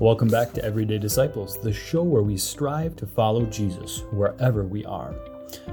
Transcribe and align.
Welcome 0.00 0.26
back 0.26 0.52
to 0.54 0.64
Everyday 0.64 0.98
Disciples, 0.98 1.60
the 1.60 1.72
show 1.72 2.02
where 2.02 2.24
we 2.24 2.36
strive 2.36 2.96
to 2.96 3.06
follow 3.06 3.46
Jesus 3.46 4.02
wherever 4.10 4.64
we 4.64 4.84
are. 4.84 5.14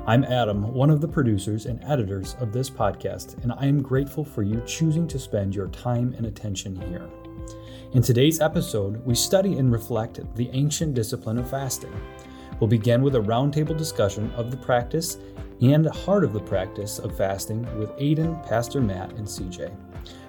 I'm 0.06 0.24
Adam, 0.26 0.76
one 0.76 0.92
of 0.92 1.02
the 1.02 1.08
producers 1.08 1.66
and 1.66 1.84
editors 1.84 2.36
of 2.40 2.54
this 2.54 2.70
podcast, 2.70 3.42
and 3.42 3.52
I 3.52 3.66
am 3.66 3.82
grateful 3.82 4.24
for 4.24 4.44
you 4.44 4.62
choosing 4.68 5.08
to 5.08 5.18
spend 5.18 5.56
your 5.56 5.70
time 5.70 6.14
and 6.16 6.28
attention 6.28 6.80
here. 6.88 7.10
In 7.94 8.04
today's 8.04 8.42
episode, 8.42 9.04
we 9.08 9.16
study 9.16 9.58
and 9.58 9.72
reflect 9.72 10.20
the 10.36 10.52
ancient 10.54 10.94
discipline 10.94 11.40
of 11.40 11.50
fasting. 11.50 12.00
We'll 12.60 12.68
begin 12.68 13.02
with 13.02 13.16
a 13.16 13.22
roundtable 13.22 13.76
discussion 13.76 14.32
of 14.34 14.52
the 14.52 14.58
practice 14.58 15.18
and 15.62 15.88
heart 15.88 16.24
of 16.24 16.34
the 16.34 16.42
practice 16.42 17.00
of 17.00 17.18
fasting 17.18 17.64
with 17.80 17.90
Aiden, 17.98 18.48
Pastor 18.48 18.82
Matt, 18.82 19.14
and 19.14 19.26
CJ. 19.26 19.76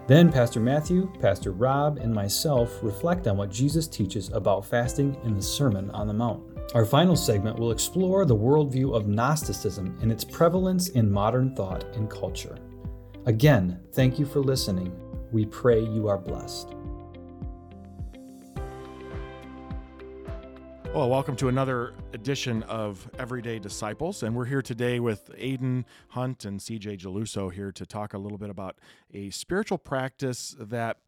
Then 0.09 0.32
Pastor 0.32 0.59
Matthew, 0.59 1.11
Pastor 1.21 1.53
Rob, 1.53 1.98
and 1.98 2.12
myself 2.12 2.79
reflect 2.82 3.29
on 3.29 3.37
what 3.37 3.51
Jesus 3.51 3.87
teaches 3.87 4.30
about 4.30 4.66
fasting 4.66 5.16
in 5.25 5.34
the 5.34 5.42
Sermon 5.42 5.91
on 5.91 6.09
the 6.09 6.12
Mount. 6.12 6.42
Our 6.75 6.84
final 6.84 7.15
segment 7.15 7.59
will 7.59 7.70
explore 7.70 8.25
the 8.25 8.37
worldview 8.37 8.95
of 8.97 9.06
Gnosticism 9.06 9.97
and 10.02 10.11
its 10.11 10.25
prevalence 10.25 10.88
in 10.88 11.11
modern 11.11 11.55
thought 11.55 11.84
and 11.95 12.11
culture. 12.11 12.56
Again, 13.27 13.78
thank 13.92 14.19
you 14.19 14.27
for 14.27 14.41
listening. 14.41 14.92
We 15.30 15.47
pray 15.47 15.80
you 15.80 16.09
are 16.09 16.19
blessed. 16.19 16.75
Well, 20.95 21.09
welcome 21.09 21.37
to 21.37 21.48
another 21.48 21.95
edition 22.12 22.62
of 22.64 23.09
Everyday 23.19 23.59
Disciples. 23.59 24.23
And 24.23 24.37
we're 24.37 24.45
here 24.45 24.60
today 24.60 25.00
with 25.00 25.30
Aiden 25.38 25.87
Hunt 26.09 26.45
and 26.45 26.60
CJ 26.60 27.00
Geluso 27.00 27.50
here 27.50 27.73
to 27.73 27.87
talk 27.87 28.12
a 28.12 28.19
little 28.19 28.37
bit 28.37 28.50
about 28.50 28.77
a 29.14 29.30
spiritual 29.30 29.78
practice 29.78 30.55
that 30.60 30.98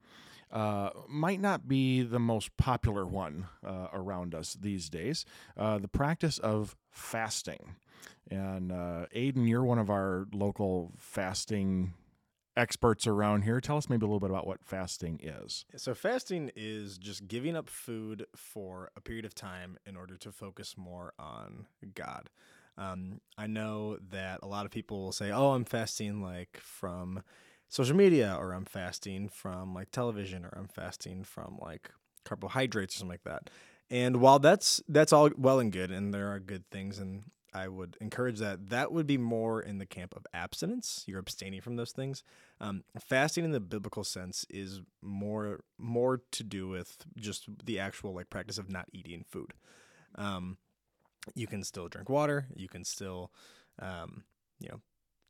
uh, 0.50 0.88
might 1.06 1.38
not 1.38 1.68
be 1.68 2.00
the 2.00 2.18
most 2.18 2.56
popular 2.56 3.04
one 3.04 3.48
uh, 3.62 3.88
around 3.92 4.34
us 4.34 4.56
these 4.58 4.88
days 4.88 5.26
uh, 5.58 5.76
the 5.76 5.86
practice 5.86 6.38
of 6.38 6.76
fasting. 6.90 7.74
And 8.30 8.72
uh, 8.72 9.04
Aiden, 9.14 9.46
you're 9.46 9.64
one 9.64 9.78
of 9.78 9.90
our 9.90 10.26
local 10.32 10.92
fasting 10.96 11.92
experts 12.56 13.06
around 13.06 13.42
here. 13.42 13.60
Tell 13.60 13.76
us 13.76 13.88
maybe 13.88 14.04
a 14.04 14.08
little 14.08 14.20
bit 14.20 14.30
about 14.30 14.46
what 14.46 14.64
fasting 14.64 15.20
is. 15.22 15.64
So, 15.76 15.94
fasting 15.94 16.50
is 16.56 16.98
just 16.98 17.26
giving 17.28 17.56
up 17.56 17.68
food 17.68 18.26
for 18.36 18.90
a 18.96 19.00
period 19.00 19.24
of 19.24 19.34
time 19.34 19.78
in 19.86 19.96
order 19.96 20.16
to 20.16 20.32
focus 20.32 20.76
more 20.76 21.12
on 21.18 21.66
God. 21.94 22.30
Um, 22.76 23.20
I 23.38 23.46
know 23.46 23.98
that 24.10 24.40
a 24.42 24.46
lot 24.46 24.66
of 24.66 24.72
people 24.72 25.02
will 25.02 25.12
say, 25.12 25.30
"Oh, 25.30 25.52
I'm 25.52 25.64
fasting 25.64 26.22
like 26.22 26.58
from 26.60 27.22
social 27.68 27.96
media, 27.96 28.36
or 28.38 28.52
I'm 28.52 28.64
fasting 28.64 29.28
from 29.28 29.74
like 29.74 29.90
television, 29.90 30.44
or 30.44 30.52
I'm 30.56 30.68
fasting 30.68 31.24
from 31.24 31.58
like 31.60 31.90
carbohydrates 32.24 32.96
or 32.96 32.98
something 32.98 33.10
like 33.10 33.24
that." 33.24 33.50
And 33.90 34.16
while 34.16 34.38
that's 34.38 34.82
that's 34.88 35.12
all 35.12 35.30
well 35.36 35.60
and 35.60 35.70
good, 35.70 35.90
and 35.90 36.12
there 36.12 36.32
are 36.32 36.40
good 36.40 36.68
things, 36.70 36.98
and 36.98 37.24
I 37.54 37.68
would 37.68 37.96
encourage 38.00 38.40
that. 38.40 38.70
That 38.70 38.92
would 38.92 39.06
be 39.06 39.16
more 39.16 39.62
in 39.62 39.78
the 39.78 39.86
camp 39.86 40.14
of 40.16 40.26
abstinence. 40.34 41.04
You're 41.06 41.20
abstaining 41.20 41.60
from 41.60 41.76
those 41.76 41.92
things. 41.92 42.24
Um, 42.60 42.82
fasting 42.98 43.44
in 43.44 43.52
the 43.52 43.60
biblical 43.60 44.02
sense 44.02 44.44
is 44.50 44.80
more 45.00 45.60
more 45.78 46.22
to 46.32 46.42
do 46.42 46.68
with 46.68 46.96
just 47.16 47.48
the 47.64 47.78
actual 47.78 48.12
like 48.12 48.28
practice 48.28 48.58
of 48.58 48.70
not 48.70 48.88
eating 48.92 49.24
food. 49.28 49.54
Um, 50.16 50.58
you 51.34 51.46
can 51.46 51.62
still 51.62 51.88
drink 51.88 52.08
water. 52.08 52.46
You 52.54 52.68
can 52.68 52.84
still, 52.84 53.30
um, 53.78 54.24
you 54.58 54.68
know, 54.68 54.80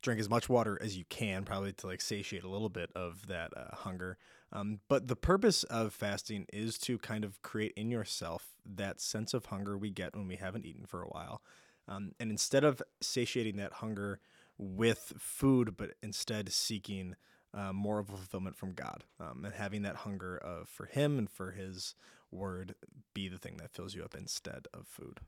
drink 0.01 0.19
as 0.19 0.29
much 0.29 0.49
water 0.49 0.77
as 0.81 0.97
you 0.97 1.05
can, 1.09 1.43
probably 1.43 1.73
to 1.73 1.87
like 1.87 2.01
satiate 2.01 2.43
a 2.43 2.49
little 2.49 2.69
bit 2.69 2.89
of 2.95 3.27
that 3.27 3.51
uh, 3.55 3.75
hunger. 3.75 4.17
Um, 4.51 4.79
but 4.87 5.07
the 5.07 5.15
purpose 5.15 5.63
of 5.63 5.93
fasting 5.93 6.45
is 6.51 6.77
to 6.79 6.97
kind 6.97 7.23
of 7.23 7.41
create 7.41 7.73
in 7.75 7.91
yourself 7.91 8.49
that 8.65 8.99
sense 8.99 9.33
of 9.33 9.45
hunger 9.45 9.77
we 9.77 9.91
get 9.91 10.15
when 10.15 10.27
we 10.27 10.35
haven't 10.37 10.65
eaten 10.65 10.85
for 10.85 11.01
a 11.01 11.07
while 11.07 11.41
um, 11.87 12.11
and 12.19 12.31
instead 12.31 12.63
of 12.63 12.81
satiating 13.01 13.57
that 13.57 13.73
hunger 13.73 14.19
with 14.57 15.13
food, 15.17 15.75
but 15.77 15.91
instead 16.01 16.51
seeking 16.51 17.15
uh, 17.53 17.71
more 17.71 17.99
of 17.99 18.09
a 18.09 18.17
fulfillment 18.17 18.55
from 18.55 18.73
God 18.73 19.03
um, 19.19 19.45
and 19.45 19.53
having 19.53 19.83
that 19.83 19.97
hunger 19.97 20.37
of 20.37 20.67
for 20.67 20.85
Him 20.85 21.17
and 21.17 21.29
for 21.29 21.51
His 21.51 21.95
Word 22.31 22.75
be 23.13 23.27
the 23.29 23.37
thing 23.37 23.57
that 23.57 23.71
fills 23.71 23.95
you 23.95 24.03
up 24.03 24.15
instead 24.15 24.67
of 24.73 24.87
food. 24.87 25.19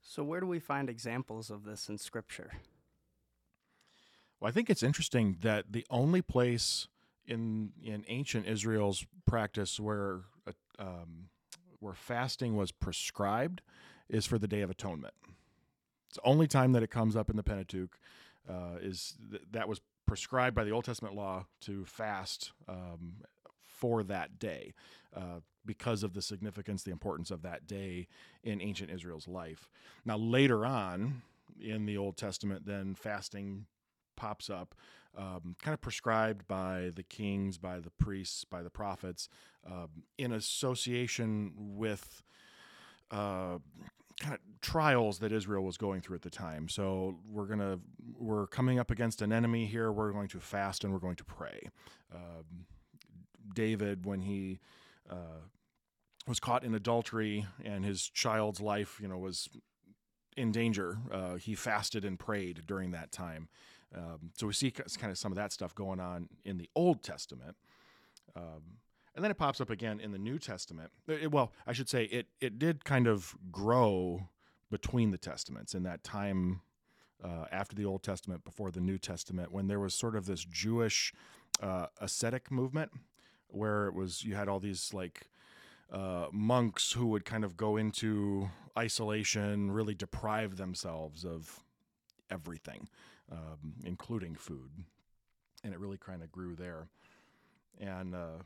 So, 0.00 0.22
where 0.22 0.40
do 0.40 0.46
we 0.46 0.58
find 0.58 0.88
examples 0.88 1.50
of 1.50 1.64
this 1.64 1.88
in 1.88 1.98
Scripture? 1.98 2.52
Well, 4.40 4.48
I 4.48 4.52
think 4.52 4.68
it's 4.70 4.82
interesting 4.82 5.36
that 5.42 5.66
the 5.70 5.86
only 5.90 6.22
place 6.22 6.88
in 7.26 7.72
in 7.82 8.04
ancient 8.08 8.46
Israel's 8.46 9.06
practice 9.26 9.78
where 9.78 10.22
uh, 10.46 10.52
um, 10.78 11.28
where 11.78 11.94
fasting 11.94 12.56
was 12.56 12.72
prescribed 12.72 13.62
is 14.08 14.26
for 14.26 14.38
the 14.38 14.48
Day 14.48 14.60
of 14.60 14.70
Atonement. 14.70 15.14
It's 16.12 16.18
the 16.22 16.28
only 16.28 16.46
time 16.46 16.72
that 16.72 16.82
it 16.82 16.90
comes 16.90 17.16
up 17.16 17.30
in 17.30 17.36
the 17.36 17.42
Pentateuch 17.42 17.98
uh, 18.46 18.76
is 18.82 19.14
th- 19.30 19.44
that 19.52 19.66
was 19.66 19.80
prescribed 20.06 20.54
by 20.54 20.62
the 20.62 20.70
Old 20.70 20.84
Testament 20.84 21.14
law 21.14 21.46
to 21.62 21.86
fast 21.86 22.52
um, 22.68 23.14
for 23.64 24.02
that 24.02 24.38
day 24.38 24.74
uh, 25.16 25.40
because 25.64 26.02
of 26.02 26.12
the 26.12 26.20
significance, 26.20 26.82
the 26.82 26.90
importance 26.90 27.30
of 27.30 27.40
that 27.40 27.66
day 27.66 28.08
in 28.44 28.60
ancient 28.60 28.90
Israel's 28.90 29.26
life. 29.26 29.70
Now, 30.04 30.18
later 30.18 30.66
on 30.66 31.22
in 31.58 31.86
the 31.86 31.96
Old 31.96 32.18
Testament, 32.18 32.66
then 32.66 32.94
fasting 32.94 33.64
pops 34.14 34.50
up, 34.50 34.74
um, 35.16 35.56
kind 35.62 35.72
of 35.72 35.80
prescribed 35.80 36.46
by 36.46 36.90
the 36.94 37.04
kings, 37.04 37.56
by 37.56 37.80
the 37.80 37.90
priests, 37.90 38.44
by 38.44 38.62
the 38.62 38.68
prophets, 38.68 39.30
um, 39.66 39.88
in 40.18 40.30
association 40.30 41.54
with. 41.56 42.22
Uh, 43.10 43.58
kind 44.20 44.34
of 44.34 44.40
trials 44.62 45.18
that 45.18 45.32
Israel 45.32 45.64
was 45.64 45.76
going 45.76 46.00
through 46.00 46.16
at 46.16 46.22
the 46.22 46.30
time. 46.30 46.68
So 46.68 47.18
we're 47.28 47.46
gonna 47.46 47.80
we're 48.18 48.46
coming 48.46 48.78
up 48.78 48.90
against 48.90 49.20
an 49.20 49.32
enemy 49.32 49.66
here. 49.66 49.92
We're 49.92 50.12
going 50.12 50.28
to 50.28 50.40
fast 50.40 50.84
and 50.84 50.92
we're 50.92 51.00
going 51.00 51.16
to 51.16 51.24
pray. 51.24 51.68
Um, 52.14 52.66
David, 53.54 54.06
when 54.06 54.20
he 54.20 54.60
uh, 55.10 55.42
was 56.26 56.38
caught 56.40 56.64
in 56.64 56.74
adultery 56.74 57.46
and 57.64 57.84
his 57.84 58.08
child's 58.08 58.60
life, 58.60 58.98
you 59.02 59.08
know, 59.08 59.18
was 59.18 59.48
in 60.36 60.52
danger, 60.52 60.98
uh, 61.10 61.34
he 61.34 61.54
fasted 61.54 62.04
and 62.04 62.18
prayed 62.18 62.62
during 62.66 62.92
that 62.92 63.12
time. 63.12 63.48
Um, 63.94 64.30
so 64.38 64.46
we 64.46 64.52
see 64.52 64.70
kind 64.70 65.10
of 65.10 65.18
some 65.18 65.32
of 65.32 65.36
that 65.36 65.52
stuff 65.52 65.74
going 65.74 66.00
on 66.00 66.28
in 66.44 66.56
the 66.56 66.70
Old 66.74 67.02
Testament. 67.02 67.56
Um, 68.34 68.78
and 69.14 69.22
then 69.22 69.30
it 69.30 69.36
pops 69.36 69.60
up 69.60 69.68
again 69.68 70.00
in 70.00 70.12
the 70.12 70.18
New 70.18 70.38
Testament. 70.38 70.90
It, 71.06 71.30
well, 71.30 71.52
I 71.66 71.72
should 71.72 71.88
say 71.88 72.04
it 72.04 72.28
it 72.40 72.58
did 72.58 72.84
kind 72.84 73.06
of 73.06 73.34
grow 73.50 74.28
between 74.72 75.10
the 75.10 75.18
testaments 75.18 75.74
in 75.74 75.82
that 75.82 76.02
time 76.02 76.62
uh, 77.22 77.44
after 77.52 77.76
the 77.76 77.84
Old 77.84 78.02
Testament, 78.02 78.42
before 78.42 78.70
the 78.70 78.80
New 78.80 78.96
Testament, 78.96 79.52
when 79.52 79.68
there 79.68 79.78
was 79.78 79.94
sort 79.94 80.16
of 80.16 80.24
this 80.24 80.44
Jewish 80.44 81.12
uh, 81.62 81.86
ascetic 82.00 82.50
movement, 82.50 82.90
where 83.48 83.86
it 83.86 83.94
was 83.94 84.24
you 84.24 84.34
had 84.34 84.48
all 84.48 84.58
these 84.58 84.94
like 84.94 85.28
uh, 85.92 86.26
monks 86.32 86.92
who 86.92 87.06
would 87.08 87.26
kind 87.26 87.44
of 87.44 87.54
go 87.54 87.76
into 87.76 88.48
isolation, 88.76 89.70
really 89.70 89.94
deprive 89.94 90.56
themselves 90.56 91.22
of 91.22 91.62
everything, 92.30 92.88
um, 93.30 93.74
including 93.84 94.34
food, 94.34 94.70
and 95.62 95.74
it 95.74 95.78
really 95.78 95.98
kind 95.98 96.22
of 96.22 96.32
grew 96.32 96.56
there. 96.56 96.88
And 97.78 98.14
uh, 98.14 98.38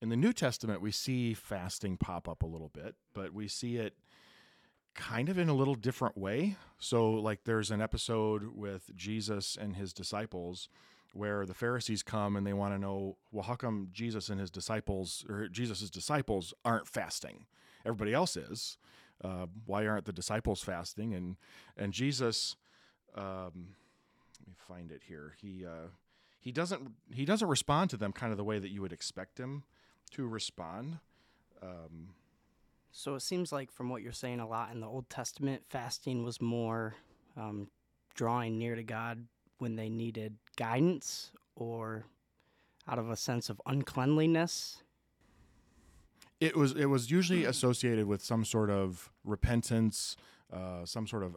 in 0.00 0.08
the 0.08 0.16
New 0.16 0.32
Testament, 0.32 0.80
we 0.80 0.92
see 0.92 1.34
fasting 1.34 1.98
pop 1.98 2.26
up 2.26 2.42
a 2.42 2.46
little 2.46 2.70
bit, 2.70 2.94
but 3.12 3.34
we 3.34 3.48
see 3.48 3.76
it 3.76 3.94
kind 4.96 5.28
of 5.28 5.38
in 5.38 5.48
a 5.48 5.54
little 5.54 5.74
different 5.74 6.16
way. 6.16 6.56
So, 6.78 7.10
like, 7.10 7.44
there's 7.44 7.70
an 7.70 7.80
episode 7.80 8.56
with 8.56 8.90
Jesus 8.96 9.56
and 9.60 9.76
his 9.76 9.92
disciples 9.92 10.68
where 11.12 11.46
the 11.46 11.54
Pharisees 11.54 12.02
come 12.02 12.36
and 12.36 12.46
they 12.46 12.52
want 12.52 12.74
to 12.74 12.78
know, 12.78 13.16
well, 13.32 13.44
how 13.44 13.54
come 13.54 13.88
Jesus 13.92 14.28
and 14.28 14.40
his 14.40 14.50
disciples, 14.50 15.24
or 15.28 15.48
Jesus's 15.48 15.90
disciples, 15.90 16.52
aren't 16.64 16.88
fasting? 16.88 17.46
Everybody 17.84 18.12
else 18.12 18.36
is. 18.36 18.78
Uh, 19.22 19.46
why 19.64 19.86
aren't 19.86 20.04
the 20.04 20.12
disciples 20.12 20.62
fasting? 20.62 21.14
And 21.14 21.36
and 21.76 21.92
Jesus, 21.92 22.56
um, 23.14 23.68
let 24.40 24.48
me 24.48 24.54
find 24.68 24.92
it 24.92 25.02
here. 25.08 25.34
He 25.40 25.64
uh, 25.64 25.88
he 26.38 26.52
doesn't 26.52 26.90
he 27.10 27.24
doesn't 27.24 27.48
respond 27.48 27.88
to 27.90 27.96
them 27.96 28.12
kind 28.12 28.30
of 28.30 28.36
the 28.36 28.44
way 28.44 28.58
that 28.58 28.70
you 28.70 28.82
would 28.82 28.92
expect 28.92 29.38
him 29.38 29.64
to 30.10 30.26
respond. 30.26 30.98
Um, 31.62 32.10
so 32.98 33.14
it 33.14 33.20
seems 33.20 33.52
like, 33.52 33.70
from 33.70 33.90
what 33.90 34.00
you're 34.00 34.10
saying, 34.10 34.40
a 34.40 34.48
lot 34.48 34.72
in 34.72 34.80
the 34.80 34.86
Old 34.86 35.10
Testament, 35.10 35.62
fasting 35.68 36.24
was 36.24 36.40
more 36.40 36.94
um, 37.36 37.68
drawing 38.14 38.56
near 38.56 38.74
to 38.74 38.82
God 38.82 39.26
when 39.58 39.76
they 39.76 39.90
needed 39.90 40.36
guidance 40.56 41.30
or 41.54 42.06
out 42.88 42.98
of 42.98 43.10
a 43.10 43.16
sense 43.16 43.50
of 43.50 43.60
uncleanliness. 43.66 44.82
It 46.40 46.56
was 46.56 46.72
it 46.72 46.86
was 46.86 47.10
usually 47.10 47.44
associated 47.44 48.06
with 48.06 48.24
some 48.24 48.46
sort 48.46 48.70
of 48.70 49.12
repentance, 49.24 50.16
uh, 50.50 50.86
some 50.86 51.06
sort 51.06 51.22
of 51.22 51.36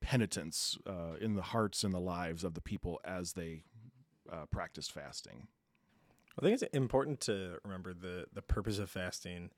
penitence 0.00 0.76
uh, 0.88 1.14
in 1.20 1.36
the 1.36 1.42
hearts 1.42 1.84
and 1.84 1.94
the 1.94 2.00
lives 2.00 2.42
of 2.42 2.54
the 2.54 2.60
people 2.60 3.00
as 3.04 3.34
they 3.34 3.62
uh, 4.32 4.46
practiced 4.50 4.90
fasting. 4.90 5.46
I 6.36 6.42
think 6.42 6.54
it's 6.54 6.74
important 6.74 7.20
to 7.22 7.58
remember 7.64 7.94
the 7.94 8.26
the 8.32 8.42
purpose 8.42 8.80
of 8.80 8.90
fasting 8.90 9.50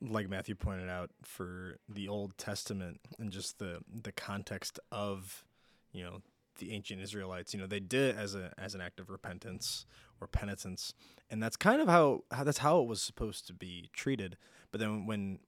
like 0.00 0.28
Matthew 0.28 0.54
pointed 0.54 0.88
out, 0.88 1.10
for 1.22 1.78
the 1.88 2.08
Old 2.08 2.36
Testament 2.36 3.00
and 3.18 3.30
just 3.30 3.58
the 3.58 3.80
the 4.02 4.12
context 4.12 4.80
of, 4.90 5.44
you 5.92 6.02
know, 6.02 6.22
the 6.58 6.72
ancient 6.72 7.00
Israelites, 7.00 7.54
you 7.54 7.60
know, 7.60 7.66
they 7.66 7.80
did 7.80 8.14
it 8.14 8.18
as 8.18 8.34
a 8.34 8.52
as 8.58 8.74
an 8.74 8.80
act 8.80 9.00
of 9.00 9.10
repentance 9.10 9.86
or 10.20 10.26
penitence, 10.26 10.94
and 11.30 11.42
that's 11.42 11.56
kind 11.56 11.80
of 11.80 11.88
how, 11.88 12.24
how 12.30 12.44
that's 12.44 12.58
how 12.58 12.80
it 12.80 12.86
was 12.86 13.02
supposed 13.02 13.46
to 13.46 13.52
be 13.52 13.90
treated. 13.92 14.36
But 14.70 14.80
then 14.80 15.06
when 15.06 15.38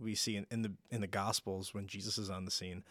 we 0.00 0.14
see 0.14 0.36
in, 0.36 0.46
in 0.50 0.62
the 0.62 0.72
in 0.90 1.00
the 1.00 1.06
Gospels 1.06 1.74
when 1.74 1.86
Jesus 1.86 2.18
is 2.18 2.30
on 2.30 2.44
the 2.44 2.50
scene, 2.50 2.84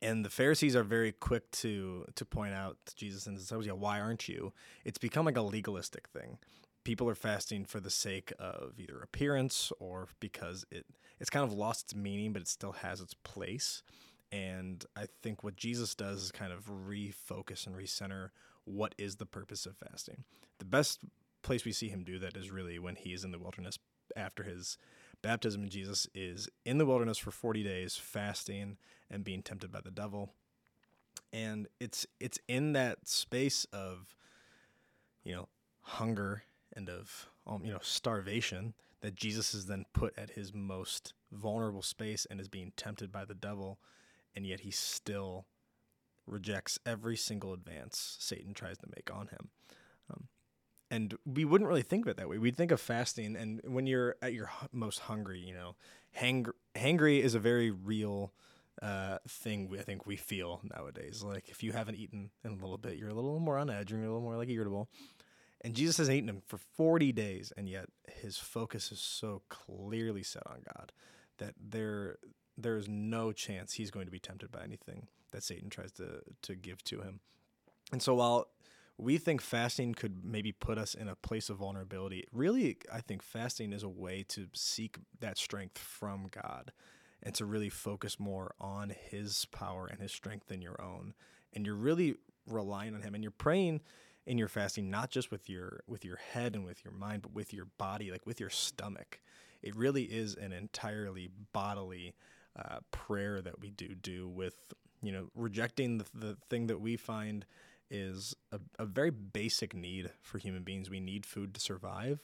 and 0.00 0.24
the 0.24 0.30
Pharisees 0.30 0.74
are 0.74 0.82
very 0.82 1.12
quick 1.12 1.50
to 1.52 2.06
to 2.14 2.24
point 2.24 2.54
out 2.54 2.76
to 2.86 2.96
Jesus 2.96 3.26
and 3.26 3.36
disciples, 3.36 3.66
yeah, 3.66 3.72
why 3.72 4.00
aren't 4.00 4.28
you? 4.28 4.52
It's 4.84 4.98
become 4.98 5.24
like 5.24 5.36
a 5.36 5.42
legalistic 5.42 6.08
thing. 6.08 6.38
People 6.84 7.08
are 7.08 7.14
fasting 7.14 7.64
for 7.64 7.80
the 7.80 7.90
sake 7.90 8.32
of 8.38 8.74
either 8.78 8.98
appearance 9.00 9.72
or 9.78 10.08
because 10.20 10.64
it 10.70 10.86
it's 11.20 11.30
kind 11.30 11.44
of 11.44 11.52
lost 11.52 11.84
its 11.84 11.94
meaning, 11.94 12.32
but 12.32 12.42
it 12.42 12.48
still 12.48 12.72
has 12.72 13.00
its 13.00 13.14
place. 13.14 13.82
And 14.32 14.84
I 14.96 15.06
think 15.22 15.44
what 15.44 15.56
Jesus 15.56 15.94
does 15.94 16.24
is 16.24 16.32
kind 16.32 16.52
of 16.52 16.66
refocus 16.66 17.66
and 17.66 17.76
recenter 17.76 18.30
what 18.64 18.94
is 18.98 19.16
the 19.16 19.26
purpose 19.26 19.66
of 19.66 19.76
fasting. 19.76 20.24
The 20.58 20.64
best 20.64 21.00
place 21.42 21.64
we 21.64 21.72
see 21.72 21.88
him 21.88 22.02
do 22.02 22.18
that 22.18 22.36
is 22.36 22.50
really 22.50 22.78
when 22.78 22.96
he's 22.96 23.24
in 23.24 23.30
the 23.30 23.38
wilderness 23.38 23.78
after 24.16 24.42
his 24.42 24.78
baptism 25.22 25.68
Jesus 25.68 26.08
is 26.14 26.48
in 26.64 26.78
the 26.78 26.86
wilderness 26.86 27.18
for 27.18 27.30
40 27.30 27.62
days 27.62 27.96
fasting 27.96 28.76
and 29.10 29.24
being 29.24 29.42
tempted 29.42 29.70
by 29.70 29.80
the 29.80 29.90
devil. 29.90 30.32
And 31.32 31.68
it's 31.78 32.06
it's 32.20 32.38
in 32.48 32.72
that 32.72 33.08
space 33.08 33.66
of 33.72 34.16
you 35.24 35.34
know 35.34 35.48
hunger 35.82 36.42
and 36.74 36.88
of 36.88 37.28
um, 37.46 37.64
you 37.64 37.72
know 37.72 37.80
starvation 37.82 38.74
that 39.00 39.14
Jesus 39.14 39.52
is 39.52 39.66
then 39.66 39.84
put 39.92 40.16
at 40.16 40.30
his 40.30 40.54
most 40.54 41.14
vulnerable 41.32 41.82
space 41.82 42.26
and 42.30 42.40
is 42.40 42.48
being 42.48 42.72
tempted 42.76 43.10
by 43.10 43.24
the 43.24 43.34
devil 43.34 43.78
and 44.34 44.46
yet 44.46 44.60
he 44.60 44.70
still 44.70 45.46
rejects 46.26 46.78
every 46.86 47.16
single 47.16 47.52
advance 47.52 48.16
Satan 48.20 48.54
tries 48.54 48.78
to 48.78 48.86
make 48.94 49.10
on 49.12 49.28
him. 49.28 49.50
Um, 50.10 50.28
and 50.90 51.16
we 51.24 51.44
wouldn't 51.44 51.68
really 51.68 51.82
think 51.82 52.04
of 52.04 52.10
it 52.10 52.16
that 52.18 52.28
way. 52.28 52.38
We'd 52.38 52.56
think 52.56 52.70
of 52.70 52.80
fasting, 52.80 53.34
and 53.36 53.60
when 53.64 53.86
you're 53.86 54.16
at 54.20 54.34
your 54.34 54.50
most 54.72 55.00
hungry, 55.00 55.40
you 55.40 55.54
know, 55.54 55.74
hang- 56.12 56.46
hangry 56.74 57.20
is 57.20 57.34
a 57.34 57.38
very 57.38 57.70
real 57.70 58.32
uh, 58.80 59.18
thing 59.26 59.68
we, 59.68 59.78
I 59.78 59.82
think 59.82 60.06
we 60.06 60.16
feel 60.16 60.60
nowadays. 60.76 61.22
Like 61.22 61.48
if 61.48 61.62
you 61.62 61.72
haven't 61.72 61.96
eaten 61.96 62.30
in 62.44 62.52
a 62.52 62.56
little 62.56 62.78
bit, 62.78 62.96
you're 62.96 63.08
a 63.08 63.14
little 63.14 63.40
more 63.40 63.58
on 63.58 63.70
edge, 63.70 63.90
you're 63.90 64.00
a 64.00 64.04
little 64.04 64.20
more 64.20 64.36
like 64.36 64.50
irritable. 64.50 64.88
And 65.64 65.74
Jesus 65.74 65.98
has 65.98 66.10
eaten 66.10 66.28
him 66.28 66.42
for 66.44 66.58
40 66.76 67.12
days, 67.12 67.52
and 67.56 67.68
yet 67.68 67.86
his 68.20 68.36
focus 68.36 68.90
is 68.90 69.00
so 69.00 69.42
clearly 69.48 70.22
set 70.22 70.42
on 70.46 70.62
God 70.76 70.92
that 71.38 71.54
there 71.60 72.18
there 72.58 72.76
is 72.76 72.88
no 72.88 73.32
chance 73.32 73.72
he's 73.72 73.90
going 73.90 74.04
to 74.04 74.12
be 74.12 74.18
tempted 74.18 74.52
by 74.52 74.62
anything 74.62 75.06
that 75.30 75.42
Satan 75.42 75.70
tries 75.70 75.92
to 75.92 76.22
to 76.42 76.54
give 76.54 76.82
to 76.84 77.00
him. 77.00 77.20
And 77.92 78.02
so 78.02 78.14
while 78.14 78.48
we 78.98 79.18
think 79.18 79.40
fasting 79.40 79.94
could 79.94 80.24
maybe 80.24 80.52
put 80.52 80.78
us 80.78 80.94
in 80.94 81.08
a 81.08 81.16
place 81.16 81.48
of 81.48 81.58
vulnerability, 81.58 82.24
really 82.32 82.78
I 82.92 83.00
think 83.00 83.22
fasting 83.22 83.72
is 83.72 83.82
a 83.82 83.88
way 83.88 84.24
to 84.28 84.48
seek 84.52 84.98
that 85.20 85.38
strength 85.38 85.78
from 85.78 86.28
God 86.30 86.72
and 87.22 87.34
to 87.36 87.46
really 87.46 87.68
focus 87.68 88.18
more 88.18 88.54
on 88.60 88.92
his 89.10 89.46
power 89.46 89.86
and 89.86 90.00
his 90.00 90.12
strength 90.12 90.48
than 90.48 90.60
your 90.60 90.80
own. 90.82 91.14
And 91.52 91.64
you're 91.64 91.74
really 91.74 92.16
relying 92.46 92.94
on 92.94 93.02
him 93.02 93.14
and 93.14 93.22
you're 93.22 93.30
praying 93.30 93.80
in 94.26 94.38
your 94.38 94.48
fasting 94.48 94.90
not 94.90 95.10
just 95.10 95.30
with 95.30 95.48
your 95.48 95.82
with 95.86 96.04
your 96.04 96.16
head 96.16 96.54
and 96.54 96.64
with 96.64 96.84
your 96.84 96.92
mind 96.92 97.22
but 97.22 97.32
with 97.32 97.52
your 97.52 97.66
body 97.78 98.10
like 98.10 98.26
with 98.26 98.40
your 98.40 98.50
stomach. 98.50 99.20
It 99.62 99.76
really 99.76 100.04
is 100.04 100.34
an 100.34 100.52
entirely 100.52 101.30
bodily 101.52 102.14
uh, 102.56 102.78
prayer 102.90 103.40
that 103.40 103.60
we 103.60 103.70
do 103.70 103.94
do 103.94 104.28
with 104.28 104.54
you 105.02 105.12
know 105.12 105.28
rejecting 105.34 105.98
the, 105.98 106.06
the 106.14 106.36
thing 106.48 106.68
that 106.68 106.80
we 106.80 106.96
find 106.96 107.44
is 107.90 108.34
a, 108.50 108.60
a 108.78 108.86
very 108.86 109.10
basic 109.10 109.74
need 109.74 110.10
for 110.22 110.38
human 110.38 110.62
beings. 110.62 110.88
We 110.88 111.00
need 111.00 111.26
food 111.26 111.52
to 111.54 111.60
survive. 111.60 112.20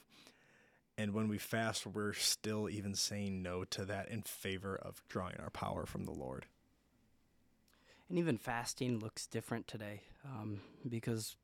And 0.97 1.13
when 1.13 1.29
we 1.29 1.37
fast 1.37 1.85
we're 1.85 2.13
still 2.13 2.69
even 2.69 2.95
saying 2.95 3.41
no 3.41 3.63
to 3.65 3.85
that 3.85 4.09
in 4.09 4.21
favor 4.21 4.75
of 4.75 5.01
drawing 5.07 5.35
our 5.39 5.49
power 5.49 5.85
from 5.85 6.05
the 6.05 6.11
lord. 6.11 6.45
And 8.09 8.17
even 8.17 8.37
fasting 8.37 8.99
looks 8.99 9.27
different 9.27 9.67
today 9.67 10.01
um, 10.25 10.61
because 10.87 11.35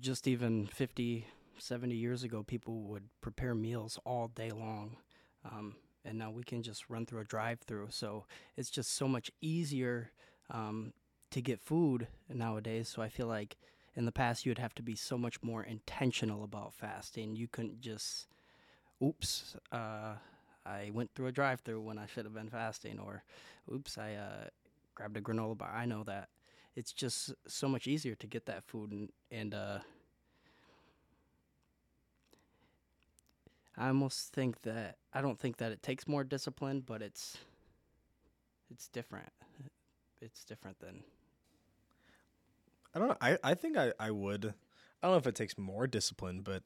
just 0.00 0.26
even 0.26 0.66
50 0.66 1.26
70 1.58 1.94
years 1.94 2.22
ago 2.22 2.42
people 2.42 2.80
would 2.82 3.04
prepare 3.20 3.54
meals 3.54 3.98
all 4.06 4.28
day 4.28 4.50
long 4.50 4.96
um, 5.44 5.76
and 6.04 6.18
now 6.18 6.30
we 6.30 6.42
can 6.42 6.62
just 6.62 6.88
run 6.88 7.06
through 7.06 7.20
a 7.20 7.24
drive-through. 7.24 7.88
So 7.90 8.24
it's 8.56 8.70
just 8.70 8.92
so 8.92 9.06
much 9.06 9.30
easier 9.40 10.10
um, 10.50 10.92
to 11.30 11.40
get 11.40 11.60
food 11.60 12.06
nowadays. 12.28 12.88
So 12.88 13.02
I 13.02 13.08
feel 13.08 13.26
like 13.26 13.56
in 13.94 14.04
the 14.04 14.12
past 14.12 14.46
you'd 14.46 14.58
have 14.58 14.74
to 14.76 14.82
be 14.82 14.94
so 14.94 15.18
much 15.18 15.42
more 15.42 15.62
intentional 15.62 16.44
about 16.44 16.74
fasting. 16.74 17.36
You 17.36 17.48
couldn't 17.48 17.80
just, 17.80 18.28
oops, 19.02 19.56
uh, 19.72 20.14
I 20.64 20.90
went 20.92 21.10
through 21.14 21.26
a 21.26 21.32
drive-through 21.32 21.80
when 21.80 21.98
I 21.98 22.06
should 22.06 22.24
have 22.24 22.34
been 22.34 22.50
fasting, 22.50 22.98
or 22.98 23.24
oops, 23.72 23.96
I 23.96 24.14
uh, 24.14 24.48
grabbed 24.94 25.16
a 25.16 25.20
granola 25.20 25.56
bar. 25.56 25.72
I 25.74 25.86
know 25.86 26.04
that 26.04 26.28
it's 26.76 26.92
just 26.92 27.34
so 27.46 27.68
much 27.68 27.86
easier 27.86 28.14
to 28.14 28.26
get 28.26 28.46
that 28.46 28.64
food 28.64 28.92
and 28.92 29.10
and 29.30 29.54
uh, 29.54 29.78
I 33.76 33.88
almost 33.88 34.32
think 34.32 34.62
that 34.62 34.96
I 35.12 35.22
don't 35.22 35.38
think 35.38 35.56
that 35.58 35.72
it 35.72 35.82
takes 35.82 36.06
more 36.06 36.24
discipline, 36.24 36.82
but 36.84 37.02
it's 37.02 37.38
it's 38.70 38.88
different. 38.88 39.30
It's 40.20 40.44
different 40.44 40.78
than 40.80 41.02
I 42.94 42.98
don't 42.98 43.08
know. 43.08 43.16
I, 43.20 43.38
I 43.42 43.54
think 43.54 43.76
I, 43.76 43.92
I 43.98 44.10
would 44.10 44.44
I 45.02 45.06
don't 45.06 45.12
know 45.12 45.18
if 45.18 45.26
it 45.26 45.34
takes 45.34 45.56
more 45.56 45.86
discipline, 45.86 46.42
but 46.42 46.62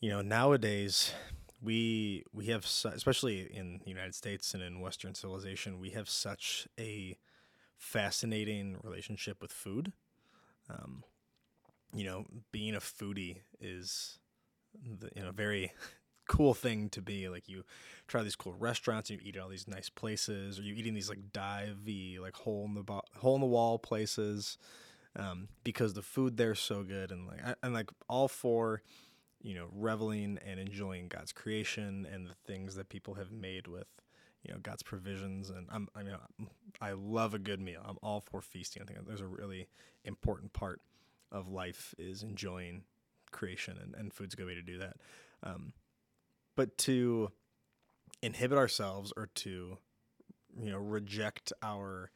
you 0.00 0.10
know, 0.10 0.22
nowadays 0.22 1.12
we 1.62 2.24
we 2.32 2.46
have 2.46 2.66
su- 2.66 2.88
especially 2.88 3.42
in 3.42 3.80
the 3.84 3.90
United 3.90 4.14
States 4.14 4.54
and 4.54 4.62
in 4.62 4.80
western 4.80 5.14
civilization, 5.14 5.78
we 5.78 5.90
have 5.90 6.08
such 6.08 6.66
a 6.78 7.16
fascinating 7.82 8.78
relationship 8.82 9.42
with 9.42 9.50
food. 9.52 9.92
Um, 10.70 11.02
you 11.92 12.04
know, 12.04 12.24
being 12.52 12.74
a 12.74 12.80
foodie 12.80 13.38
is 13.60 14.18
the, 14.74 15.10
you 15.16 15.22
know 15.22 15.30
a 15.30 15.32
very 15.32 15.72
cool 16.28 16.54
thing 16.54 16.88
to 16.88 17.02
be 17.02 17.28
like 17.28 17.48
you 17.48 17.64
try 18.06 18.22
these 18.22 18.36
cool 18.36 18.54
restaurants 18.54 19.10
and 19.10 19.20
you 19.20 19.28
eat 19.28 19.36
at 19.36 19.42
all 19.42 19.48
these 19.48 19.66
nice 19.68 19.90
places 19.90 20.58
or 20.58 20.62
you 20.62 20.72
eating 20.74 20.94
these 20.94 21.08
like 21.08 21.32
divey 21.32 22.18
like 22.20 22.36
hole 22.36 22.64
in 22.64 22.74
the 22.74 22.82
bo- 22.82 23.02
hole 23.16 23.34
in 23.34 23.40
the 23.40 23.46
wall 23.46 23.78
places 23.78 24.56
um, 25.16 25.48
because 25.64 25.92
the 25.92 26.00
food 26.00 26.36
there's 26.36 26.60
so 26.60 26.84
good 26.84 27.10
and 27.10 27.26
like 27.26 27.44
I, 27.44 27.54
and 27.62 27.74
like 27.74 27.90
all 28.08 28.28
for 28.28 28.82
you 29.42 29.54
know 29.54 29.66
reveling 29.74 30.38
and 30.46 30.60
enjoying 30.60 31.08
God's 31.08 31.32
creation 31.32 32.06
and 32.10 32.28
the 32.28 32.36
things 32.46 32.76
that 32.76 32.88
people 32.88 33.14
have 33.14 33.32
made 33.32 33.66
with 33.66 33.88
you 34.42 34.52
know 34.52 34.58
God's 34.62 34.82
provisions 34.82 35.50
and 35.50 35.66
I'm 35.70 35.88
I 35.94 36.02
mean 36.02 36.16
I 36.80 36.92
love 36.92 37.34
a 37.34 37.38
good 37.38 37.60
meal 37.60 37.82
I'm 37.84 37.98
all 38.02 38.20
for 38.20 38.40
feasting 38.40 38.82
I 38.82 38.84
think 38.84 39.06
there's 39.06 39.20
a 39.20 39.26
really 39.26 39.68
important 40.04 40.52
part 40.52 40.80
of 41.30 41.48
life 41.48 41.94
is 41.98 42.22
enjoying 42.22 42.84
creation, 43.32 43.78
and, 43.82 43.94
and 43.94 44.12
food's 44.12 44.34
a 44.34 44.36
good 44.36 44.46
way 44.46 44.54
to 44.54 44.62
do 44.62 44.78
that. 44.78 44.96
Um, 45.42 45.72
but 46.54 46.78
to 46.78 47.32
inhibit 48.22 48.58
ourselves 48.58 49.12
or 49.16 49.26
to, 49.34 49.78
you 50.60 50.70
know, 50.70 50.78
reject 50.78 51.52
our 51.62 52.10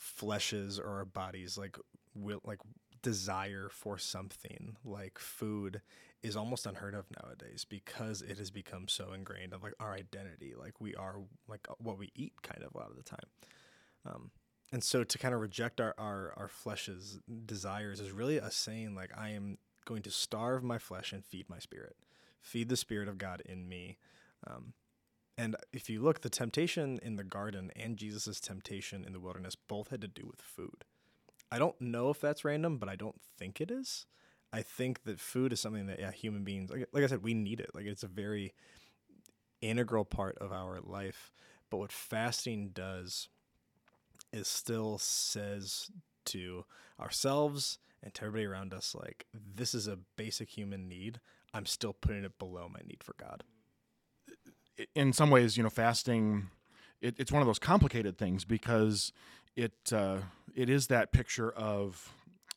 fleshes 0.00 0.80
or 0.80 0.88
our 0.88 1.04
bodies, 1.04 1.58
like 1.58 1.76
will 2.14 2.40
like 2.44 2.60
desire 3.02 3.68
for 3.70 3.98
something 3.98 4.76
like 4.84 5.18
food 5.18 5.82
is 6.22 6.36
almost 6.36 6.66
unheard 6.66 6.94
of 6.94 7.06
nowadays 7.22 7.66
because 7.68 8.22
it 8.22 8.38
has 8.38 8.50
become 8.50 8.86
so 8.88 9.12
ingrained 9.12 9.52
of 9.52 9.62
like 9.62 9.74
our 9.80 9.92
identity 9.92 10.54
like 10.58 10.80
we 10.80 10.94
are 10.94 11.16
like 11.48 11.66
what 11.78 11.98
we 11.98 12.10
eat 12.14 12.32
kind 12.42 12.62
of 12.62 12.74
a 12.74 12.78
lot 12.78 12.90
of 12.90 12.96
the 12.96 13.02
time 13.02 13.26
um, 14.06 14.30
and 14.72 14.82
so 14.82 15.04
to 15.04 15.18
kind 15.18 15.34
of 15.34 15.40
reject 15.40 15.80
our, 15.80 15.94
our 15.98 16.32
our 16.36 16.48
flesh's 16.48 17.18
desires 17.46 18.00
is 18.00 18.12
really 18.12 18.38
a 18.38 18.50
saying 18.50 18.94
like 18.94 19.10
i 19.16 19.30
am 19.30 19.58
going 19.84 20.02
to 20.02 20.10
starve 20.10 20.62
my 20.62 20.78
flesh 20.78 21.12
and 21.12 21.24
feed 21.24 21.48
my 21.48 21.58
spirit, 21.58 21.96
feed 22.40 22.68
the 22.68 22.76
spirit 22.76 23.08
of 23.08 23.18
God 23.18 23.42
in 23.44 23.68
me. 23.68 23.98
Um, 24.46 24.74
and 25.36 25.56
if 25.72 25.88
you 25.88 26.00
look, 26.00 26.20
the 26.20 26.30
temptation 26.30 26.98
in 27.02 27.16
the 27.16 27.24
garden 27.24 27.70
and 27.74 27.96
Jesus' 27.96 28.40
temptation 28.40 29.04
in 29.04 29.12
the 29.12 29.20
wilderness 29.20 29.56
both 29.56 29.90
had 29.90 30.00
to 30.02 30.08
do 30.08 30.26
with 30.26 30.40
food. 30.40 30.84
I 31.50 31.58
don't 31.58 31.80
know 31.80 32.10
if 32.10 32.20
that's 32.20 32.44
random, 32.44 32.78
but 32.78 32.88
I 32.88 32.96
don't 32.96 33.20
think 33.38 33.60
it 33.60 33.70
is. 33.70 34.06
I 34.52 34.62
think 34.62 35.04
that 35.04 35.20
food 35.20 35.52
is 35.52 35.60
something 35.60 35.86
that 35.86 35.98
yeah, 35.98 36.12
human 36.12 36.44
beings 36.44 36.70
like 36.70 36.86
like 36.92 37.04
I 37.04 37.06
said, 37.06 37.22
we 37.22 37.34
need 37.34 37.60
it. 37.60 37.70
Like 37.74 37.86
it's 37.86 38.02
a 38.02 38.08
very 38.08 38.54
integral 39.60 40.04
part 40.04 40.38
of 40.38 40.52
our 40.52 40.80
life. 40.82 41.32
But 41.70 41.78
what 41.78 41.92
fasting 41.92 42.70
does 42.74 43.28
is 44.32 44.48
still 44.48 44.98
says 44.98 45.90
to 46.26 46.64
ourselves 47.00 47.78
and 48.02 48.12
to 48.14 48.24
everybody 48.24 48.46
around 48.46 48.72
us 48.72 48.94
like 48.94 49.26
this 49.32 49.74
is 49.74 49.86
a 49.86 49.98
basic 50.16 50.48
human 50.50 50.88
need 50.88 51.20
i'm 51.52 51.66
still 51.66 51.92
putting 51.92 52.24
it 52.24 52.38
below 52.38 52.68
my 52.68 52.80
need 52.86 53.02
for 53.02 53.14
god 53.18 53.42
in 54.94 55.12
some 55.12 55.30
ways, 55.30 55.56
you 55.56 55.62
know, 55.62 55.70
fasting 55.70 56.48
it, 57.00 57.16
it's 57.18 57.32
one 57.32 57.42
of 57.42 57.46
those 57.46 57.58
complicated 57.58 58.16
things 58.16 58.44
because 58.44 59.12
it 59.56 59.92
uh, 59.92 60.18
it 60.54 60.70
is 60.70 60.86
that 60.86 61.12
picture 61.12 61.50
of 61.50 62.12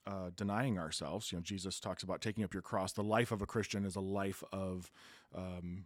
uh, 0.07 0.29
denying 0.35 0.77
ourselves. 0.77 1.31
You 1.31 1.37
know, 1.37 1.41
Jesus 1.41 1.79
talks 1.79 2.03
about 2.03 2.21
taking 2.21 2.43
up 2.43 2.53
your 2.53 2.61
cross. 2.61 2.91
The 2.93 3.03
life 3.03 3.31
of 3.31 3.41
a 3.41 3.45
Christian 3.45 3.85
is 3.85 3.95
a 3.95 4.01
life 4.01 4.43
of 4.51 4.91
um, 5.35 5.85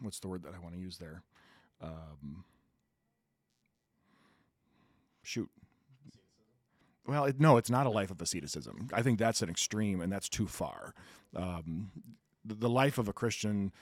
what's 0.00 0.20
the 0.20 0.28
word 0.28 0.42
that 0.42 0.54
I 0.54 0.58
want 0.58 0.74
to 0.74 0.80
use 0.80 0.98
there? 0.98 1.22
Um, 1.82 2.44
shoot. 5.22 5.48
Well, 7.06 7.24
it, 7.24 7.40
no, 7.40 7.56
it's 7.56 7.70
not 7.70 7.86
a 7.86 7.90
life 7.90 8.10
of 8.10 8.20
asceticism. 8.20 8.88
I 8.92 9.02
think 9.02 9.18
that's 9.18 9.42
an 9.42 9.48
extreme, 9.48 10.00
and 10.00 10.12
that's 10.12 10.28
too 10.28 10.46
far. 10.46 10.94
Um, 11.34 11.90
the, 12.44 12.54
the 12.54 12.68
life 12.68 12.98
of 12.98 13.08
a 13.08 13.12
Christian 13.12 13.72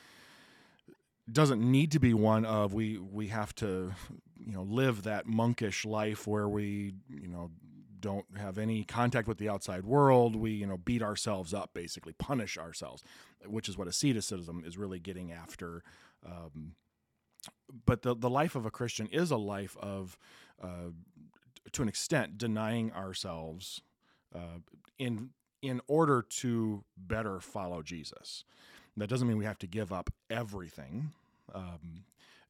doesn't 1.30 1.60
need 1.60 1.92
to 1.92 1.98
be 1.98 2.14
one 2.14 2.44
of 2.44 2.72
we 2.72 2.96
we 2.96 3.28
have 3.28 3.54
to 3.56 3.92
you 4.38 4.52
know 4.52 4.62
live 4.62 5.02
that 5.02 5.26
monkish 5.26 5.84
life 5.84 6.26
where 6.26 6.48
we 6.48 6.94
you 7.10 7.28
know 7.28 7.50
don't 8.00 8.26
have 8.36 8.58
any 8.58 8.84
contact 8.84 9.28
with 9.28 9.38
the 9.38 9.48
outside 9.48 9.84
world 9.84 10.36
we 10.36 10.50
you 10.50 10.66
know 10.66 10.76
beat 10.76 11.02
ourselves 11.02 11.52
up 11.52 11.70
basically 11.74 12.12
punish 12.14 12.56
ourselves 12.56 13.02
which 13.46 13.68
is 13.68 13.76
what 13.76 13.88
asceticism 13.88 14.62
is 14.66 14.76
really 14.76 14.98
getting 14.98 15.32
after 15.32 15.82
um, 16.26 16.72
but 17.86 18.02
the 18.02 18.14
the 18.14 18.30
life 18.30 18.54
of 18.54 18.66
a 18.66 18.70
christian 18.70 19.06
is 19.08 19.30
a 19.30 19.36
life 19.36 19.76
of 19.80 20.18
uh, 20.62 20.90
to 21.72 21.82
an 21.82 21.88
extent 21.88 22.38
denying 22.38 22.92
ourselves 22.92 23.82
uh, 24.34 24.58
in 24.98 25.30
in 25.60 25.80
order 25.88 26.22
to 26.22 26.84
better 26.96 27.40
follow 27.40 27.82
jesus 27.82 28.44
that 28.98 29.08
doesn't 29.08 29.28
mean 29.28 29.38
we 29.38 29.44
have 29.44 29.58
to 29.58 29.66
give 29.66 29.92
up 29.92 30.10
everything. 30.28 31.12
Um, 31.54 32.04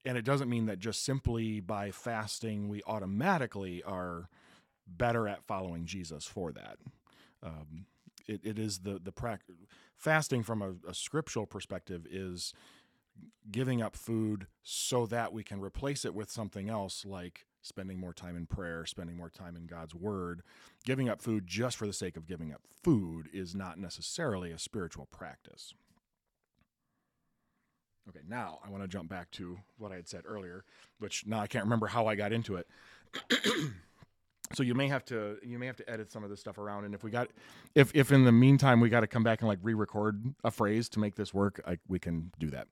and 0.05 0.17
it 0.17 0.25
doesn't 0.25 0.49
mean 0.49 0.67
that 0.67 0.79
just 0.79 1.05
simply 1.05 1.61
by 1.61 1.91
fasting, 1.91 2.69
we 2.69 2.83
automatically 2.87 3.83
are 3.83 4.29
better 4.89 5.29
at 5.29 5.45
following 5.45 5.85
Jesus 5.87 6.25
for 6.25 6.53
that. 6.53 6.77
Um, 7.43 7.87
it, 8.27 8.41
it 8.45 8.59
is 8.59 8.81
the, 8.81 9.01
the 9.03 9.13
prac- 9.13 9.45
fasting 9.97 10.43
from 10.43 10.63
a, 10.63 10.75
a 10.89 10.95
scriptural 10.95 11.47
perspective 11.47 12.07
is 12.11 12.53
giving 13.51 13.83
up 13.83 13.97
food 13.97 14.47
so 14.63 15.07
that 15.07 15.33
we 15.33 15.43
can 15.43 15.61
replace 15.61 16.05
it 16.05 16.15
with 16.15 16.31
something 16.31 16.69
else 16.69 17.05
like 17.05 17.47
spending 17.63 17.99
more 17.99 18.13
time 18.13 18.37
in 18.37 18.47
prayer, 18.47 18.87
spending 18.87 19.17
more 19.17 19.31
time 19.31 19.57
in 19.57 19.67
God's 19.67 19.95
word. 19.95 20.43
Giving 20.85 21.09
up 21.09 21.21
food 21.21 21.47
just 21.47 21.77
for 21.77 21.87
the 21.87 21.93
sake 21.93 22.17
of 22.17 22.27
giving 22.27 22.53
up 22.53 22.63
food 22.83 23.29
is 23.33 23.55
not 23.55 23.79
necessarily 23.79 24.51
a 24.51 24.59
spiritual 24.59 25.07
practice. 25.07 25.75
Okay, 28.09 28.21
now 28.27 28.61
I 28.65 28.71
want 28.71 28.83
to 28.83 28.89
jump 28.89 29.11
back 29.11 29.31
to 29.33 29.59
what 29.77 29.93
I 29.93 29.97
had 29.97 30.09
said 30.09 30.23
earlier, 30.25 30.65
which 30.99 31.27
now 31.27 31.41
I 31.41 31.47
can't 31.47 31.65
remember 31.65 31.89
how 31.89 32.07
I 32.07 32.15
got 32.15 32.33
into 32.33 32.57
it. 32.57 32.67
so 34.55 34.63
you 34.63 34.75
may 34.75 34.89
have 34.89 35.05
to 35.07 35.37
you 35.43 35.59
may 35.59 35.67
have 35.67 35.77
to 35.77 35.91
edit 35.91 36.11
some 36.11 36.25
of 36.25 36.31
this 36.31 36.41
stuff 36.41 36.59
around, 36.59 36.85
and 36.85 36.95
if 36.95 37.03
we 37.03 37.11
got 37.11 37.29
if 37.75 37.95
if 37.95 38.13
in 38.13 38.25
the 38.25 38.33
meantime 38.33 38.81
we 38.81 38.89
got 38.89 39.01
to 39.01 39.07
come 39.07 39.23
back 39.23 39.41
and 39.41 39.49
like 39.49 39.59
re-record 39.63 40.35
a 40.45 40.51
phrase 40.51 40.89
to 40.91 41.01
make 41.01 41.17
this 41.17 41.33
work, 41.35 41.61
I, 41.67 41.79
we 41.89 41.99
can 41.99 42.33
do 42.39 42.51
that. 42.51 42.69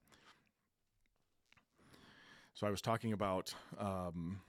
So 2.54 2.66
I 2.66 2.71
was 2.71 2.80
talking 2.80 3.12
about 3.12 3.54
um, 3.78 4.40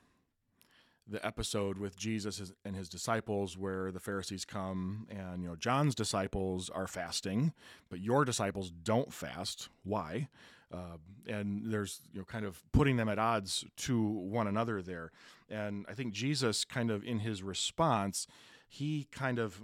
the 1.05 1.25
episode 1.25 1.77
with 1.77 1.97
Jesus 1.97 2.53
and 2.63 2.75
his 2.75 2.89
disciples 2.89 3.57
where 3.57 3.91
the 3.91 3.99
Pharisees 3.99 4.45
come 4.45 5.07
and 5.09 5.41
you 5.41 5.49
know 5.49 5.55
John's 5.55 5.95
disciples 5.95 6.69
are 6.69 6.87
fasting, 6.87 7.53
but 7.89 7.99
your 7.99 8.25
disciples 8.25 8.71
don't 8.71 9.13
fast. 9.13 9.69
Why? 9.83 10.29
Uh, 10.73 10.97
and 11.27 11.71
there's 11.71 12.01
you 12.11 12.19
know 12.19 12.25
kind 12.25 12.45
of 12.45 12.61
putting 12.71 12.97
them 12.97 13.07
at 13.07 13.19
odds 13.19 13.65
to 13.77 14.01
one 14.01 14.47
another 14.47 14.81
there. 14.81 15.11
And 15.49 15.85
I 15.89 15.93
think 15.93 16.13
Jesus 16.13 16.65
kind 16.65 16.91
of 16.91 17.03
in 17.03 17.19
his 17.19 17.41
response, 17.41 18.27
he 18.67 19.07
kind 19.11 19.39
of 19.39 19.61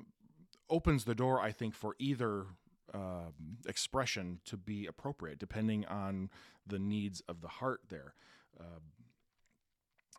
opens 0.69 1.03
the 1.03 1.15
door. 1.15 1.41
I 1.41 1.51
think 1.51 1.73
for 1.75 1.95
either 1.99 2.45
uh, 2.93 3.31
expression 3.67 4.39
to 4.45 4.55
be 4.55 4.85
appropriate, 4.85 5.39
depending 5.39 5.85
on 5.87 6.29
the 6.65 6.79
needs 6.79 7.21
of 7.27 7.41
the 7.41 7.47
heart 7.47 7.81
there. 7.89 8.13
Uh, 8.59 8.79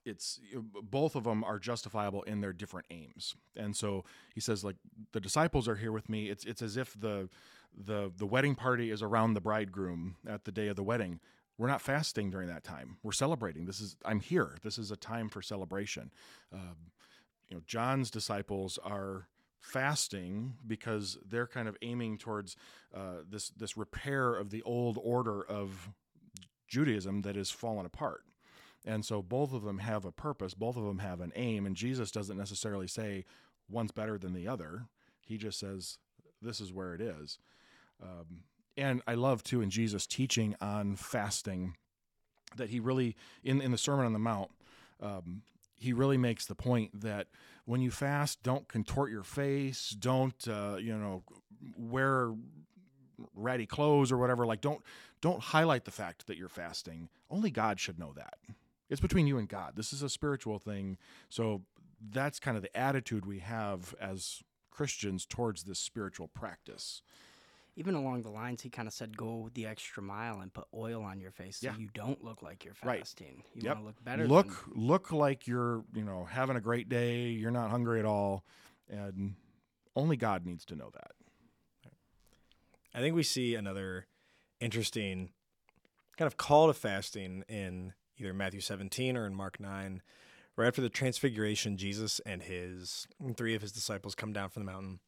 it's 0.05 0.41
both 0.83 1.15
of 1.17 1.25
them 1.25 1.43
are 1.45 1.59
justifiable 1.59 2.23
in 2.25 2.41
their 2.41 2.53
different 2.53 2.87
aims 2.91 3.35
and 3.57 3.75
so 3.75 4.05
he 4.35 4.41
says 4.41 4.63
like 4.63 4.77
the 5.13 5.21
disciples 5.21 5.67
are 5.67 5.77
here 5.77 5.93
with 5.93 6.09
me 6.09 6.29
it's 6.29 6.45
it's 6.45 6.61
as 6.61 6.77
if 6.77 6.99
the 7.01 7.29
the 7.77 8.13
the 8.17 8.27
wedding 8.27 8.55
party 8.55 8.91
is 8.91 9.03
around 9.03 9.35
the 9.35 9.41
bridegroom 9.41 10.17
at 10.27 10.45
the 10.45 10.53
day 10.53 10.69
of 10.69 10.77
the 10.77 10.83
wedding. 10.83 11.21
We're 11.57 11.69
not 11.69 11.83
fasting 11.83 12.31
during 12.31 12.49
that 12.49 12.65
time. 12.65 12.97
We're 13.03 13.13
celebrating. 13.13 13.67
This 13.67 13.81
is 13.81 13.97
i'm 14.05 14.21
here. 14.21 14.57
This 14.63 14.79
is 14.79 14.91
a 14.91 14.97
time 14.97 15.29
for 15.29 15.43
celebration. 15.43 16.11
Um, 16.53 16.77
you 17.49 17.57
know 17.57 17.63
john's 17.67 18.11
disciples 18.11 18.79
are 18.83 19.29
fasting 19.61 20.55
because 20.67 21.17
they're 21.27 21.47
kind 21.47 21.69
of 21.69 21.77
aiming 21.83 22.19
towards 22.19 22.57
uh, 22.95 23.23
this 23.29 23.51
this 23.51 23.77
repair 23.77 24.35
of 24.35 24.51
the 24.51 24.63
old 24.63 24.99
order 25.03 25.43
of 25.43 25.91
judaism 26.69 27.23
that 27.23 27.37
is 27.37 27.51
fallen 27.51 27.87
apart. 27.87 28.25
And 28.87 29.05
so 29.05 29.23
both 29.23 29.55
of 29.55 29.63
them 29.63 29.79
have 29.79 30.05
a 30.05 30.13
purpose, 30.13 30.53
both 30.53 30.77
of 30.77 30.85
them 30.85 30.99
have 30.99 31.21
an 31.21 31.33
aim, 31.35 31.65
and 31.65 31.75
Jesus 31.75 32.11
doesn't 32.11 32.37
necessarily 32.37 32.87
say 32.87 33.25
one's 33.71 33.93
better 33.93 34.19
than 34.19 34.35
the 34.35 34.47
other. 34.47 34.89
He 35.27 35.39
just 35.39 35.59
says, 35.59 35.99
this 36.43 36.61
is 36.61 36.73
where 36.73 36.95
it 36.95 37.01
is. 37.01 37.39
Um, 38.03 38.45
and 38.77 39.03
I 39.07 39.15
love 39.15 39.43
too 39.43 39.61
in 39.61 39.71
Jesus 39.71 40.07
teaching 40.07 40.57
on 40.61 40.97
fasting 40.97 41.77
that 42.57 42.71
he 42.71 42.81
really, 42.81 43.17
in, 43.43 43.61
in 43.61 43.73
the 43.73 43.79
Sermon 43.79 44.07
on 44.07 44.13
the 44.13 44.19
Mount, 44.19 44.51
um, 45.01 45.43
he 45.77 45.93
really 45.93 46.17
makes 46.17 46.47
the 46.47 46.55
point 46.55 47.01
that 47.01 47.27
when 47.65 47.81
you 47.81 47.91
fast, 47.91 48.43
don't 48.43 48.69
contort 48.69 49.11
your 49.11 49.23
face, 49.23 49.91
don't, 49.91 50.47
uh, 50.49 50.77
you 50.79 50.97
know, 50.97 51.23
wear 51.77 52.33
ratty 53.35 53.67
clothes 53.67 54.13
or 54.13 54.19
whatever. 54.19 54.47
Like, 54.47 54.61
don't, 54.61 54.83
don't 55.21 55.41
highlight 55.41 55.85
the 55.85 55.91
fact 55.91 56.27
that 56.27 56.37
you're 56.37 56.49
fasting. 56.49 57.09
Only 57.31 57.51
God 57.51 57.81
should 57.81 57.99
know 57.99 58.13
that 58.17 58.35
it's 58.91 59.01
between 59.01 59.27
you 59.27 59.39
and 59.39 59.49
God. 59.49 59.73
This 59.77 59.93
is 59.93 60.03
a 60.03 60.09
spiritual 60.09 60.59
thing. 60.59 60.99
So 61.29 61.63
that's 62.11 62.39
kind 62.39 62.57
of 62.57 62.63
the 62.63 62.77
attitude 62.77 63.27
we 63.27 63.41
have 63.41 63.95
as 64.01 64.43
Christians 64.71 65.25
towards 65.27 65.65
this 65.65 65.79
spiritual 65.79 66.29
practice. 66.29 67.03
Even 67.77 67.95
along 67.97 68.23
the 68.23 68.31
lines, 68.31 68.63
he 68.63 68.71
kind 68.71 68.87
of 68.87 68.95
said, 68.95 69.17
"Go 69.17 69.51
the 69.53 69.67
extra 69.67 70.01
mile 70.03 70.41
and 70.41 70.53
put 70.53 70.69
oil 70.73 71.03
on 71.03 71.21
your 71.21 71.33
face 71.33 71.57
so 71.59 71.67
Yeah. 71.67 71.77
you 71.77 71.89
don't 71.93 72.23
look 72.23 72.41
like 72.41 72.65
you're 72.65 72.75
Right. 72.85 73.01
fasting. 73.01 73.43
You 73.53 73.63
Yep. 73.63 73.75
want 73.77 73.79
to 73.81 73.85
look 73.87 74.05
better. 74.05 74.29
look 74.29 74.47
than- 74.47 74.75
look 74.87 75.11
like 75.13 75.47
you're, 75.49 75.85
you 75.93 76.05
know, 76.05 76.25
having 76.25 76.57
a 76.57 76.61
great 76.61 76.89
day, 76.89 77.31
you're 77.31 77.51
not 77.51 77.71
hungry 77.71 77.99
at 77.99 78.05
all, 78.07 78.45
and 78.89 79.35
only 79.97 80.17
God 80.17 80.47
needs 80.47 80.65
to 80.67 80.77
know 80.77 80.91
that. 80.91 81.13
I 82.95 83.01
think 83.01 83.17
we 83.17 83.25
see 83.25 83.57
another 83.57 84.07
interesting 84.61 85.33
kind 86.17 86.29
of 86.29 86.37
call 86.37 86.69
to 86.69 86.75
fasting 86.75 87.43
in 87.49 87.93
either 88.19 88.33
Matthew 88.33 88.61
17 88.61 89.17
or 89.17 89.27
in 89.27 89.35
Mark 89.35 89.59
9. 89.59 90.01
Right 90.55 90.69
after 90.69 90.81
the 90.81 90.89
transfiguration, 90.89 91.77
Jesus 91.77 92.21
and 92.21 92.41
his 92.45 93.09
three 93.37 93.57
of 93.57 93.63
his 93.63 93.73
disciples 93.73 94.15
come 94.15 94.33
down 94.33 94.51
from 94.51 94.65
the 94.65 94.71
mountain. 94.71 95.01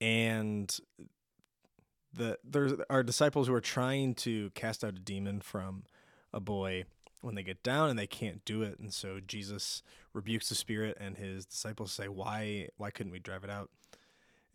And 0.00 0.74
the 2.12 2.38
there's 2.44 2.72
our 2.88 3.02
disciples 3.02 3.46
who 3.46 3.54
are 3.54 3.60
trying 3.60 4.14
to 4.14 4.50
cast 4.50 4.82
out 4.82 4.96
a 4.96 5.00
demon 5.00 5.40
from 5.40 5.84
a 6.32 6.40
boy 6.40 6.84
when 7.20 7.34
they 7.34 7.42
get 7.42 7.62
down 7.62 7.90
and 7.90 7.98
they 7.98 8.06
can't 8.06 8.44
do 8.44 8.62
it. 8.62 8.78
And 8.78 8.92
so 8.92 9.20
Jesus 9.24 9.82
rebukes 10.12 10.48
the 10.48 10.54
spirit 10.54 10.96
and 11.00 11.18
his 11.18 11.46
disciples 11.46 11.92
say 11.92 12.08
why 12.08 12.68
why 12.76 12.90
couldn't 12.90 13.12
we 13.12 13.18
drive 13.18 13.44
it 13.44 13.50
out? 13.50 13.70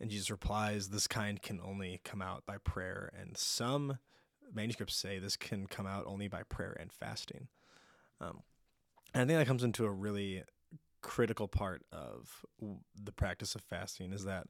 And 0.00 0.10
Jesus 0.10 0.30
replies 0.30 0.88
this 0.88 1.06
kind 1.06 1.40
can 1.40 1.60
only 1.64 2.00
come 2.04 2.20
out 2.20 2.44
by 2.44 2.58
prayer. 2.58 3.10
And 3.18 3.36
some 3.36 3.98
manuscripts 4.52 4.96
say 4.96 5.18
this 5.18 5.36
can 5.36 5.66
come 5.66 5.86
out 5.86 6.04
only 6.06 6.28
by 6.28 6.42
prayer 6.42 6.76
and 6.78 6.92
fasting. 6.92 7.48
Um, 8.20 8.42
and 9.14 9.22
I 9.22 9.26
think 9.26 9.38
that 9.38 9.46
comes 9.46 9.62
into 9.62 9.86
a 9.86 9.90
really 9.90 10.42
critical 11.00 11.48
part 11.48 11.82
of 11.92 12.44
the 13.00 13.12
practice 13.12 13.54
of 13.54 13.62
fasting 13.62 14.12
is 14.12 14.24
that 14.24 14.48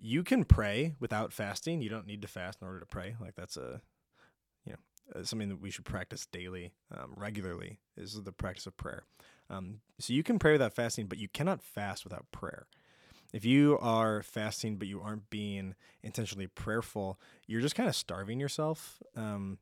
you 0.00 0.22
can 0.22 0.44
pray 0.44 0.94
without 1.00 1.32
fasting. 1.32 1.80
You 1.80 1.88
don't 1.88 2.06
need 2.06 2.22
to 2.22 2.28
fast 2.28 2.60
in 2.60 2.68
order 2.68 2.80
to 2.80 2.86
pray. 2.86 3.16
Like 3.20 3.34
that's 3.34 3.56
a 3.56 3.80
you 4.64 4.72
know 4.72 5.20
uh, 5.20 5.24
something 5.24 5.48
that 5.48 5.60
we 5.60 5.70
should 5.70 5.84
practice 5.84 6.26
daily 6.26 6.72
um, 6.96 7.14
regularly 7.16 7.80
is 7.96 8.20
the 8.22 8.32
practice 8.32 8.66
of 8.66 8.76
prayer. 8.76 9.04
Um, 9.48 9.80
so 9.98 10.12
you 10.12 10.22
can 10.22 10.38
pray 10.38 10.52
without 10.52 10.74
fasting 10.74 11.06
but 11.06 11.18
you 11.18 11.28
cannot 11.28 11.62
fast 11.62 12.04
without 12.04 12.26
prayer. 12.32 12.66
If 13.32 13.44
you 13.44 13.78
are 13.80 14.22
fasting 14.22 14.76
but 14.76 14.88
you 14.88 15.00
aren't 15.00 15.30
being 15.30 15.74
intentionally 16.02 16.46
prayerful 16.46 17.20
you're 17.46 17.60
just 17.60 17.74
kind 17.74 17.88
of 17.88 17.96
starving 17.96 18.40
yourself. 18.40 19.02
Um, 19.16 19.58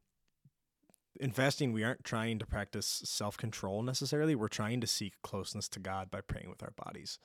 in 1.21 1.31
fasting 1.31 1.73
we 1.73 1.85
aren't 1.85 2.03
trying 2.03 2.39
to 2.39 2.47
practice 2.47 3.03
self-control 3.05 3.83
necessarily. 3.83 4.35
We're 4.35 4.49
trying 4.49 4.81
to 4.81 4.87
seek 4.87 5.15
closeness 5.23 5.69
to 5.71 5.81
god 5.81 6.11
by 6.11 6.23
praying 6.23 6.49
with 6.49 6.63
our 6.63 6.73
bodies. 6.73 7.19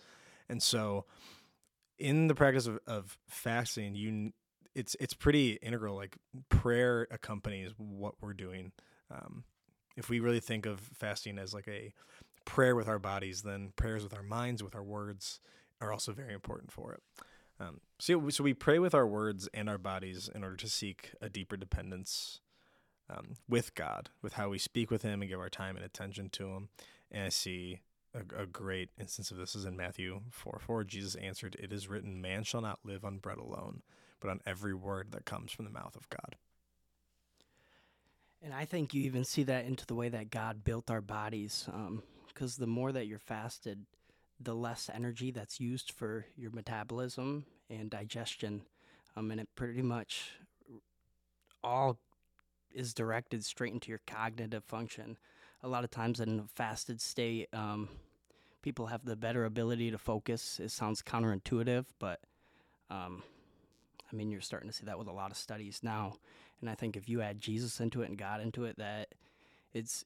And 0.50 0.62
so 0.62 1.06
in 2.00 2.28
the 2.28 2.36
practice 2.36 2.68
of, 2.68 2.80
of 2.88 3.18
fasting 3.28 3.96
you 3.96 4.32
it's 4.76 4.96
it's 5.00 5.14
pretty 5.14 5.54
integral. 5.62 5.96
Like 5.96 6.18
prayer 6.50 7.08
accompanies 7.12 7.72
what 7.78 8.16
we're 8.22 8.34
doing. 8.34 8.72
Um, 9.12 9.44
if 9.98 10.10
we 10.10 10.20
really 10.20 10.40
think 10.40 10.66
of 10.66 10.80
fasting 10.80 11.38
as 11.38 11.54
like 11.54 11.68
a 11.68 11.94
prayer 12.46 12.76
with 12.76 12.88
our 12.88 13.00
bodies, 13.00 13.42
then 13.42 13.74
prayers 13.76 14.04
with 14.04 14.14
our 14.16 14.24
minds, 14.24 14.64
with 14.64 14.76
our 14.76 14.84
words, 14.84 15.42
are 15.82 15.92
also 15.92 16.14
very 16.14 16.34
important 16.34 16.72
for 16.72 16.94
it. 16.94 17.02
Um, 17.60 17.82
so, 18.00 18.30
so 18.30 18.44
we 18.44 18.54
pray 18.54 18.80
with 18.80 18.96
our 18.96 19.06
words 19.06 19.50
and 19.54 19.68
our 19.70 19.78
bodies 19.78 20.30
in 20.34 20.44
order 20.44 20.56
to 20.56 20.70
seek 20.70 21.12
a 21.22 21.28
deeper 21.28 21.58
dependence 21.58 22.40
um, 23.10 23.36
with 23.50 23.76
God, 23.76 24.10
with 24.22 24.34
how 24.34 24.50
we 24.50 24.58
speak 24.58 24.90
with 24.90 25.02
Him 25.02 25.22
and 25.22 25.30
give 25.30 25.40
our 25.40 25.50
time 25.50 25.76
and 25.76 25.84
attention 25.84 26.30
to 26.30 26.48
Him. 26.48 26.70
And 27.12 27.26
I 27.26 27.30
see 27.30 27.82
a, 28.14 28.44
a 28.44 28.46
great 28.46 28.90
instance 29.00 29.32
of 29.32 29.38
this 29.38 29.56
is 29.56 29.66
in 29.66 29.78
Matthew 29.78 30.22
4 30.32 30.60
4. 30.62 30.84
Jesus 30.84 31.16
answered, 31.16 31.56
It 31.60 31.72
is 31.72 31.88
written, 31.88 32.22
Man 32.22 32.44
shall 32.44 32.62
not 32.62 32.80
live 32.84 33.06
on 33.06 33.18
bread 33.18 33.38
alone, 33.38 33.82
but 34.20 34.30
on 34.30 34.42
every 34.46 34.74
word 34.74 35.12
that 35.12 35.26
comes 35.26 35.52
from 35.52 35.66
the 35.66 35.72
mouth 35.72 35.96
of 35.96 36.10
God. 36.10 36.36
And 38.42 38.54
I 38.54 38.66
think 38.66 38.94
you 38.94 39.04
even 39.04 39.26
see 39.26 39.44
that 39.44 39.66
into 39.66 39.86
the 39.86 39.96
way 39.96 40.10
that 40.10 40.30
God 40.30 40.64
built 40.64 40.90
our 40.90 41.02
bodies. 41.02 41.68
Because 42.28 42.58
um, 42.58 42.62
the 42.62 42.68
more 42.68 42.92
that 42.92 43.06
you're 43.06 43.20
fasted, 43.20 43.86
the 44.40 44.56
less 44.56 44.90
energy 44.94 45.32
that's 45.32 45.60
used 45.60 45.92
for 45.92 46.26
your 46.38 46.52
metabolism 46.52 47.46
and 47.70 47.90
digestion. 47.90 48.62
Um, 49.16 49.32
and 49.32 49.42
it 49.42 49.50
pretty 49.56 49.82
much 49.82 50.32
all 51.62 52.00
is 52.74 52.94
directed 52.94 53.44
straight 53.44 53.74
into 53.74 53.90
your 53.90 54.02
cognitive 54.08 54.64
function. 54.64 55.18
A 55.62 55.68
lot 55.68 55.84
of 55.84 55.92
times 55.92 56.20
in 56.20 56.40
a 56.40 56.44
fasted 56.56 57.02
state, 57.02 57.50
um, 57.54 57.90
people 58.62 58.88
have 58.88 59.04
the 59.04 59.16
better 59.16 59.46
ability 59.46 59.92
to 59.92 59.98
focus. 59.98 60.60
It 60.60 60.72
sounds 60.72 61.02
counterintuitive, 61.02 61.86
but 62.00 62.22
um, 62.90 63.24
I 64.12 64.16
mean, 64.16 64.32
you're 64.32 64.42
starting 64.42 64.70
to 64.70 64.76
see 64.76 64.86
that 64.86 64.98
with 64.98 65.08
a 65.08 65.12
lot 65.12 65.32
of 65.32 65.38
studies 65.38 65.82
now. 65.84 66.16
And 66.62 66.70
I 66.70 66.76
think 66.76 66.98
if 66.98 67.08
you 67.08 67.22
add 67.22 67.40
Jesus 67.40 67.80
into 67.80 68.02
it 68.02 68.10
and 68.10 68.18
God 68.18 68.42
into 68.42 68.66
it, 68.66 68.78
that 68.78 69.10
it's 69.74 70.06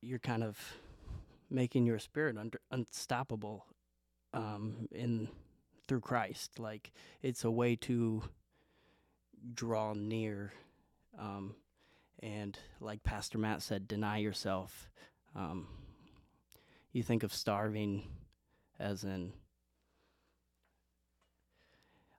you're 0.00 0.18
kind 0.18 0.44
of 0.44 0.58
making 1.50 1.86
your 1.86 1.98
spirit 1.98 2.36
under, 2.38 2.60
unstoppable 2.70 3.66
um, 4.32 4.88
in 4.92 5.28
through 5.88 6.00
Christ. 6.00 6.58
Like 6.58 6.92
it's 7.22 7.44
a 7.44 7.50
way 7.50 7.76
to 7.76 8.22
draw 9.54 9.92
near, 9.94 10.52
um, 11.18 11.54
and 12.22 12.58
like 12.80 13.02
Pastor 13.02 13.38
Matt 13.38 13.62
said, 13.62 13.88
deny 13.88 14.18
yourself. 14.18 14.88
Um, 15.34 15.68
you 16.92 17.02
think 17.02 17.22
of 17.22 17.32
starving 17.32 18.04
as 18.78 19.04
in 19.04 19.32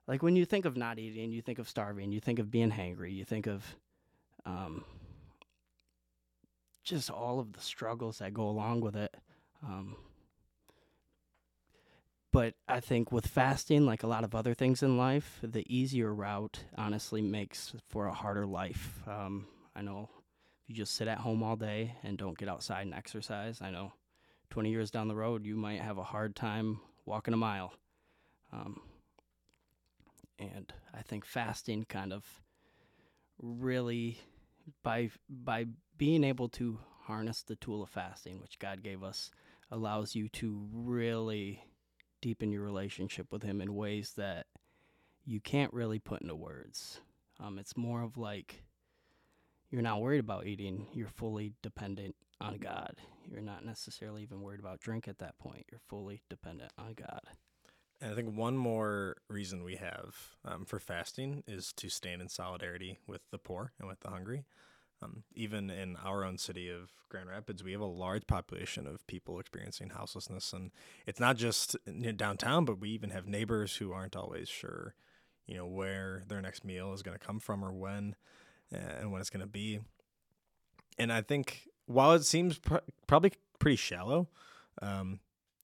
like 0.06 0.22
when 0.22 0.36
you 0.36 0.46
think 0.46 0.64
of 0.64 0.76
not 0.76 0.98
eating, 0.98 1.30
you 1.30 1.42
think 1.42 1.58
of 1.58 1.68
starving, 1.68 2.12
you 2.12 2.20
think 2.20 2.38
of 2.38 2.50
being 2.50 2.70
hangry, 2.70 3.14
you 3.14 3.24
think 3.24 3.46
of 3.46 3.76
um, 4.46 4.84
just 6.82 7.10
all 7.10 7.38
of 7.38 7.52
the 7.52 7.60
struggles 7.60 8.18
that 8.18 8.32
go 8.32 8.48
along 8.48 8.80
with 8.80 8.96
it. 8.96 9.14
Um, 9.62 9.96
but 12.32 12.54
I 12.66 12.80
think 12.80 13.12
with 13.12 13.26
fasting, 13.26 13.84
like 13.84 14.02
a 14.02 14.06
lot 14.06 14.24
of 14.24 14.34
other 14.34 14.54
things 14.54 14.82
in 14.82 14.96
life, 14.96 15.38
the 15.42 15.64
easier 15.74 16.14
route 16.14 16.64
honestly 16.76 17.20
makes 17.20 17.74
for 17.88 18.06
a 18.06 18.14
harder 18.14 18.46
life. 18.46 19.00
Um, 19.06 19.46
I 19.78 19.82
know 19.82 20.08
if 20.64 20.68
you 20.68 20.74
just 20.74 20.96
sit 20.96 21.06
at 21.06 21.18
home 21.18 21.42
all 21.42 21.54
day 21.54 21.94
and 22.02 22.18
don't 22.18 22.36
get 22.36 22.48
outside 22.48 22.82
and 22.82 22.94
exercise, 22.94 23.62
I 23.62 23.70
know 23.70 23.92
20 24.50 24.70
years 24.70 24.90
down 24.90 25.06
the 25.06 25.14
road, 25.14 25.46
you 25.46 25.56
might 25.56 25.80
have 25.80 25.98
a 25.98 26.02
hard 26.02 26.34
time 26.34 26.80
walking 27.06 27.32
a 27.32 27.36
mile. 27.36 27.72
Um, 28.52 28.80
and 30.38 30.72
I 30.92 31.02
think 31.02 31.24
fasting 31.24 31.84
kind 31.88 32.12
of 32.12 32.24
really 33.40 34.18
by 34.82 35.10
by 35.28 35.66
being 35.96 36.24
able 36.24 36.48
to 36.48 36.80
harness 37.02 37.42
the 37.42 37.56
tool 37.56 37.82
of 37.82 37.88
fasting, 37.88 38.40
which 38.40 38.58
God 38.58 38.82
gave 38.82 39.04
us, 39.04 39.30
allows 39.70 40.14
you 40.14 40.28
to 40.30 40.66
really 40.72 41.62
deepen 42.20 42.50
your 42.50 42.62
relationship 42.62 43.32
with 43.32 43.44
Him 43.44 43.60
in 43.60 43.76
ways 43.76 44.14
that 44.16 44.46
you 45.24 45.40
can't 45.40 45.72
really 45.72 46.00
put 46.00 46.20
into 46.20 46.34
words. 46.34 47.00
Um, 47.38 47.58
it's 47.58 47.76
more 47.76 48.02
of 48.02 48.16
like 48.16 48.64
you're 49.70 49.82
not 49.82 50.00
worried 50.00 50.20
about 50.20 50.46
eating, 50.46 50.86
you're 50.92 51.08
fully 51.08 51.52
dependent 51.62 52.16
on 52.40 52.58
God. 52.58 52.96
You're 53.30 53.42
not 53.42 53.64
necessarily 53.64 54.22
even 54.22 54.40
worried 54.40 54.60
about 54.60 54.80
drink 54.80 55.08
at 55.08 55.18
that 55.18 55.38
point, 55.38 55.66
you're 55.70 55.80
fully 55.88 56.22
dependent 56.30 56.72
on 56.78 56.94
God. 56.94 57.20
And 58.00 58.12
I 58.12 58.14
think 58.14 58.36
one 58.36 58.56
more 58.56 59.16
reason 59.28 59.64
we 59.64 59.76
have 59.76 60.14
um, 60.44 60.64
for 60.64 60.78
fasting 60.78 61.42
is 61.46 61.72
to 61.74 61.88
stand 61.88 62.22
in 62.22 62.28
solidarity 62.28 62.98
with 63.06 63.22
the 63.30 63.38
poor 63.38 63.72
and 63.78 63.88
with 63.88 64.00
the 64.00 64.10
hungry. 64.10 64.44
Um, 65.02 65.24
even 65.34 65.70
in 65.70 65.96
our 65.96 66.24
own 66.24 66.38
city 66.38 66.68
of 66.68 66.90
Grand 67.08 67.28
Rapids, 67.28 67.62
we 67.62 67.72
have 67.72 67.80
a 67.80 67.86
large 67.86 68.26
population 68.26 68.86
of 68.86 69.06
people 69.06 69.38
experiencing 69.38 69.90
houselessness, 69.90 70.52
and 70.52 70.72
it's 71.06 71.20
not 71.20 71.36
just 71.36 71.76
downtown, 72.16 72.64
but 72.64 72.80
we 72.80 72.90
even 72.90 73.10
have 73.10 73.26
neighbors 73.26 73.76
who 73.76 73.92
aren't 73.92 74.16
always 74.16 74.48
sure, 74.48 74.94
you 75.46 75.56
know, 75.56 75.66
where 75.66 76.24
their 76.26 76.42
next 76.42 76.64
meal 76.64 76.92
is 76.92 77.02
going 77.02 77.16
to 77.16 77.24
come 77.24 77.38
from 77.38 77.64
or 77.64 77.72
when, 77.72 78.16
and 78.72 79.10
when 79.12 79.20
it's 79.20 79.30
going 79.30 79.40
to 79.40 79.46
be. 79.46 79.80
And 80.98 81.12
I 81.12 81.22
think 81.22 81.68
while 81.86 82.12
it 82.12 82.24
seems 82.24 82.58
pr- 82.58 82.76
probably 83.06 83.32
pretty 83.58 83.76
shallow, 83.76 84.28
um, 84.82 85.20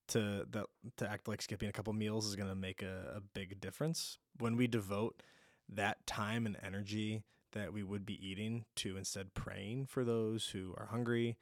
to 0.09 0.47
that 0.51 0.67
to 0.97 1.11
act 1.11 1.29
like 1.29 1.41
skipping 1.41 1.69
a 1.69 1.73
couple 1.73 1.93
meals 1.93 2.27
is 2.27 2.37
going 2.37 2.49
to 2.49 2.55
make 2.55 2.83
a, 2.83 3.15
a 3.17 3.21
big 3.21 3.61
difference 3.61 4.19
when 4.39 4.57
we 4.57 4.67
devote 4.67 5.23
that 5.69 6.07
time 6.07 6.47
and 6.47 6.57
energy 6.63 7.23
that 7.53 7.73
we 7.73 7.83
would 7.83 8.05
be 8.05 8.27
eating 8.27 8.65
to 8.77 8.97
instead 8.97 9.33
praying 9.33 9.87
for 9.87 10.05
those 10.05 10.49
who 10.49 10.75
are 10.77 10.87
hungry 10.87 11.37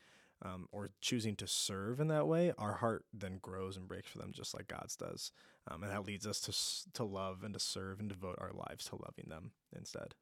um, 0.44 0.68
or 0.72 0.90
choosing 1.00 1.36
to 1.36 1.46
serve 1.46 2.00
in 2.00 2.08
that 2.08 2.26
way, 2.26 2.52
our 2.58 2.74
heart 2.74 3.04
then 3.12 3.38
grows 3.40 3.76
and 3.76 3.88
breaks 3.88 4.10
for 4.10 4.18
them 4.18 4.32
just 4.32 4.54
like 4.54 4.68
God's 4.68 4.96
does. 4.96 5.32
Um, 5.68 5.82
and 5.82 5.92
that 5.92 6.04
leads 6.04 6.26
us 6.26 6.40
to, 6.40 6.92
to 6.94 7.04
love 7.04 7.42
and 7.44 7.54
to 7.54 7.60
serve 7.60 8.00
and 8.00 8.08
devote 8.08 8.38
our 8.40 8.52
lives 8.52 8.84
to 8.86 8.96
loving 8.96 9.26
them 9.28 9.52
instead. 9.74 10.14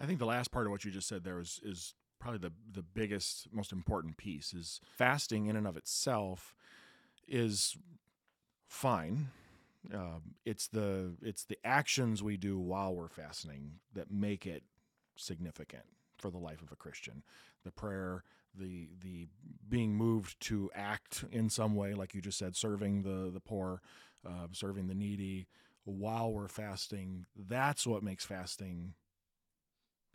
I 0.00 0.06
think 0.06 0.18
the 0.18 0.26
last 0.26 0.50
part 0.50 0.66
of 0.66 0.72
what 0.72 0.84
you 0.84 0.90
just 0.90 1.08
said 1.08 1.24
there 1.24 1.40
is, 1.40 1.60
is 1.62 1.94
probably 2.20 2.38
the, 2.38 2.52
the 2.72 2.82
biggest, 2.82 3.48
most 3.52 3.72
important 3.72 4.16
piece 4.16 4.52
is 4.52 4.80
fasting 4.96 5.46
in 5.46 5.56
and 5.56 5.66
of 5.66 5.76
itself 5.76 6.54
is 7.26 7.76
fine. 8.68 9.28
Uh, 9.92 10.20
it's 10.44 10.66
the 10.68 11.12
it's 11.22 11.44
the 11.44 11.58
actions 11.64 12.22
we 12.22 12.36
do 12.36 12.58
while 12.58 12.94
we're 12.94 13.08
fasting 13.08 13.74
that 13.94 14.10
make 14.10 14.46
it 14.46 14.62
significant 15.16 15.84
for 16.18 16.30
the 16.30 16.38
life 16.38 16.60
of 16.62 16.72
a 16.72 16.76
Christian. 16.76 17.22
The 17.64 17.70
prayer, 17.70 18.24
the 18.54 18.88
the 19.00 19.28
being 19.68 19.94
moved 19.94 20.40
to 20.40 20.70
act 20.74 21.24
in 21.30 21.48
some 21.48 21.74
way, 21.74 21.94
like 21.94 22.14
you 22.14 22.20
just 22.20 22.38
said, 22.38 22.56
serving 22.56 23.02
the 23.02 23.30
the 23.32 23.40
poor, 23.40 23.80
uh, 24.26 24.48
serving 24.52 24.88
the 24.88 24.94
needy 24.94 25.46
while 25.84 26.32
we're 26.32 26.48
fasting. 26.48 27.24
That's 27.36 27.86
what 27.86 28.02
makes 28.02 28.26
fasting 28.26 28.94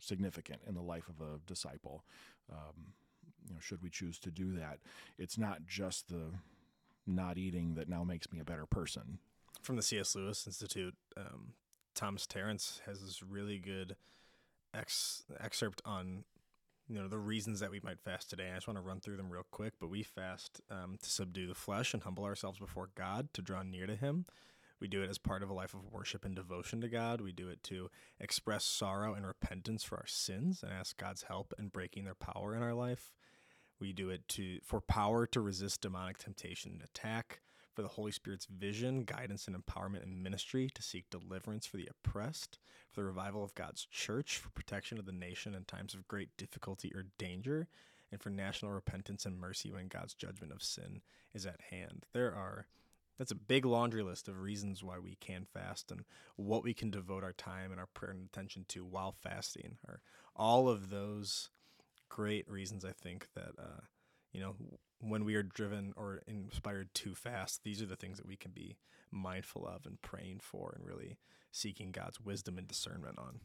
significant 0.06 0.60
in 0.66 0.74
the 0.74 0.82
life 0.82 1.08
of 1.08 1.26
a 1.26 1.38
disciple. 1.46 2.04
Um, 2.50 2.92
you 3.46 3.54
know, 3.54 3.60
should 3.60 3.82
we 3.82 3.90
choose 3.90 4.18
to 4.20 4.30
do 4.30 4.52
that, 4.52 4.78
it's 5.18 5.38
not 5.38 5.66
just 5.66 6.08
the 6.08 6.32
not 7.06 7.36
eating 7.36 7.74
that 7.74 7.88
now 7.88 8.02
makes 8.02 8.32
me 8.32 8.40
a 8.40 8.44
better 8.44 8.66
person. 8.66 9.18
From 9.62 9.76
the 9.76 9.82
C.S. 9.82 10.14
Lewis 10.14 10.46
Institute, 10.46 10.94
um, 11.16 11.52
Thomas 11.94 12.26
Tarrants 12.26 12.80
has 12.86 13.02
this 13.02 13.22
really 13.22 13.58
good 13.58 13.96
ex- 14.74 15.24
excerpt 15.40 15.82
on 15.84 16.24
you 16.88 17.00
know 17.00 17.08
the 17.08 17.18
reasons 17.18 17.60
that 17.60 17.70
we 17.70 17.80
might 17.82 18.00
fast 18.00 18.28
today. 18.28 18.50
I 18.50 18.56
just 18.56 18.68
want 18.68 18.78
to 18.78 18.82
run 18.82 19.00
through 19.00 19.16
them 19.16 19.30
real 19.30 19.46
quick. 19.50 19.74
But 19.80 19.90
we 19.90 20.02
fast 20.02 20.60
um, 20.70 20.98
to 21.02 21.10
subdue 21.10 21.46
the 21.46 21.54
flesh 21.54 21.94
and 21.94 22.02
humble 22.02 22.24
ourselves 22.24 22.58
before 22.58 22.90
God 22.94 23.28
to 23.34 23.42
draw 23.42 23.62
near 23.62 23.86
to 23.86 23.96
Him. 23.96 24.26
We 24.84 24.88
do 24.88 25.02
it 25.02 25.08
as 25.08 25.16
part 25.16 25.42
of 25.42 25.48
a 25.48 25.54
life 25.54 25.72
of 25.72 25.90
worship 25.90 26.26
and 26.26 26.36
devotion 26.36 26.82
to 26.82 26.90
God. 26.90 27.22
We 27.22 27.32
do 27.32 27.48
it 27.48 27.62
to 27.62 27.88
express 28.20 28.66
sorrow 28.66 29.14
and 29.14 29.26
repentance 29.26 29.82
for 29.82 29.96
our 29.96 30.06
sins 30.06 30.62
and 30.62 30.70
ask 30.70 30.98
God's 30.98 31.22
help 31.22 31.54
in 31.58 31.68
breaking 31.68 32.04
their 32.04 32.14
power 32.14 32.54
in 32.54 32.62
our 32.62 32.74
life. 32.74 33.10
We 33.80 33.94
do 33.94 34.10
it 34.10 34.28
to 34.28 34.58
for 34.62 34.82
power 34.82 35.26
to 35.28 35.40
resist 35.40 35.80
demonic 35.80 36.18
temptation 36.18 36.72
and 36.72 36.82
attack, 36.82 37.40
for 37.72 37.80
the 37.80 37.88
Holy 37.88 38.12
Spirit's 38.12 38.44
vision, 38.44 39.04
guidance, 39.04 39.46
and 39.46 39.56
empowerment 39.56 40.02
in 40.02 40.22
ministry 40.22 40.68
to 40.74 40.82
seek 40.82 41.08
deliverance 41.08 41.64
for 41.64 41.78
the 41.78 41.88
oppressed, 41.90 42.58
for 42.92 43.00
the 43.00 43.06
revival 43.06 43.42
of 43.42 43.54
God's 43.54 43.86
church, 43.86 44.36
for 44.36 44.50
protection 44.50 44.98
of 44.98 45.06
the 45.06 45.12
nation 45.12 45.54
in 45.54 45.64
times 45.64 45.94
of 45.94 46.06
great 46.08 46.36
difficulty 46.36 46.92
or 46.94 47.06
danger, 47.16 47.68
and 48.12 48.20
for 48.20 48.28
national 48.28 48.72
repentance 48.72 49.24
and 49.24 49.40
mercy 49.40 49.72
when 49.72 49.88
God's 49.88 50.12
judgment 50.12 50.52
of 50.52 50.62
sin 50.62 51.00
is 51.32 51.46
at 51.46 51.62
hand. 51.70 52.04
There 52.12 52.34
are 52.34 52.66
that's 53.18 53.30
a 53.30 53.36
big 53.36 53.64
laundry 53.64 54.02
list 54.02 54.28
of 54.28 54.40
reasons 54.40 54.82
why 54.82 54.98
we 54.98 55.16
can 55.16 55.44
fast 55.44 55.90
and 55.90 56.04
what 56.36 56.64
we 56.64 56.74
can 56.74 56.90
devote 56.90 57.24
our 57.24 57.32
time 57.32 57.70
and 57.70 57.80
our 57.80 57.86
prayer 57.86 58.12
and 58.12 58.26
attention 58.26 58.64
to 58.68 58.84
while 58.84 59.12
fasting. 59.12 59.78
Are 59.86 60.00
all 60.34 60.68
of 60.68 60.90
those 60.90 61.50
great 62.08 62.48
reasons 62.48 62.84
I 62.84 62.92
think 62.92 63.28
that 63.34 63.52
uh, 63.58 63.82
you 64.32 64.40
know 64.40 64.54
when 65.00 65.24
we 65.24 65.34
are 65.34 65.42
driven 65.42 65.92
or 65.96 66.22
inspired 66.26 66.94
to 66.94 67.14
fast, 67.14 67.62
these 67.62 67.82
are 67.82 67.86
the 67.86 67.96
things 67.96 68.18
that 68.18 68.26
we 68.26 68.36
can 68.36 68.52
be 68.52 68.76
mindful 69.10 69.66
of 69.66 69.86
and 69.86 70.00
praying 70.02 70.40
for 70.42 70.74
and 70.76 70.86
really 70.86 71.18
seeking 71.52 71.92
God's 71.92 72.20
wisdom 72.20 72.58
and 72.58 72.66
discernment 72.66 73.18
on. 73.18 73.40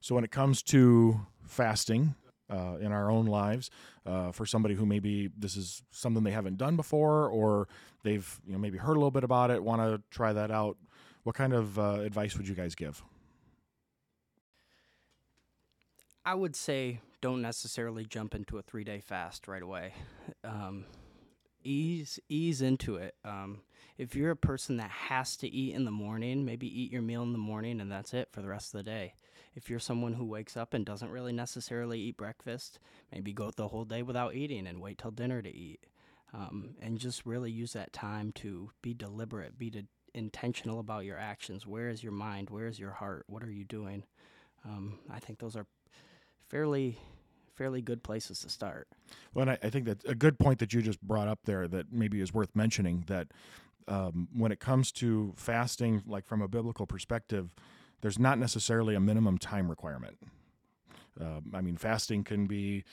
So 0.00 0.14
when 0.14 0.24
it 0.24 0.30
comes 0.30 0.62
to 0.64 1.20
fasting 1.46 2.14
uh, 2.50 2.76
in 2.80 2.92
our 2.92 3.10
own 3.10 3.26
lives, 3.26 3.70
uh, 4.06 4.32
for 4.32 4.44
somebody 4.46 4.74
who 4.74 4.84
maybe 4.84 5.30
this 5.38 5.56
is 5.56 5.82
something 5.90 6.24
they 6.24 6.30
haven't 6.30 6.58
done 6.58 6.76
before, 6.76 7.28
or 7.28 7.68
they've 8.02 8.40
you 8.46 8.52
know 8.52 8.58
maybe 8.58 8.78
heard 8.78 8.96
a 8.96 9.00
little 9.00 9.10
bit 9.10 9.24
about 9.24 9.50
it, 9.50 9.62
want 9.62 9.80
to 9.80 10.02
try 10.10 10.32
that 10.32 10.50
out, 10.50 10.76
what 11.22 11.34
kind 11.34 11.52
of 11.52 11.78
uh, 11.78 12.00
advice 12.00 12.36
would 12.36 12.48
you 12.48 12.54
guys 12.54 12.74
give? 12.74 13.02
I 16.24 16.34
would 16.34 16.54
say 16.54 17.00
don't 17.20 17.42
necessarily 17.42 18.04
jump 18.04 18.34
into 18.34 18.58
a 18.58 18.62
three 18.62 18.84
day 18.84 19.00
fast 19.00 19.48
right 19.48 19.62
away. 19.62 19.94
Um, 20.44 20.84
ease 21.62 22.18
ease 22.28 22.62
into 22.62 22.96
it. 22.96 23.14
Um, 23.24 23.60
if 23.98 24.14
you're 24.14 24.30
a 24.30 24.36
person 24.36 24.78
that 24.78 24.90
has 24.90 25.36
to 25.36 25.48
eat 25.48 25.74
in 25.74 25.84
the 25.84 25.90
morning, 25.90 26.44
maybe 26.44 26.66
eat 26.66 26.90
your 26.90 27.02
meal 27.02 27.22
in 27.22 27.32
the 27.32 27.38
morning 27.38 27.80
and 27.80 27.90
that's 27.90 28.14
it 28.14 28.28
for 28.32 28.40
the 28.42 28.48
rest 28.48 28.74
of 28.74 28.78
the 28.78 28.90
day. 28.90 29.14
If 29.54 29.68
you're 29.68 29.80
someone 29.80 30.14
who 30.14 30.24
wakes 30.24 30.56
up 30.56 30.74
and 30.74 30.86
doesn't 30.86 31.10
really 31.10 31.32
necessarily 31.32 31.98
eat 31.98 32.16
breakfast, 32.16 32.78
maybe 33.12 33.32
go 33.32 33.50
the 33.50 33.68
whole 33.68 33.84
day 33.84 34.02
without 34.02 34.34
eating 34.34 34.66
and 34.66 34.80
wait 34.80 34.98
till 34.98 35.10
dinner 35.10 35.42
to 35.42 35.54
eat. 35.54 35.86
Um, 36.32 36.76
and 36.80 36.98
just 36.98 37.26
really 37.26 37.50
use 37.50 37.72
that 37.72 37.92
time 37.92 38.30
to 38.36 38.70
be 38.82 38.94
deliberate, 38.94 39.58
be 39.58 39.68
de- 39.68 39.88
intentional 40.14 40.78
about 40.78 41.04
your 41.04 41.18
actions. 41.18 41.66
Where 41.66 41.88
is 41.88 42.04
your 42.04 42.12
mind? 42.12 42.50
Where 42.50 42.68
is 42.68 42.78
your 42.78 42.92
heart? 42.92 43.24
What 43.26 43.42
are 43.42 43.50
you 43.50 43.64
doing? 43.64 44.04
Um, 44.64 45.00
I 45.10 45.18
think 45.18 45.40
those 45.40 45.56
are 45.56 45.66
fairly 46.48 46.98
fairly 47.56 47.82
good 47.82 48.02
places 48.02 48.40
to 48.40 48.48
start. 48.48 48.88
Well, 49.34 49.50
I, 49.50 49.58
I, 49.62 49.68
think 49.68 49.84
that's 49.84 50.02
a 50.06 50.14
good 50.14 50.38
point 50.38 50.60
that 50.60 50.72
you 50.72 50.80
just 50.80 50.98
brought 51.02 51.28
up 51.28 51.40
there 51.44 51.68
that 51.68 51.92
maybe 51.92 52.22
is 52.22 52.32
worth 52.32 52.56
mentioning 52.56 53.04
that 53.06 53.28
um, 53.86 54.28
when 54.32 54.50
it 54.50 54.60
comes 54.60 54.90
to 54.92 55.34
fasting, 55.36 56.02
like 56.06 56.24
from 56.24 56.40
a 56.40 56.48
biblical 56.48 56.86
perspective, 56.86 57.50
there's 58.00 58.18
not 58.18 58.38
necessarily 58.38 58.94
a 58.94 59.00
minimum 59.00 59.38
time 59.38 59.68
requirement. 59.68 60.18
Uh, 61.20 61.40
I 61.52 61.60
mean, 61.60 61.76
fasting 61.76 62.24
can 62.24 62.46
be 62.46 62.84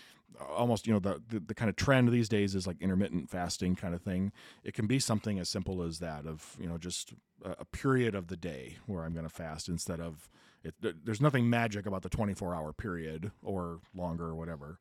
almost, 0.50 0.88
you 0.88 0.93
know, 0.93 1.00
the, 1.00 1.22
the, 1.30 1.39
the 1.39 1.54
kind 1.54 1.70
of 1.70 1.76
trend 1.76 2.10
these 2.10 2.30
days 2.30 2.56
is 2.56 2.67
like 2.67 2.78
intermittent 2.82 3.30
fasting 3.30 3.76
kind 3.76 3.93
of 3.93 4.02
thing. 4.02 4.32
It 4.63 4.74
can 4.74 4.88
be 4.88 5.00
something 5.00 5.39
as 5.39 5.50
simple 5.50 5.82
as 5.82 6.00
that 6.00 6.26
of, 6.26 6.56
you 6.60 6.67
know, 6.67 6.78
just 6.78 7.13
a, 7.43 7.52
a 7.60 7.65
period 7.65 8.15
of 8.15 8.28
the 8.28 8.38
day 8.38 8.78
where 8.86 9.04
I'm 9.04 9.13
going 9.13 9.28
to 9.28 9.34
fast 9.34 9.70
instead 9.70 10.00
of 10.00 10.30
it, 10.63 11.06
there's 11.06 11.22
nothing 11.22 11.50
magic 11.50 11.86
about 11.86 12.02
the 12.02 12.10
24 12.10 12.54
hour 12.54 12.74
period 12.74 13.32
or 13.41 13.80
longer 13.96 14.26
or 14.26 14.36
whatever. 14.36 14.80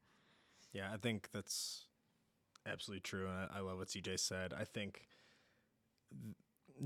Yeah, 0.73 0.89
I 0.93 0.97
think 0.97 1.29
that's 1.33 1.85
absolutely 2.67 3.01
true. 3.01 3.29
I, 3.29 3.59
I 3.59 3.61
love 3.61 3.79
what 3.79 3.89
CJ 3.89 4.19
said. 4.19 4.53
I 4.53 4.65
think 4.65 5.03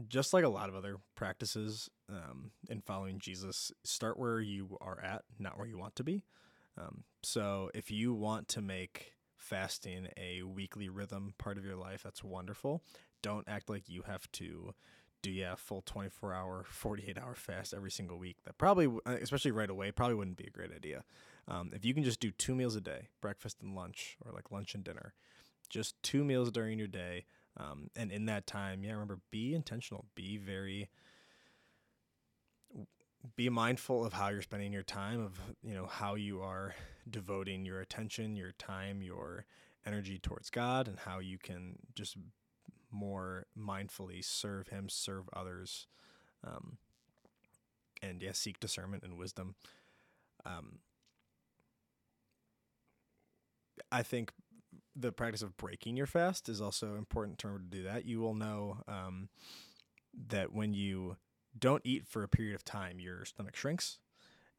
just 0.09 0.33
like 0.33 0.45
a 0.45 0.49
lot 0.49 0.69
of 0.69 0.75
other 0.75 0.97
practices 1.15 1.91
um, 2.09 2.51
in 2.69 2.81
following 2.81 3.19
Jesus, 3.19 3.73
start 3.85 4.19
where 4.19 4.41
you 4.41 4.77
are 4.81 5.01
at, 5.03 5.23
not 5.39 5.59
where 5.59 5.67
you 5.67 5.79
want 5.79 5.97
to 5.97 6.05
be. 6.05 6.25
Um, 6.79 7.05
so 7.23 7.71
if 7.75 7.91
you 7.91 8.15
want 8.15 8.49
to 8.49 8.61
make 8.61 9.15
fasting 9.37 10.09
a 10.17 10.43
weekly 10.43 10.89
rhythm 10.89 11.35
part 11.39 11.59
of 11.59 11.65
your 11.65 11.77
life, 11.77 12.03
that's 12.03 12.23
wonderful. 12.23 12.83
Don't 13.23 13.49
act 13.49 13.69
like 13.69 13.89
you 13.89 14.03
have 14.03 14.31
to 14.33 14.75
do 15.23 15.31
yeah 15.31 15.55
full 15.55 15.83
24 15.83 16.33
hour 16.33 16.65
48 16.71 17.19
hour 17.19 17.35
fast 17.35 17.75
every 17.75 17.91
single 17.91 18.19
week 18.19 18.39
that 18.45 18.57
probably 18.57 18.87
uh, 19.07 19.17
especially 19.21 19.51
right 19.51 19.71
away 19.71 19.91
probably 19.91 20.15
wouldn't 20.15 20.37
be 20.37 20.47
a 20.47 20.51
great 20.51 20.73
idea 20.73 21.05
um, 21.49 21.71
if 21.75 21.85
you 21.85 21.93
can 21.93 22.05
just 22.05 22.21
do 22.21 22.31
two 22.31 22.55
meals 22.55 22.77
a 22.77 22.81
day 22.81 23.09
breakfast 23.21 23.59
and 23.63 23.75
lunch 23.75 24.17
or 24.25 24.33
like 24.33 24.51
lunch 24.51 24.75
and 24.75 24.85
dinner 24.85 25.13
just 25.69 26.03
two 26.03 26.25
meals 26.25 26.51
during 26.51 26.79
your 26.79 26.89
day 26.89 27.25
um, 27.57 27.89
and 27.97 28.11
in 28.11 28.27
that 28.27 28.47
time 28.47 28.83
yeah 28.85 28.93
remember 28.93 29.19
be 29.31 29.55
intentional 29.55 30.07
be 30.15 30.37
very 30.37 30.89
be 33.37 33.49
mindful 33.49 34.05
of 34.05 34.15
how 34.15 34.29
you're 34.29 34.43
spending 34.43 34.73
your 34.73 34.83
time 34.83 35.21
of 35.21 35.39
you 35.63 35.75
know 35.75 35.87
how 35.87 36.15
you 36.15 36.41
are 36.41 36.75
devoting 37.09 37.65
your 37.65 37.81
attention 37.81 38.37
your 38.37 38.53
time 38.53 39.03
your 39.03 39.45
energy 39.85 40.19
towards 40.19 40.51
god 40.51 40.89
and 40.89 40.99
how 41.01 41.19
you 41.19 41.39
can 41.39 41.77
just 41.95 42.17
more 42.91 43.47
mindfully 43.59 44.25
serve 44.25 44.69
Him, 44.69 44.89
serve 44.89 45.29
others, 45.33 45.87
um, 46.45 46.79
and 48.03 48.23
yeah, 48.23 48.33
seek 48.33 48.61
discernment 48.61 49.03
and 49.03 49.17
wisdom. 49.17 49.55
Um, 50.45 50.79
I 53.93 54.03
think 54.03 54.33
the 54.97 55.13
practice 55.13 55.43
of 55.43 55.57
breaking 55.57 55.97
your 55.97 56.07
fast 56.07 56.49
is 56.49 56.61
also 56.61 56.97
important 56.97 57.43
in 57.45 57.51
order 57.51 57.65
to 57.65 57.71
do 57.71 57.83
that. 57.85 58.05
You 58.05 58.21
will 58.21 58.35
know 58.35 58.79
um, 58.89 59.29
that 60.29 60.53
when 60.53 60.75
you 60.75 61.17
don't 61.59 61.83
eat 61.85 62.07
for 62.07 62.23
a 62.23 62.29
period 62.29 62.55
of 62.55 62.65
time, 62.65 63.01
your 63.01 63.25
stomach 63.25 63.57
shrinks 63.57 63.99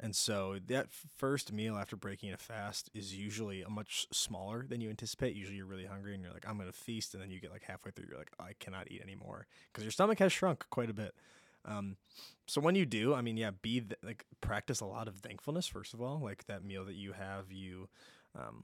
and 0.01 0.15
so 0.15 0.57
that 0.67 0.87
first 1.17 1.53
meal 1.53 1.77
after 1.77 1.95
breaking 1.95 2.33
a 2.33 2.37
fast 2.37 2.89
is 2.93 3.15
usually 3.15 3.61
a 3.61 3.69
much 3.69 4.07
smaller 4.11 4.65
than 4.67 4.81
you 4.81 4.89
anticipate. 4.89 5.35
Usually 5.35 5.57
you're 5.57 5.67
really 5.67 5.85
hungry 5.85 6.15
and 6.15 6.23
you're 6.23 6.33
like, 6.33 6.47
I'm 6.47 6.57
going 6.57 6.71
to 6.71 6.77
feast. 6.77 7.13
And 7.13 7.21
then 7.21 7.29
you 7.29 7.39
get 7.39 7.51
like 7.51 7.63
halfway 7.63 7.91
through, 7.91 8.05
you're 8.09 8.17
like, 8.17 8.31
I 8.39 8.53
cannot 8.59 8.91
eat 8.91 9.01
anymore 9.01 9.45
because 9.71 9.83
your 9.83 9.91
stomach 9.91 10.17
has 10.17 10.33
shrunk 10.33 10.65
quite 10.71 10.89
a 10.89 10.93
bit. 10.93 11.13
Um, 11.65 11.97
so 12.47 12.59
when 12.59 12.73
you 12.73 12.87
do, 12.87 13.13
I 13.13 13.21
mean, 13.21 13.37
yeah, 13.37 13.51
be 13.61 13.81
th- 13.81 13.99
like 14.01 14.25
practice 14.41 14.79
a 14.79 14.85
lot 14.85 15.07
of 15.07 15.17
thankfulness, 15.17 15.67
first 15.67 15.93
of 15.93 16.01
all, 16.01 16.19
like 16.19 16.47
that 16.47 16.65
meal 16.65 16.83
that 16.85 16.95
you 16.95 17.11
have, 17.11 17.51
you, 17.51 17.87
um, 18.35 18.63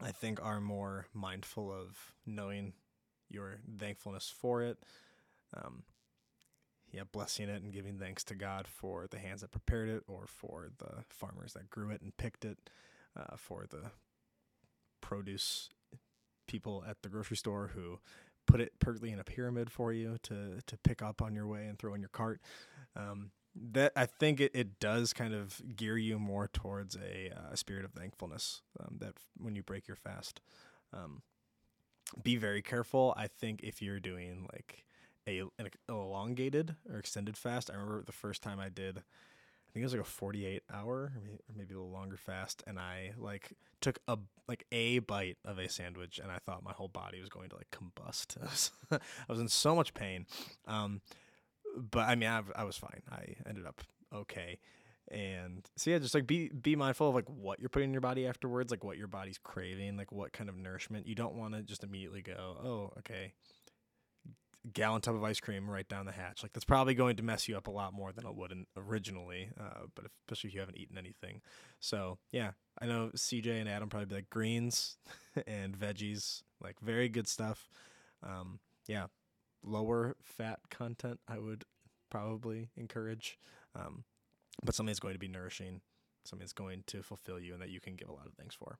I 0.00 0.12
think 0.12 0.42
are 0.42 0.60
more 0.60 1.06
mindful 1.12 1.70
of 1.70 2.12
knowing 2.26 2.72
your 3.28 3.60
thankfulness 3.78 4.32
for 4.36 4.62
it. 4.62 4.78
Um, 5.54 5.82
yeah, 6.92 7.02
blessing 7.10 7.48
it 7.48 7.62
and 7.62 7.72
giving 7.72 7.98
thanks 7.98 8.22
to 8.24 8.34
God 8.34 8.66
for 8.66 9.06
the 9.10 9.18
hands 9.18 9.40
that 9.40 9.50
prepared 9.50 9.88
it, 9.88 10.02
or 10.06 10.26
for 10.26 10.70
the 10.78 11.04
farmers 11.08 11.54
that 11.54 11.70
grew 11.70 11.90
it 11.90 12.02
and 12.02 12.16
picked 12.16 12.44
it, 12.44 12.58
uh, 13.16 13.36
for 13.36 13.66
the 13.68 13.90
produce 15.00 15.70
people 16.46 16.84
at 16.88 17.02
the 17.02 17.08
grocery 17.08 17.36
store 17.36 17.70
who 17.74 17.98
put 18.46 18.60
it 18.60 18.72
perfectly 18.78 19.10
in 19.10 19.18
a 19.18 19.24
pyramid 19.24 19.70
for 19.70 19.92
you 19.92 20.16
to 20.22 20.60
to 20.66 20.76
pick 20.78 21.00
up 21.00 21.22
on 21.22 21.34
your 21.34 21.46
way 21.46 21.66
and 21.66 21.78
throw 21.78 21.94
in 21.94 22.00
your 22.00 22.10
cart. 22.10 22.40
Um, 22.94 23.30
that 23.54 23.92
I 23.96 24.06
think 24.06 24.40
it, 24.40 24.52
it 24.54 24.80
does 24.80 25.12
kind 25.12 25.34
of 25.34 25.60
gear 25.76 25.98
you 25.98 26.18
more 26.18 26.48
towards 26.48 26.96
a, 26.96 27.30
uh, 27.36 27.54
spirit 27.54 27.84
of 27.84 27.92
thankfulness. 27.92 28.62
Um, 28.80 28.96
that 29.00 29.14
when 29.36 29.54
you 29.54 29.62
break 29.62 29.86
your 29.88 29.96
fast, 29.96 30.40
um, 30.92 31.22
be 32.22 32.36
very 32.36 32.62
careful. 32.62 33.14
I 33.16 33.26
think 33.26 33.60
if 33.62 33.80
you're 33.82 34.00
doing 34.00 34.48
like 34.52 34.84
a 35.26 35.40
an 35.58 35.68
elongated 35.88 36.76
or 36.90 36.98
extended 36.98 37.36
fast. 37.36 37.70
I 37.70 37.74
remember 37.74 38.02
the 38.04 38.12
first 38.12 38.42
time 38.42 38.58
I 38.58 38.68
did, 38.68 38.98
I 38.98 39.72
think 39.72 39.82
it 39.82 39.84
was 39.84 39.92
like 39.92 40.02
a 40.02 40.04
48 40.04 40.62
hour 40.72 41.12
or 41.14 41.22
maybe 41.56 41.74
a 41.74 41.76
little 41.76 41.92
longer 41.92 42.16
fast, 42.16 42.62
and 42.66 42.78
I 42.78 43.12
like 43.16 43.52
took 43.80 43.98
a 44.08 44.18
like 44.48 44.66
a 44.72 44.98
bite 45.00 45.38
of 45.44 45.58
a 45.58 45.68
sandwich, 45.68 46.18
and 46.18 46.30
I 46.30 46.38
thought 46.38 46.64
my 46.64 46.72
whole 46.72 46.88
body 46.88 47.20
was 47.20 47.28
going 47.28 47.48
to 47.50 47.56
like 47.56 47.70
combust. 47.70 48.36
I 48.40 48.44
was, 48.44 48.70
I 48.90 48.98
was 49.32 49.40
in 49.40 49.48
so 49.48 49.74
much 49.74 49.94
pain, 49.94 50.26
um, 50.66 51.00
but 51.76 52.08
I 52.08 52.14
mean 52.14 52.28
I, 52.28 52.42
I 52.56 52.64
was 52.64 52.76
fine. 52.76 53.02
I 53.10 53.34
ended 53.46 53.66
up 53.66 53.82
okay. 54.14 54.58
And 55.10 55.68
so 55.76 55.90
yeah, 55.90 55.98
just 55.98 56.14
like 56.14 56.26
be 56.26 56.48
be 56.48 56.76
mindful 56.76 57.08
of 57.08 57.14
like 57.14 57.28
what 57.28 57.60
you're 57.60 57.68
putting 57.68 57.90
in 57.90 57.94
your 57.94 58.00
body 58.00 58.26
afterwards, 58.26 58.70
like 58.70 58.84
what 58.84 58.96
your 58.96 59.08
body's 59.08 59.38
craving, 59.38 59.96
like 59.96 60.12
what 60.12 60.32
kind 60.32 60.48
of 60.48 60.56
nourishment. 60.56 61.06
You 61.06 61.14
don't 61.14 61.34
want 61.34 61.54
to 61.54 61.62
just 61.62 61.84
immediately 61.84 62.22
go, 62.22 62.56
oh, 62.64 62.92
okay, 62.98 63.32
gallon 64.72 65.00
tub 65.00 65.14
of 65.14 65.24
ice 65.24 65.40
cream 65.40 65.68
right 65.68 65.88
down 65.88 66.06
the 66.06 66.12
hatch. 66.12 66.42
Like 66.42 66.52
that's 66.52 66.64
probably 66.64 66.94
going 66.94 67.16
to 67.16 67.22
mess 67.22 67.48
you 67.48 67.56
up 67.56 67.66
a 67.66 67.70
lot 67.70 67.92
more 67.92 68.12
than 68.12 68.26
it 68.26 68.34
would 68.34 68.52
in, 68.52 68.66
originally, 68.76 69.50
uh, 69.60 69.86
but 69.94 70.04
if, 70.04 70.12
especially 70.26 70.48
if 70.48 70.54
you 70.54 70.60
haven't 70.60 70.78
eaten 70.78 70.96
anything. 70.96 71.40
So 71.80 72.18
yeah, 72.30 72.52
I 72.80 72.86
know 72.86 73.10
CJ 73.14 73.60
and 73.60 73.68
Adam 73.68 73.88
probably 73.88 74.06
be 74.06 74.14
like 74.14 74.30
greens 74.30 74.96
and 75.46 75.76
veggies, 75.76 76.42
like 76.62 76.76
very 76.80 77.08
good 77.08 77.28
stuff. 77.28 77.68
Um, 78.22 78.60
yeah, 78.86 79.06
lower 79.64 80.16
fat 80.22 80.60
content 80.70 81.20
I 81.28 81.38
would 81.38 81.64
probably 82.10 82.70
encourage, 82.76 83.38
um, 83.74 84.04
but 84.64 84.74
something 84.74 84.90
that's 84.90 85.00
going 85.00 85.14
to 85.14 85.18
be 85.18 85.28
nourishing, 85.28 85.80
something 86.24 86.44
that's 86.44 86.52
going 86.52 86.84
to 86.88 87.02
fulfill 87.02 87.40
you, 87.40 87.54
and 87.54 87.62
that 87.62 87.70
you 87.70 87.80
can 87.80 87.96
give 87.96 88.08
a 88.08 88.12
lot 88.12 88.26
of 88.26 88.34
things 88.34 88.54
for. 88.54 88.78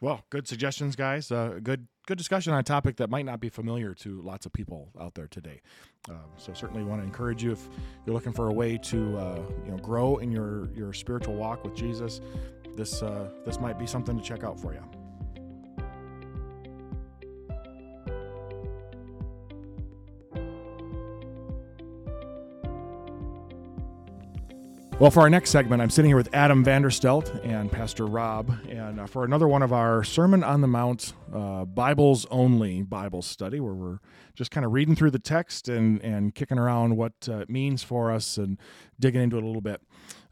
Well, 0.00 0.24
good 0.30 0.46
suggestions, 0.46 0.94
guys. 0.94 1.32
Uh, 1.32 1.58
good 1.60 1.88
good 2.06 2.18
discussion 2.18 2.52
on 2.52 2.60
a 2.60 2.62
topic 2.62 2.96
that 2.96 3.10
might 3.10 3.24
not 3.24 3.40
be 3.40 3.48
familiar 3.48 3.94
to 3.94 4.22
lots 4.22 4.46
of 4.46 4.52
people 4.52 4.90
out 5.00 5.14
there 5.14 5.26
today. 5.26 5.60
Um, 6.08 6.20
so 6.36 6.52
certainly 6.54 6.84
want 6.84 7.00
to 7.00 7.04
encourage 7.04 7.42
you 7.42 7.52
if 7.52 7.68
you're 8.06 8.14
looking 8.14 8.32
for 8.32 8.48
a 8.48 8.52
way 8.52 8.78
to 8.78 9.18
uh, 9.18 9.42
you 9.64 9.72
know 9.72 9.78
grow 9.78 10.18
in 10.18 10.30
your 10.30 10.68
your 10.72 10.92
spiritual 10.92 11.34
walk 11.34 11.64
with 11.64 11.74
Jesus. 11.74 12.20
This 12.76 13.02
uh, 13.02 13.28
this 13.44 13.58
might 13.58 13.78
be 13.78 13.86
something 13.86 14.16
to 14.16 14.22
check 14.22 14.44
out 14.44 14.60
for 14.60 14.72
you. 14.72 14.97
Well, 25.00 25.12
for 25.12 25.20
our 25.20 25.30
next 25.30 25.50
segment, 25.50 25.80
I'm 25.80 25.90
sitting 25.90 26.08
here 26.08 26.16
with 26.16 26.28
Adam 26.34 26.64
Vanderstelt 26.64 27.44
and 27.46 27.70
Pastor 27.70 28.04
Rob, 28.04 28.52
and 28.68 28.98
uh, 28.98 29.06
for 29.06 29.24
another 29.24 29.46
one 29.46 29.62
of 29.62 29.72
our 29.72 30.02
Sermon 30.02 30.42
on 30.42 30.60
the 30.60 30.66
Mount 30.66 31.12
uh, 31.32 31.66
Bibles 31.66 32.26
only 32.32 32.82
Bible 32.82 33.22
study, 33.22 33.60
where 33.60 33.74
we're 33.74 34.00
just 34.34 34.50
kind 34.50 34.66
of 34.66 34.72
reading 34.72 34.96
through 34.96 35.12
the 35.12 35.20
text 35.20 35.68
and, 35.68 36.02
and 36.02 36.34
kicking 36.34 36.58
around 36.58 36.96
what 36.96 37.12
uh, 37.28 37.36
it 37.36 37.48
means 37.48 37.84
for 37.84 38.10
us 38.10 38.38
and 38.38 38.58
digging 38.98 39.22
into 39.22 39.36
it 39.36 39.44
a 39.44 39.46
little 39.46 39.62
bit. 39.62 39.80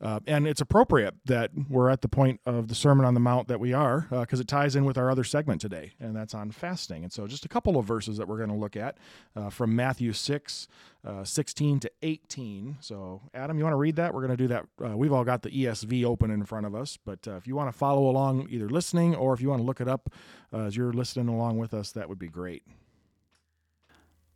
Uh, 0.01 0.21
and 0.27 0.47
it's 0.47 0.61
appropriate 0.61 1.15
that 1.25 1.51
we're 1.69 1.89
at 1.89 2.03
the 2.03 2.09
point 2.09 2.41
of 2.45 2.69
the 2.69 2.75
Sermon 2.75 3.07
on 3.07 3.15
the 3.15 3.21
Mount 3.21 3.49
that 3.49 3.59
we 3.59 3.73
are, 3.73 4.07
because 4.11 4.41
uh, 4.41 4.43
it 4.43 4.49
ties 4.49 4.77
in 4.77 4.85
with 4.85 4.99
our 4.99 5.11
other 5.11 5.25
segment 5.25 5.61
today, 5.61 5.93
and 5.99 6.15
that's 6.15 6.35
on 6.35 6.51
fasting. 6.51 7.03
And 7.03 7.13
so, 7.13 7.27
just 7.27 7.45
a 7.45 7.49
couple 7.49 7.79
of 7.79 7.87
verses 7.87 8.19
that 8.19 8.29
we're 8.29 8.37
going 8.37 8.51
to 8.51 8.57
look 8.57 8.77
at 8.77 8.99
uh, 9.35 9.49
from 9.49 9.75
Matthew 9.75 10.13
6, 10.13 10.69
uh, 11.05 11.25
16 11.25 11.81
to 11.81 11.91
18. 12.03 12.77
So, 12.81 13.23
Adam, 13.35 13.59
you 13.59 13.65
want 13.65 13.73
to 13.73 13.79
read 13.79 13.97
that? 13.97 14.13
We're 14.13 14.27
going 14.27 14.37
to 14.37 14.43
do 14.43 14.49
that. 14.49 14.67
Uh, 14.85 14.97
we've 14.97 15.13
all 15.13 15.25
got 15.25 15.43
the 15.43 15.51
ESV 15.51 16.05
open 16.05 16.31
in 16.31 16.45
front 16.45 16.67
of 16.67 16.75
us, 16.75 16.99
but 17.03 17.27
uh, 17.27 17.37
if 17.37 17.47
you 17.47 17.57
want 17.57 17.73
to 17.73 17.77
follow 17.77 18.09
along, 18.09 18.49
either 18.51 18.69
listening 18.69 19.15
or 19.15 19.33
if 19.33 19.41
you 19.41 19.49
want 19.49 19.61
to 19.61 19.67
look 19.67 19.81
it 19.81 19.89
up 19.89 20.11
as 20.53 20.77
you're 20.77 20.93
listening 20.93 21.29
along 21.29 21.59
with 21.59 21.75
us, 21.75 21.93
that 21.93 22.09
would 22.09 22.19
be 22.19 22.29
great. 22.29 22.63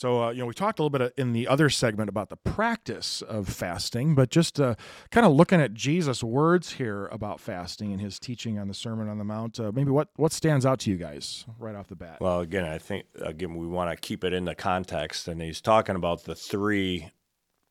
So, 0.00 0.22
uh, 0.22 0.30
you 0.30 0.38
know, 0.38 0.46
we 0.46 0.54
talked 0.54 0.78
a 0.78 0.82
little 0.82 0.98
bit 0.98 1.12
in 1.18 1.34
the 1.34 1.46
other 1.46 1.68
segment 1.68 2.08
about 2.08 2.30
the 2.30 2.36
practice 2.36 3.20
of 3.20 3.46
fasting, 3.50 4.14
but 4.14 4.30
just 4.30 4.58
uh, 4.58 4.76
kind 5.10 5.26
of 5.26 5.32
looking 5.34 5.60
at 5.60 5.74
Jesus' 5.74 6.24
words 6.24 6.72
here 6.72 7.06
about 7.08 7.38
fasting 7.38 7.92
and 7.92 8.00
his 8.00 8.18
teaching 8.18 8.58
on 8.58 8.66
the 8.66 8.72
Sermon 8.72 9.10
on 9.10 9.18
the 9.18 9.24
Mount, 9.24 9.60
uh, 9.60 9.72
maybe 9.74 9.90
what, 9.90 10.08
what 10.16 10.32
stands 10.32 10.64
out 10.64 10.78
to 10.80 10.90
you 10.90 10.96
guys 10.96 11.44
right 11.58 11.74
off 11.74 11.88
the 11.88 11.96
bat? 11.96 12.16
Well, 12.18 12.40
again, 12.40 12.64
I 12.64 12.78
think, 12.78 13.04
again, 13.20 13.54
we 13.56 13.66
want 13.66 13.90
to 13.90 13.96
keep 13.96 14.24
it 14.24 14.32
in 14.32 14.46
the 14.46 14.54
context, 14.54 15.28
and 15.28 15.42
he's 15.42 15.60
talking 15.60 15.96
about 15.96 16.24
the 16.24 16.34
three, 16.34 17.10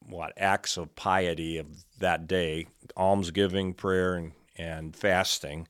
what, 0.05 0.31
acts 0.37 0.77
of 0.77 0.95
piety 0.95 1.57
of 1.57 1.65
that 1.97 2.27
day 2.27 2.67
almsgiving, 2.95 3.73
prayer, 3.73 4.13
and, 4.13 4.33
and 4.55 4.95
fasting, 4.95 5.67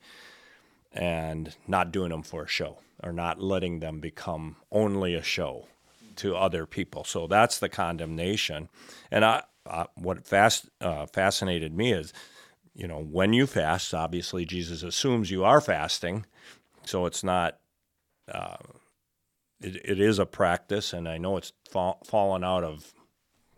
and 0.91 1.55
not 1.69 1.93
doing 1.93 2.09
them 2.09 2.21
for 2.23 2.43
a 2.43 2.47
show 2.49 2.79
or 3.01 3.13
not 3.13 3.41
letting 3.41 3.79
them 3.79 4.01
become 4.01 4.57
only 4.73 5.15
a 5.15 5.23
show 5.23 5.65
to 6.19 6.35
other 6.35 6.65
people. 6.65 7.03
So 7.03 7.27
that's 7.27 7.59
the 7.59 7.69
condemnation. 7.69 8.69
And 9.11 9.25
I, 9.25 9.43
I 9.65 9.85
what 9.95 10.25
fast, 10.25 10.69
uh, 10.81 11.05
fascinated 11.05 11.73
me 11.73 11.93
is, 11.93 12.13
you 12.73 12.87
know, 12.87 13.01
when 13.01 13.33
you 13.33 13.47
fast, 13.47 13.93
obviously 13.93 14.45
Jesus 14.45 14.83
assumes 14.83 15.31
you 15.31 15.43
are 15.43 15.61
fasting, 15.61 16.25
so 16.85 17.05
it's 17.05 17.23
not. 17.23 17.57
Uh, 18.31 18.57
it, 19.61 19.75
it 19.83 19.99
is 19.99 20.19
a 20.19 20.25
practice, 20.25 20.93
and 20.93 21.07
I 21.07 21.17
know 21.17 21.37
it's 21.37 21.51
fa- 21.69 21.95
fallen 22.05 22.43
out 22.43 22.63
of 22.63 22.93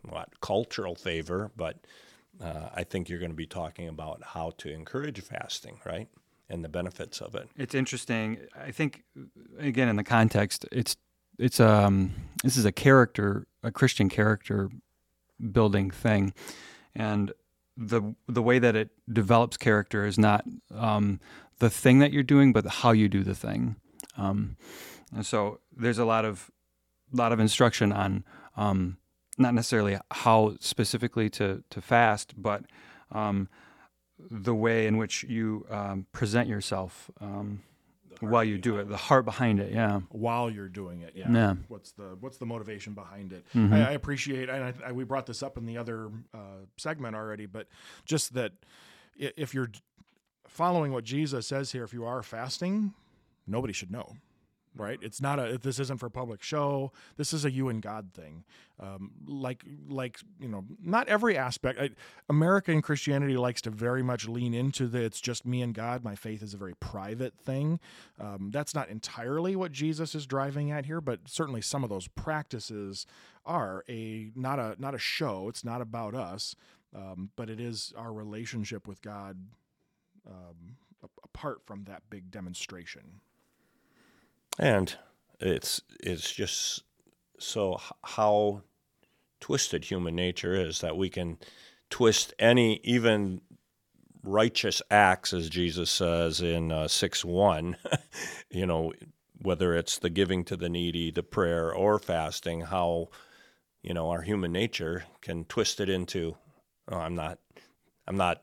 what 0.02 0.40
cultural 0.40 0.94
favor, 0.94 1.50
but 1.56 1.76
uh, 2.40 2.70
I 2.74 2.84
think 2.84 3.08
you're 3.08 3.18
going 3.18 3.30
to 3.30 3.36
be 3.36 3.46
talking 3.46 3.88
about 3.88 4.22
how 4.24 4.52
to 4.58 4.72
encourage 4.72 5.20
fasting, 5.20 5.78
right? 5.84 6.08
And 6.48 6.64
the 6.64 6.68
benefits 6.68 7.20
of 7.20 7.34
it. 7.34 7.48
It's 7.56 7.74
interesting. 7.74 8.38
I 8.56 8.72
think, 8.72 9.04
again, 9.58 9.88
in 9.88 9.96
the 9.96 10.04
context, 10.04 10.66
it's 10.72 10.96
it's 11.42 11.60
um 11.60 12.12
this 12.44 12.56
is 12.56 12.64
a 12.64 12.72
character 12.72 13.46
a 13.62 13.70
Christian 13.70 14.08
character 14.08 14.70
building 15.52 15.90
thing, 15.90 16.32
and 16.94 17.32
the 17.76 18.14
the 18.28 18.42
way 18.42 18.58
that 18.58 18.76
it 18.76 18.90
develops 19.12 19.56
character 19.56 20.06
is 20.06 20.18
not 20.18 20.44
um, 20.74 21.20
the 21.58 21.70
thing 21.70 21.98
that 21.98 22.12
you're 22.12 22.22
doing, 22.22 22.52
but 22.52 22.66
how 22.66 22.92
you 22.92 23.08
do 23.08 23.22
the 23.22 23.34
thing. 23.34 23.76
Um, 24.16 24.56
and 25.14 25.24
so 25.24 25.60
there's 25.76 25.98
a 25.98 26.04
lot 26.04 26.24
of 26.24 26.50
lot 27.12 27.32
of 27.32 27.40
instruction 27.40 27.92
on 27.92 28.24
um, 28.56 28.98
not 29.38 29.54
necessarily 29.54 29.98
how 30.10 30.56
specifically 30.60 31.28
to 31.30 31.62
to 31.70 31.80
fast, 31.80 32.34
but 32.36 32.64
um, 33.10 33.48
the 34.18 34.54
way 34.54 34.86
in 34.86 34.96
which 34.96 35.24
you 35.24 35.66
um, 35.70 36.06
present 36.12 36.48
yourself. 36.48 37.10
While 38.30 38.44
you 38.44 38.58
do 38.58 38.78
it, 38.78 38.88
the 38.88 38.96
heart 38.96 39.24
behind 39.24 39.60
it, 39.60 39.72
yeah. 39.72 40.00
While 40.10 40.50
you're 40.50 40.68
doing 40.68 41.02
it, 41.02 41.12
yeah. 41.16 41.30
Yeah. 41.30 41.54
What's 41.68 41.92
the 41.92 42.16
what's 42.20 42.36
the 42.38 42.46
motivation 42.46 42.94
behind 42.94 43.32
it? 43.32 43.44
Mhm. 43.54 43.72
I, 43.72 43.88
I 43.88 43.92
appreciate, 43.92 44.48
and 44.48 44.62
I, 44.64 44.72
I, 44.86 44.92
we 44.92 45.04
brought 45.04 45.26
this 45.26 45.42
up 45.42 45.58
in 45.58 45.66
the 45.66 45.76
other 45.78 46.10
uh, 46.32 46.38
segment 46.76 47.16
already, 47.16 47.46
but 47.46 47.66
just 48.04 48.34
that 48.34 48.52
if 49.16 49.52
you're 49.54 49.70
following 50.46 50.92
what 50.92 51.04
Jesus 51.04 51.46
says 51.46 51.72
here, 51.72 51.84
if 51.84 51.92
you 51.92 52.04
are 52.04 52.22
fasting, 52.22 52.94
nobody 53.46 53.72
should 53.72 53.90
know. 53.90 54.16
Right? 54.74 54.98
It's 55.02 55.20
not 55.20 55.38
a. 55.38 55.58
This 55.58 55.78
isn't 55.78 55.98
for 55.98 56.08
public 56.08 56.42
show. 56.42 56.92
This 57.16 57.32
is 57.32 57.44
a 57.44 57.50
you 57.50 57.68
and 57.68 57.82
God 57.82 58.12
thing. 58.14 58.44
Um, 58.80 59.12
like, 59.26 59.64
like 59.86 60.18
you 60.40 60.48
know, 60.48 60.64
not 60.82 61.08
every 61.08 61.36
aspect. 61.36 61.78
I, 61.78 61.90
American 62.30 62.80
Christianity 62.80 63.36
likes 63.36 63.60
to 63.62 63.70
very 63.70 64.02
much 64.02 64.28
lean 64.28 64.54
into 64.54 64.86
the. 64.86 65.02
It's 65.02 65.20
just 65.20 65.44
me 65.44 65.60
and 65.60 65.74
God. 65.74 66.02
My 66.02 66.14
faith 66.14 66.42
is 66.42 66.54
a 66.54 66.56
very 66.56 66.74
private 66.74 67.38
thing. 67.38 67.80
Um, 68.18 68.50
that's 68.50 68.74
not 68.74 68.88
entirely 68.88 69.54
what 69.56 69.72
Jesus 69.72 70.14
is 70.14 70.26
driving 70.26 70.70
at 70.70 70.86
here, 70.86 71.02
but 71.02 71.20
certainly 71.26 71.60
some 71.60 71.84
of 71.84 71.90
those 71.90 72.08
practices 72.08 73.06
are 73.44 73.84
a 73.88 74.30
not 74.34 74.58
a 74.58 74.74
not 74.78 74.94
a 74.94 74.98
show. 74.98 75.48
It's 75.48 75.64
not 75.64 75.82
about 75.82 76.14
us, 76.14 76.56
um, 76.96 77.30
but 77.36 77.50
it 77.50 77.60
is 77.60 77.92
our 77.96 78.12
relationship 78.12 78.88
with 78.88 79.02
God 79.02 79.36
um, 80.26 80.76
apart 81.22 81.62
from 81.66 81.84
that 81.84 82.02
big 82.10 82.30
demonstration. 82.30 83.20
And 84.58 84.94
it's 85.40 85.80
it's 86.00 86.32
just 86.32 86.82
so 87.38 87.78
how 88.04 88.62
twisted 89.40 89.84
human 89.84 90.14
nature 90.14 90.54
is 90.54 90.80
that 90.80 90.96
we 90.96 91.10
can 91.10 91.38
twist 91.90 92.32
any 92.38 92.80
even 92.84 93.40
righteous 94.22 94.80
acts, 94.90 95.32
as 95.32 95.48
Jesus 95.48 95.90
says 95.90 96.40
in 96.40 96.70
uh, 96.70 96.88
six 96.88 97.24
one. 97.24 97.76
you 98.50 98.66
know, 98.66 98.92
whether 99.40 99.74
it's 99.74 99.98
the 99.98 100.10
giving 100.10 100.44
to 100.44 100.56
the 100.56 100.68
needy, 100.68 101.10
the 101.10 101.22
prayer, 101.22 101.72
or 101.74 101.98
fasting, 101.98 102.62
how 102.62 103.08
you 103.82 103.94
know 103.94 104.10
our 104.10 104.22
human 104.22 104.52
nature 104.52 105.04
can 105.20 105.44
twist 105.44 105.80
it 105.80 105.88
into, 105.88 106.36
oh, 106.88 106.98
I'm 106.98 107.14
not, 107.14 107.38
I'm 108.06 108.16
not 108.16 108.42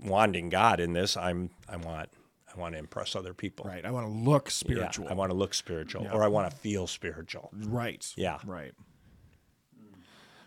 wanting 0.00 0.48
God 0.48 0.80
in 0.80 0.92
this. 0.94 1.16
I'm 1.16 1.50
I 1.68 1.76
want 1.76 2.08
I 2.54 2.60
want 2.60 2.74
to 2.74 2.78
impress 2.78 3.16
other 3.16 3.34
people. 3.34 3.66
Right. 3.66 3.84
I 3.84 3.90
want 3.90 4.06
to 4.06 4.12
look 4.12 4.46
Yeah, 4.46 4.50
spiritual. 4.50 5.08
I 5.08 5.14
want 5.14 5.30
to 5.30 5.36
look 5.36 5.54
spiritual, 5.54 6.04
Yeah. 6.04 6.12
or 6.12 6.22
I 6.22 6.28
want 6.28 6.50
to 6.50 6.56
feel 6.56 6.86
spiritual. 6.86 7.50
Right. 7.52 8.12
Yeah. 8.16 8.38
Right. 8.44 8.72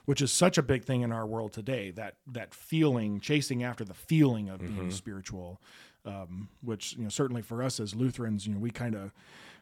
Which 0.05 0.21
is 0.21 0.31
such 0.31 0.57
a 0.57 0.63
big 0.63 0.85
thing 0.85 1.01
in 1.01 1.11
our 1.11 1.25
world 1.25 1.51
today 1.51 1.91
that 1.91 2.15
that 2.31 2.53
feeling, 2.53 3.19
chasing 3.19 3.63
after 3.63 3.83
the 3.83 3.93
feeling 3.93 4.47
of 4.47 4.59
being 4.61 4.89
spiritual, 4.89 5.61
um, 6.05 6.47
which 6.61 6.93
you 6.95 7.03
know 7.03 7.09
certainly 7.09 7.41
for 7.41 7.61
us 7.61 7.79
as 7.81 7.93
Lutherans, 7.93 8.47
you 8.47 8.53
know 8.53 8.59
we 8.59 8.71
kind 8.71 8.95
of. 8.95 9.13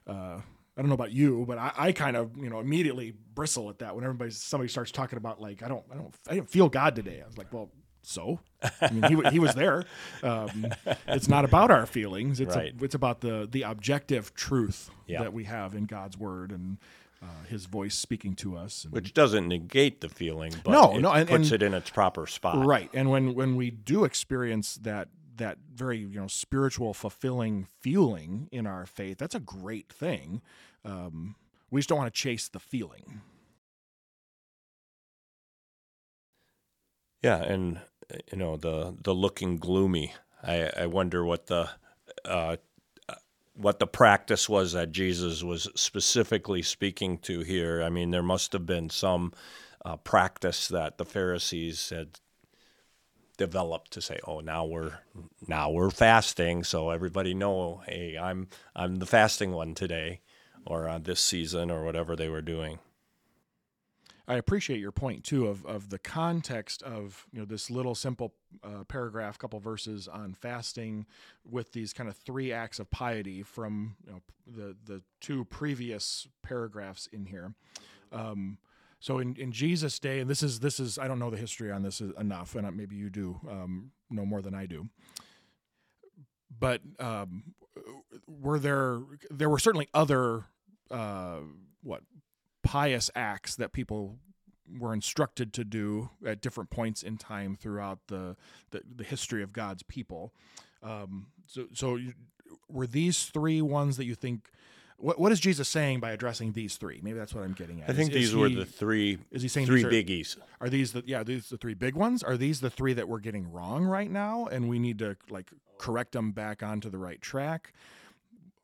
Uh, 0.06 0.42
I 0.78 0.82
don't 0.82 0.90
know 0.90 0.94
about 0.96 1.14
you, 1.14 1.46
but 1.48 1.58
I, 1.58 1.72
I 1.78 1.92
kind 1.94 2.18
of, 2.18 2.36
you 2.38 2.50
know, 2.50 2.60
immediately 2.60 3.14
bristle 3.34 3.70
at 3.70 3.80
that 3.80 3.96
when 3.96 4.04
everybody 4.04 4.30
somebody 4.32 4.68
starts 4.68 4.92
talking 4.92 5.16
about 5.18 5.42
like 5.42 5.64
I 5.64 5.70
don't, 5.70 5.86
I 5.90 5.96
don't, 5.96 6.14
I 6.30 6.34
didn't 6.36 6.50
feel 6.50 6.68
God 6.68 6.96
today. 6.98 7.22
I 7.24 7.26
was 7.26 7.38
like, 7.38 7.52
well, 7.54 7.70
so 8.08 8.40
I 8.82 8.92
mean, 8.92 9.04
he 9.24 9.30
he 9.32 9.40
was 9.40 9.54
there. 9.56 9.86
Um, 10.24 10.68
it's 11.08 11.28
not 11.28 11.46
about 11.46 11.72
our 11.72 11.86
feelings. 11.86 12.40
It's 12.40 12.56
Right. 12.56 12.74
a, 12.80 12.84
it's 12.84 12.96
about 12.96 13.22
the 13.22 13.48
the 13.52 13.64
objective 13.64 14.34
truth 14.34 14.90
Yeah. 15.08 15.22
that 15.24 15.34
we 15.34 15.44
have 15.46 15.76
in 15.76 15.86
God's 15.86 16.18
word 16.18 16.52
and 16.52 16.78
uh, 17.22 17.26
His 17.50 17.66
voice 17.66 17.96
speaking 17.96 18.36
to 18.36 18.56
us. 18.58 18.84
And- 18.86 18.94
Which 18.94 19.14
doesn't 19.14 19.48
negate 19.48 20.02
the 20.02 20.10
feeling, 20.10 20.54
but 20.64 20.72
No, 20.72 20.96
it 20.98 21.02
no, 21.02 21.12
and- 21.12 21.28
puts 21.30 21.52
and- 21.52 21.62
it 21.62 21.66
in 21.66 21.74
its 21.74 21.90
proper 21.90 22.28
spot. 22.28 22.66
right, 22.66 22.90
and 22.94 23.10
when 23.10 23.34
when 23.36 23.56
we 23.56 23.72
do 23.72 24.04
experience 24.06 24.76
that 24.76 25.10
that 25.38 25.58
very 25.74 25.98
you 26.00 26.20
know 26.20 26.28
spiritual 26.28 26.94
fulfilling 26.94 27.68
feeling 27.82 28.48
in 28.52 28.66
our 28.68 28.86
faith, 28.86 29.18
that's 29.18 29.36
a 29.36 29.40
great 29.40 29.92
thing. 29.92 30.42
Um, 30.86 31.36
we 31.72 31.80
just 31.82 31.90
don't 31.90 31.98
want 31.98 32.14
to 32.14 32.18
chase 32.22 32.48
the 32.48 32.60
feeling. 32.60 33.22
Yeah, 37.22 37.42
and 37.42 37.80
you 38.32 38.38
know 38.38 38.58
the 38.58 38.96
the 39.02 39.14
looking 39.14 39.58
gloomy. 39.58 40.14
I 40.44 40.70
I 40.78 40.86
wonder 40.88 41.24
what 41.24 41.48
the 41.48 41.70
uh, 42.24 42.58
what 43.56 43.80
the 43.80 43.88
practice 43.88 44.50
was 44.50 44.74
that 44.74 44.92
Jesus 44.92 45.42
was 45.42 45.70
specifically 45.76 46.62
speaking 46.62 47.18
to 47.20 47.42
here. 47.42 47.82
I 47.82 47.90
mean, 47.90 48.12
there 48.12 48.24
must 48.24 48.54
have 48.54 48.66
been 48.66 48.90
some 48.90 49.34
uh, 49.84 49.96
practice 49.98 50.68
that 50.68 50.98
the 50.98 51.06
Pharisees 51.06 51.90
had 51.90 52.20
developed 53.38 53.92
to 53.92 54.02
say, 54.02 54.20
"Oh, 54.28 54.42
now 54.42 54.66
we're 54.66 55.00
now 55.48 55.72
we're 55.72 55.90
fasting," 55.90 56.64
so 56.64 56.90
everybody 56.90 57.34
know, 57.34 57.82
"Hey, 57.88 58.18
I'm 58.18 58.48
I'm 58.76 58.98
the 58.98 59.06
fasting 59.06 59.52
one 59.52 59.74
today, 59.74 60.22
or 60.66 60.90
uh, 60.90 61.00
this 61.00 61.20
season, 61.20 61.72
or 61.72 61.84
whatever 61.84 62.16
they 62.16 62.30
were 62.30 62.42
doing." 62.42 62.80
I 64.28 64.36
appreciate 64.36 64.80
your 64.80 64.92
point 64.92 65.24
too 65.24 65.48
of 65.48 65.66
of 65.66 65.90
the 65.90 66.00
context 66.00 66.82
of 66.84 67.28
you 67.32 67.40
know 67.40 67.46
this 67.46 67.70
little 67.70 67.96
simple 67.96 68.34
uh, 68.64 68.84
paragraph, 68.88 69.38
couple 69.38 69.60
verses 69.60 70.08
on 70.08 70.34
fasting, 70.34 71.06
with 71.48 71.74
these 71.74 71.94
kind 71.94 72.10
of 72.10 72.18
three 72.18 72.52
acts 72.52 72.80
of 72.80 72.90
piety 72.90 73.44
from 73.44 73.96
you 74.06 74.14
know 74.14 74.22
the 74.48 74.76
the 74.86 75.02
two 75.22 75.46
previous 75.46 76.28
paragraphs 76.42 77.08
in 77.12 77.28
here. 77.28 77.54
Um, 78.12 78.58
so 79.00 79.20
in, 79.20 79.36
in 79.36 79.52
Jesus' 79.52 80.00
day, 80.00 80.20
and 80.20 80.30
this 80.30 80.42
is 80.42 80.60
this 80.60 80.80
is 80.80 80.98
I 80.98 81.08
don't 81.08 81.20
know 81.20 81.30
the 81.30 81.38
history 81.38 81.72
on 81.72 81.84
this 81.84 82.02
enough, 82.02 82.56
and 82.56 82.76
maybe 82.76 82.96
you 82.96 83.10
do 83.10 83.40
um, 83.50 83.92
know 84.10 84.26
more 84.26 84.42
than 84.42 84.56
I 84.56 84.66
do. 84.66 84.90
But 86.58 86.82
um, 87.00 87.54
were 88.28 88.58
there 88.58 89.02
there 89.30 89.50
were 89.50 89.60
certainly 89.60 89.90
other 89.94 90.46
uh, 90.90 91.40
what 91.84 92.02
pious 92.66 93.12
acts 93.16 93.56
that 93.56 93.72
people 93.72 94.18
were 94.80 94.94
instructed 94.94 95.54
to 95.54 95.64
do 95.64 96.10
at 96.26 96.42
different 96.42 96.70
points 96.70 97.04
in 97.04 97.18
time 97.18 97.56
throughout 97.56 98.00
the 98.08 98.36
the, 98.72 98.82
the 98.96 99.04
history 99.04 99.44
of 99.44 99.54
God's 99.54 99.84
people. 99.84 100.34
Um, 100.84 101.28
so, 101.48 101.68
so 101.74 101.96
you, 101.96 102.14
were 102.68 102.88
these 102.88 103.26
three 103.26 103.62
ones 103.62 103.98
that 103.98 104.06
you 104.06 104.16
think? 104.16 104.50
What, 104.98 105.20
what 105.20 105.32
is 105.32 105.40
Jesus 105.40 105.68
saying 105.68 106.00
by 106.00 106.12
addressing 106.12 106.54
these 106.54 106.78
three? 106.78 107.02
Maybe 107.04 107.20
that's 107.20 107.34
what 107.34 107.44
I'm 107.44 107.54
getting 107.54 107.82
at. 107.82 107.90
I 107.90 107.94
think 107.94 108.12
is, 108.12 108.16
these 108.16 108.30
is 108.30 108.36
were 108.36 108.48
he, 108.48 108.56
the 108.56 108.66
three. 108.66 109.20
Is 109.30 109.42
he 109.42 109.48
saying 109.48 109.68
three 109.68 109.84
are, 109.84 109.92
biggies? 109.92 110.38
Are 110.60 110.70
these 110.70 110.94
the 110.94 111.04
yeah? 111.06 111.24
These 111.24 111.50
the 111.50 111.58
three 111.58 111.74
big 111.74 111.96
ones? 111.96 112.24
Are 112.24 112.38
these 112.38 112.62
the 112.62 112.70
three 112.70 112.94
that 112.94 113.08
we're 113.08 113.20
getting 113.20 113.52
wrong 113.52 113.86
right 113.86 114.10
now, 114.10 114.48
and 114.48 114.68
we 114.70 114.80
need 114.80 115.00
to 115.00 115.18
like 115.30 115.52
correct 115.78 116.14
them 116.14 116.32
back 116.32 116.64
onto 116.64 116.90
the 116.90 116.98
right 116.98 117.22
track? 117.22 117.74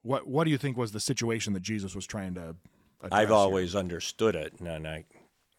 What 0.01 0.25
What 0.25 0.45
do 0.45 0.51
you 0.51 0.57
think 0.57 0.77
was 0.77 0.93
the 0.93 0.99
situation 0.99 1.53
that 1.53 1.63
Jesus 1.63 1.95
was 1.95 2.07
trying 2.07 2.33
to? 2.35 2.55
I've 3.11 3.29
here? 3.29 3.35
always 3.35 3.75
understood 3.75 4.35
it, 4.35 4.59
and 4.59 4.87
I 4.87 5.05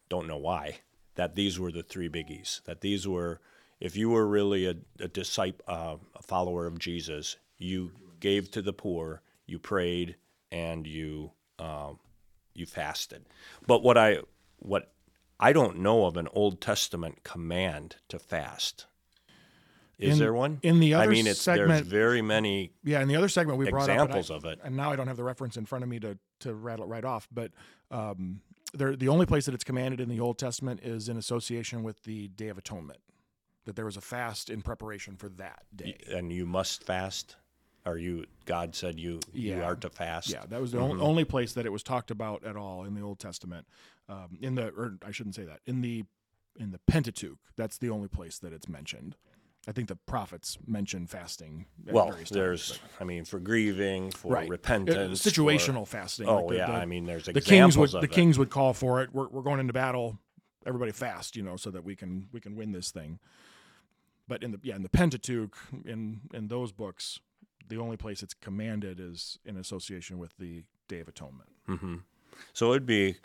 don't 0.09 0.27
know 0.27 0.37
why 0.37 0.79
that 1.15 1.35
these 1.35 1.59
were 1.59 1.71
the 1.71 1.83
three 1.83 2.09
biggies. 2.09 2.63
That 2.63 2.81
these 2.81 3.07
were, 3.07 3.39
if 3.79 3.95
you 3.95 4.09
were 4.09 4.27
really 4.27 4.65
a, 4.65 4.75
a 4.99 5.07
disciple, 5.07 5.63
uh, 5.67 5.95
a 6.15 6.23
follower 6.23 6.65
of 6.65 6.79
Jesus, 6.79 7.37
you 7.57 7.91
gave 8.19 8.51
to 8.51 8.61
the 8.61 8.73
poor, 8.73 9.21
you 9.45 9.59
prayed, 9.59 10.15
and 10.51 10.87
you 10.87 11.31
um, 11.59 11.99
you 12.53 12.65
fasted. 12.65 13.25
But 13.67 13.83
what 13.83 13.97
I 13.97 14.19
what 14.57 14.91
I 15.39 15.53
don't 15.53 15.79
know 15.79 16.05
of 16.05 16.17
an 16.17 16.27
Old 16.33 16.61
Testament 16.61 17.23
command 17.23 17.97
to 18.09 18.19
fast. 18.19 18.85
Is 19.99 20.13
in, 20.13 20.19
there 20.19 20.33
one? 20.33 20.59
In 20.63 20.79
the 20.79 20.95
other 20.95 21.03
I 21.03 21.07
mean, 21.07 21.27
it's, 21.27 21.41
segment, 21.41 21.69
there's 21.69 21.87
very 21.87 22.21
many. 22.21 22.71
Yeah, 22.83 23.01
in 23.01 23.07
the 23.07 23.15
other 23.15 23.29
segment 23.29 23.59
we 23.59 23.69
brought 23.69 23.89
examples 23.89 24.31
up, 24.31 24.37
of 24.37 24.45
it, 24.45 24.59
and 24.63 24.75
now 24.75 24.91
I 24.91 24.95
don't 24.95 25.07
have 25.07 25.17
the 25.17 25.23
reference 25.23 25.55
in 25.55 25.65
front 25.65 25.83
of 25.83 25.89
me 25.89 25.99
to 25.99 26.17
to 26.43 26.53
rattle 26.53 26.85
it 26.85 26.89
right 26.89 27.05
off. 27.05 27.27
But 27.31 27.51
um, 27.91 28.41
there, 28.73 28.95
the 28.95 29.09
only 29.09 29.25
place 29.25 29.45
that 29.45 29.53
it's 29.53 29.63
commanded 29.63 29.99
in 29.99 30.09
the 30.09 30.19
Old 30.19 30.37
Testament 30.37 30.81
is 30.83 31.09
in 31.09 31.17
association 31.17 31.83
with 31.83 32.03
the 32.03 32.27
Day 32.29 32.49
of 32.49 32.57
Atonement. 32.57 32.99
That 33.65 33.75
there 33.75 33.85
was 33.85 33.95
a 33.95 34.01
fast 34.01 34.49
in 34.49 34.61
preparation 34.61 35.15
for 35.15 35.29
that 35.29 35.63
day, 35.73 35.97
and 36.11 36.31
you 36.31 36.45
must 36.45 36.83
fast. 36.83 37.37
Or 37.85 37.97
you, 37.97 38.25
God 38.45 38.75
said 38.75 38.97
you 38.97 39.19
yeah. 39.33 39.57
you 39.57 39.63
are 39.63 39.75
to 39.75 39.89
fast. 39.89 40.29
Yeah, 40.29 40.43
that 40.49 40.61
was 40.61 40.71
the 40.71 40.79
mm-hmm. 40.79 41.01
only 41.01 41.25
place 41.25 41.53
that 41.53 41.65
it 41.65 41.71
was 41.71 41.83
talked 41.83 42.11
about 42.11 42.45
at 42.45 42.55
all 42.55 42.85
in 42.85 42.93
the 42.93 43.01
Old 43.01 43.19
Testament. 43.19 43.67
Um, 44.07 44.37
in 44.41 44.55
the, 44.55 44.67
or 44.69 44.97
I 45.05 45.11
shouldn't 45.11 45.35
say 45.35 45.43
that 45.43 45.59
in 45.65 45.81
the 45.81 46.05
in 46.59 46.71
the 46.71 46.79
Pentateuch. 46.79 47.39
That's 47.55 47.77
the 47.77 47.89
only 47.89 48.07
place 48.07 48.37
that 48.39 48.53
it's 48.53 48.67
mentioned. 48.67 49.15
I 49.67 49.71
think 49.71 49.87
the 49.87 49.95
prophets 49.95 50.57
mention 50.67 51.07
fasting. 51.07 51.65
well, 51.85 52.13
there's, 52.29 52.71
times, 52.71 52.81
I 52.99 53.03
mean, 53.05 53.23
for 53.23 53.39
grieving, 53.39 54.11
for 54.11 54.33
right. 54.33 54.49
repentance, 54.49 55.25
uh, 55.25 55.29
situational 55.29 55.87
for, 55.87 55.97
fasting. 55.97 56.27
Oh 56.27 56.37
like 56.37 56.49
the, 56.49 56.55
yeah, 56.57 56.67
the, 56.67 56.73
I 56.73 56.85
mean, 56.85 57.05
there's 57.05 57.25
the 57.25 57.39
kings 57.39 57.77
would 57.77 57.91
the 57.91 57.99
it. 57.99 58.11
kings 58.11 58.37
would 58.37 58.49
call 58.49 58.73
for 58.73 59.01
it. 59.01 59.13
We're, 59.13 59.29
we're 59.29 59.41
going 59.41 59.59
into 59.59 59.73
battle. 59.73 60.17
Everybody 60.65 60.91
fast, 60.91 61.35
you 61.35 61.43
know, 61.43 61.55
so 61.55 61.71
that 61.71 61.83
we 61.83 61.95
can 61.95 62.27
we 62.33 62.41
can 62.41 62.55
win 62.55 62.73
this 62.73 62.91
thing. 62.91 63.19
But 64.27 64.43
in 64.43 64.51
the 64.51 64.59
yeah 64.63 64.75
in 64.75 64.83
the 64.83 64.89
Pentateuch 64.89 65.55
in 65.85 66.21
in 66.33 66.49
those 66.49 66.73
books, 66.73 67.19
the 67.67 67.77
only 67.77 67.95
place 67.95 68.21
it's 68.21 68.33
commanded 68.33 68.99
is 68.99 69.39
in 69.45 69.55
association 69.55 70.19
with 70.19 70.35
the 70.37 70.63
Day 70.89 70.99
of 70.99 71.07
Atonement. 71.07 71.49
Mm-hmm. 71.69 71.95
So 72.51 72.71
it'd 72.71 72.85
be 72.85 73.15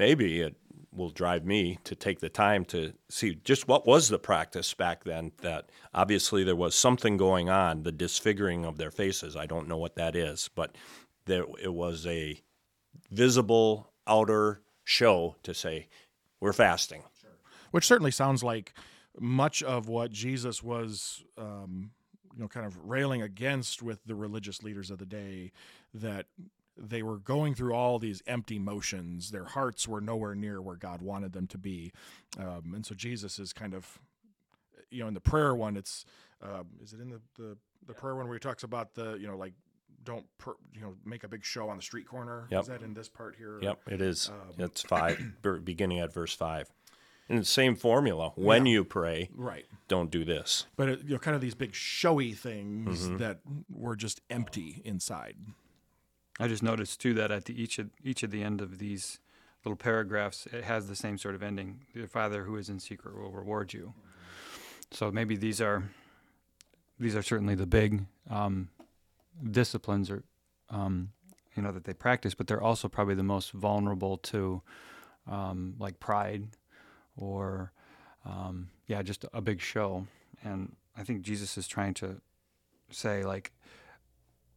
maybe 0.00 0.40
it 0.40 0.56
will 0.92 1.10
drive 1.10 1.44
me 1.44 1.78
to 1.84 1.94
take 1.94 2.20
the 2.20 2.28
time 2.30 2.64
to 2.64 2.94
see 3.10 3.34
just 3.44 3.68
what 3.68 3.86
was 3.86 4.08
the 4.08 4.18
practice 4.18 4.72
back 4.72 5.04
then 5.04 5.30
that 5.42 5.68
obviously 5.92 6.42
there 6.42 6.56
was 6.56 6.74
something 6.74 7.18
going 7.18 7.50
on 7.50 7.82
the 7.82 7.92
disfiguring 7.92 8.64
of 8.64 8.78
their 8.78 8.90
faces 8.90 9.36
i 9.36 9.44
don't 9.44 9.68
know 9.68 9.76
what 9.76 9.96
that 9.96 10.16
is 10.16 10.48
but 10.54 10.74
there 11.26 11.44
it 11.62 11.74
was 11.74 12.06
a 12.06 12.40
visible 13.10 13.92
outer 14.06 14.62
show 14.82 15.36
to 15.42 15.52
say 15.52 15.86
we're 16.40 16.52
fasting 16.52 17.02
sure. 17.20 17.30
which 17.70 17.86
certainly 17.86 18.10
sounds 18.10 18.42
like 18.42 18.72
much 19.20 19.62
of 19.62 19.86
what 19.86 20.10
jesus 20.10 20.62
was 20.62 21.22
um, 21.36 21.90
you 22.34 22.40
know 22.40 22.48
kind 22.48 22.64
of 22.64 22.74
railing 22.84 23.20
against 23.20 23.82
with 23.82 24.02
the 24.06 24.14
religious 24.14 24.62
leaders 24.62 24.90
of 24.90 24.98
the 24.98 25.06
day 25.06 25.52
that 25.92 26.24
they 26.76 27.02
were 27.02 27.18
going 27.18 27.54
through 27.54 27.74
all 27.74 27.98
these 27.98 28.22
empty 28.26 28.58
motions. 28.58 29.30
Their 29.30 29.44
hearts 29.44 29.86
were 29.86 30.00
nowhere 30.00 30.34
near 30.34 30.60
where 30.62 30.76
God 30.76 31.02
wanted 31.02 31.32
them 31.32 31.46
to 31.48 31.58
be. 31.58 31.92
Um, 32.38 32.72
and 32.74 32.86
so 32.86 32.94
Jesus 32.94 33.38
is 33.38 33.52
kind 33.52 33.74
of, 33.74 33.98
you 34.90 35.00
know, 35.00 35.08
in 35.08 35.14
the 35.14 35.20
prayer 35.20 35.54
one, 35.54 35.76
it's, 35.76 36.04
uh, 36.42 36.62
is 36.82 36.92
it 36.92 37.00
in 37.00 37.10
the, 37.10 37.20
the, 37.36 37.56
the 37.86 37.94
prayer 37.94 38.14
one 38.14 38.26
where 38.26 38.34
he 38.34 38.40
talks 38.40 38.62
about 38.62 38.94
the, 38.94 39.16
you 39.20 39.26
know, 39.26 39.36
like, 39.36 39.52
don't, 40.04 40.24
per, 40.38 40.54
you 40.74 40.80
know, 40.80 40.94
make 41.04 41.24
a 41.24 41.28
big 41.28 41.44
show 41.44 41.68
on 41.68 41.76
the 41.76 41.82
street 41.82 42.06
corner? 42.06 42.46
Yep. 42.50 42.62
Is 42.62 42.68
that 42.68 42.82
in 42.82 42.94
this 42.94 43.08
part 43.08 43.36
here? 43.36 43.58
Yep, 43.60 43.80
it 43.88 44.00
is. 44.00 44.30
Um, 44.30 44.64
it's 44.64 44.80
five, 44.82 45.20
beginning 45.64 45.98
at 45.98 46.12
verse 46.12 46.34
five. 46.34 46.70
in 47.28 47.36
the 47.36 47.44
same 47.44 47.76
formula. 47.76 48.32
When 48.34 48.64
yeah. 48.64 48.72
you 48.72 48.84
pray, 48.84 49.28
right, 49.34 49.66
don't 49.88 50.10
do 50.10 50.24
this. 50.24 50.66
But 50.76 50.88
it, 50.88 51.00
you 51.04 51.10
know, 51.10 51.18
kind 51.18 51.34
of 51.34 51.42
these 51.42 51.54
big 51.54 51.74
showy 51.74 52.32
things 52.32 53.06
mm-hmm. 53.06 53.18
that 53.18 53.40
were 53.70 53.94
just 53.94 54.22
empty 54.30 54.80
inside. 54.84 55.36
I 56.40 56.48
just 56.48 56.62
noticed 56.62 57.00
too 57.00 57.12
that 57.14 57.30
at 57.30 57.44
the, 57.44 57.62
each 57.62 57.78
of 57.78 57.90
each 58.02 58.22
of 58.22 58.30
the 58.30 58.42
end 58.42 58.62
of 58.62 58.78
these 58.78 59.18
little 59.62 59.76
paragraphs, 59.76 60.46
it 60.46 60.64
has 60.64 60.88
the 60.88 60.96
same 60.96 61.18
sort 61.18 61.34
of 61.34 61.42
ending. 61.42 61.80
Your 61.92 62.06
Father 62.06 62.44
who 62.44 62.56
is 62.56 62.70
in 62.70 62.80
secret 62.80 63.14
will 63.14 63.30
reward 63.30 63.74
you. 63.74 63.92
So 64.90 65.12
maybe 65.12 65.36
these 65.36 65.60
are 65.60 65.84
these 66.98 67.14
are 67.14 67.22
certainly 67.22 67.54
the 67.54 67.66
big 67.66 68.06
um, 68.30 68.70
disciplines 69.50 70.10
or 70.10 70.22
um, 70.70 71.10
you 71.54 71.62
know 71.62 71.72
that 71.72 71.84
they 71.84 71.92
practice, 71.92 72.34
but 72.34 72.46
they're 72.46 72.62
also 72.62 72.88
probably 72.88 73.14
the 73.14 73.22
most 73.22 73.52
vulnerable 73.52 74.16
to 74.16 74.62
um, 75.30 75.74
like 75.78 76.00
pride 76.00 76.48
or 77.18 77.70
um, 78.24 78.70
yeah, 78.86 79.02
just 79.02 79.26
a 79.34 79.42
big 79.42 79.60
show. 79.60 80.06
And 80.42 80.74
I 80.96 81.02
think 81.04 81.20
Jesus 81.20 81.58
is 81.58 81.68
trying 81.68 81.92
to 81.94 82.22
say 82.90 83.24
like 83.24 83.52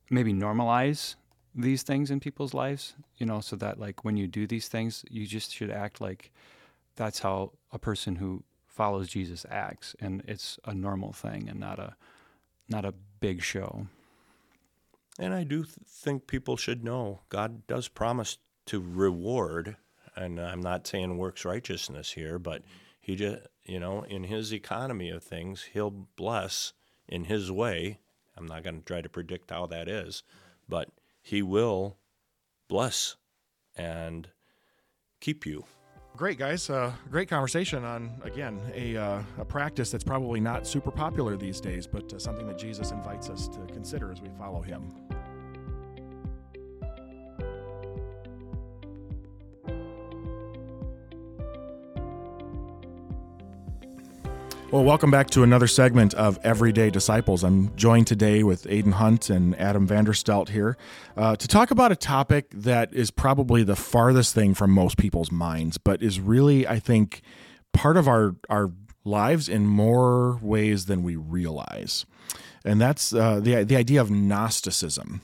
maybe 0.09 0.33
normalize 0.33 1.15
these 1.55 1.83
things 1.83 2.09
in 2.09 2.19
people's 2.19 2.53
lives, 2.53 2.95
you 3.17 3.25
know, 3.25 3.39
so 3.39 3.55
that 3.57 3.79
like 3.79 4.03
when 4.03 4.17
you 4.17 4.27
do 4.27 4.47
these 4.47 4.67
things, 4.67 5.03
you 5.09 5.25
just 5.27 5.53
should 5.53 5.69
act 5.69 6.01
like 6.01 6.31
that's 6.95 7.19
how 7.19 7.51
a 7.71 7.79
person 7.79 8.15
who 8.15 8.43
follows 8.67 9.09
Jesus 9.09 9.45
acts 9.49 9.95
and 9.99 10.23
it's 10.27 10.59
a 10.65 10.73
normal 10.73 11.13
thing 11.13 11.47
and 11.47 11.59
not 11.59 11.79
a 11.79 11.95
not 12.69 12.85
a 12.85 12.93
big 13.19 13.43
show. 13.43 13.87
And 15.19 15.33
I 15.33 15.43
do 15.43 15.63
th- 15.63 15.75
think 15.87 16.25
people 16.25 16.57
should 16.57 16.83
know 16.83 17.21
God 17.29 17.67
does 17.67 17.87
promise 17.87 18.39
to 18.67 18.81
reward 18.81 19.75
and 20.15 20.39
I'm 20.39 20.61
not 20.61 20.87
saying 20.87 21.17
works 21.17 21.45
righteousness 21.45 22.11
here, 22.11 22.39
but 22.39 22.63
he 22.99 23.15
just, 23.15 23.47
you 23.63 23.79
know, 23.79 24.03
in 24.03 24.23
his 24.23 24.53
economy 24.53 25.09
of 25.09 25.23
things, 25.23 25.69
he'll 25.73 25.91
bless 25.91 26.73
in 27.07 27.25
his 27.25 27.51
way. 27.51 27.99
I'm 28.37 28.45
not 28.45 28.63
going 28.63 28.79
to 28.79 28.85
try 28.85 29.01
to 29.01 29.09
predict 29.09 29.51
how 29.51 29.65
that 29.67 29.87
is, 29.87 30.23
but 30.67 30.89
he 31.23 31.41
will 31.41 31.97
bless 32.69 33.15
and 33.75 34.29
keep 35.19 35.45
you. 35.45 35.65
Great, 36.15 36.37
guys. 36.37 36.69
Uh, 36.69 36.91
great 37.09 37.27
conversation 37.27 37.83
on, 37.83 38.11
again, 38.23 38.61
a, 38.75 38.95
uh, 38.95 39.23
a 39.39 39.45
practice 39.45 39.89
that's 39.89 40.03
probably 40.03 40.39
not 40.39 40.67
super 40.67 40.91
popular 40.91 41.35
these 41.35 41.59
days, 41.59 41.87
but 41.87 42.13
uh, 42.13 42.19
something 42.19 42.45
that 42.45 42.57
Jesus 42.59 42.91
invites 42.91 43.31
us 43.31 43.47
to 43.47 43.59
consider 43.73 44.11
as 44.11 44.21
we 44.21 44.29
follow 44.37 44.61
him. 44.61 44.93
Well, 54.73 54.83
welcome 54.83 55.11
back 55.11 55.29
to 55.29 55.43
another 55.43 55.67
segment 55.67 56.15
of 56.15 56.39
Everyday 56.41 56.89
Disciples. 56.89 57.43
I'm 57.43 57.75
joined 57.75 58.07
today 58.07 58.41
with 58.41 58.63
Aiden 58.63 58.93
Hunt 58.93 59.29
and 59.29 59.55
Adam 59.59 59.87
Vanderstelt 59.87 60.49
here 60.49 60.77
uh, 61.15 61.35
to 61.35 61.47
talk 61.47 61.69
about 61.69 61.91
a 61.91 61.95
topic 61.95 62.47
that 62.49 62.91
is 62.91 63.11
probably 63.11 63.61
the 63.61 63.75
farthest 63.75 64.33
thing 64.33 64.55
from 64.55 64.71
most 64.71 64.97
people's 64.97 65.31
minds, 65.31 65.77
but 65.77 66.01
is 66.01 66.19
really, 66.19 66.67
I 66.67 66.79
think, 66.79 67.21
part 67.71 67.97
of 67.97 68.07
our 68.07 68.35
our 68.49 68.71
lives 69.05 69.47
in 69.47 69.67
more 69.67 70.39
ways 70.41 70.87
than 70.87 71.03
we 71.03 71.17
realize. 71.17 72.07
And 72.65 72.81
that's 72.81 73.13
uh, 73.13 73.41
the, 73.41 73.63
the 73.63 73.75
idea 73.75 74.01
of 74.01 74.09
Gnosticism, 74.09 75.21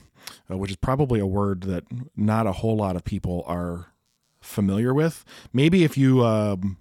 uh, 0.51 0.57
which 0.59 0.69
is 0.69 0.77
probably 0.77 1.19
a 1.19 1.25
word 1.25 1.61
that 1.61 1.85
not 2.15 2.45
a 2.45 2.51
whole 2.51 2.77
lot 2.77 2.95
of 2.95 3.03
people 3.03 3.43
are 3.47 3.93
familiar 4.41 4.93
with. 4.93 5.25
Maybe 5.51 5.83
if 5.83 5.97
you. 5.97 6.23
Um, 6.23 6.77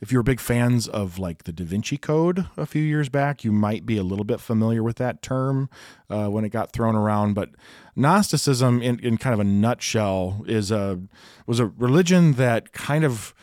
if 0.00 0.12
you're 0.12 0.22
big 0.22 0.40
fans 0.40 0.88
of 0.88 1.18
like 1.18 1.44
the 1.44 1.52
Da 1.52 1.64
Vinci 1.64 1.96
Code 1.96 2.46
a 2.56 2.66
few 2.66 2.82
years 2.82 3.08
back, 3.08 3.44
you 3.44 3.52
might 3.52 3.86
be 3.86 3.96
a 3.96 4.02
little 4.02 4.24
bit 4.24 4.40
familiar 4.40 4.82
with 4.82 4.96
that 4.96 5.22
term 5.22 5.68
uh, 6.10 6.28
when 6.28 6.44
it 6.44 6.50
got 6.50 6.72
thrown 6.72 6.94
around. 6.94 7.34
But 7.34 7.50
Gnosticism, 7.96 8.82
in, 8.82 8.98
in 9.00 9.18
kind 9.18 9.34
of 9.34 9.40
a 9.40 9.44
nutshell, 9.44 10.44
is 10.46 10.70
a 10.70 11.00
was 11.46 11.60
a 11.60 11.66
religion 11.66 12.34
that 12.34 12.72
kind 12.72 13.04
of 13.04 13.34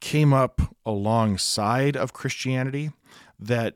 came 0.00 0.32
up 0.32 0.60
alongside 0.86 1.96
of 1.96 2.12
Christianity 2.12 2.92
that 3.38 3.74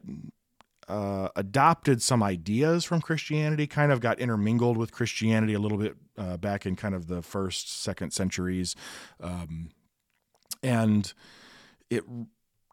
uh, 0.89 1.29
adopted 1.37 2.03
some 2.03 2.23
ideas 2.23 2.85
from 2.85 3.01
Christianity, 3.01 3.67
kind 3.67 3.93
of 3.93 4.01
got 4.01 4.19
intermingled 4.19 4.77
with 4.77 4.93
Christianity 4.93 5.55
a 5.55 5.59
little 5.59 5.79
bit 5.79 5.97
uh, 6.19 6.37
back 6.37 6.67
in 6.67 6.77
kind 6.77 6.95
of 6.95 7.07
the 7.07 7.23
first, 7.23 7.83
second 7.83 8.13
centuries, 8.13 8.77
um, 9.21 9.71
and 10.63 11.15
it 11.93 12.05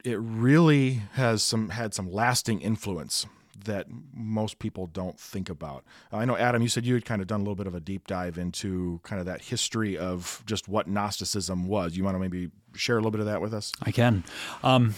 it 0.06 0.18
really 0.20 1.02
has 1.14 1.44
some 1.44 1.70
had 1.70 1.94
some 1.94 2.12
lasting 2.12 2.62
influence 2.62 3.26
that 3.66 3.88
most 4.14 4.58
people 4.60 4.88
don't 4.88 5.20
think 5.20 5.50
about. 5.50 5.84
I 6.14 6.24
know 6.24 6.38
Adam, 6.38 6.62
you 6.62 6.70
said 6.70 6.86
you 6.86 6.94
had 6.94 7.04
kind 7.04 7.22
of 7.22 7.28
done 7.28 7.42
a 7.42 7.44
little 7.44 7.56
bit 7.56 7.68
of 7.68 7.76
a 7.76 7.82
deep 7.82 8.08
dive 8.08 8.38
into 8.38 9.02
kind 9.04 9.20
of 9.20 9.26
that 9.26 9.42
history 9.42 9.98
of 9.98 10.42
just 10.46 10.70
what 10.70 10.88
Gnosticism 10.88 11.68
was. 11.68 11.98
You 11.98 12.06
want 12.06 12.16
to 12.16 12.20
maybe 12.20 12.52
share 12.74 12.96
a 12.96 13.00
little 13.00 13.12
bit 13.12 13.20
of 13.20 13.26
that 13.26 13.42
with 13.42 13.54
us? 13.54 13.74
I 13.84 13.92
can. 13.92 14.24
Um, 14.64 14.96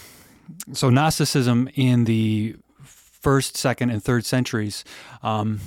so 0.72 0.90
Gnosticism 0.90 1.68
in 1.74 2.04
the 2.04 2.54
first, 2.84 3.56
second, 3.56 3.90
and 3.90 4.02
third 4.02 4.24
centuries, 4.24 4.84
um, 5.22 5.60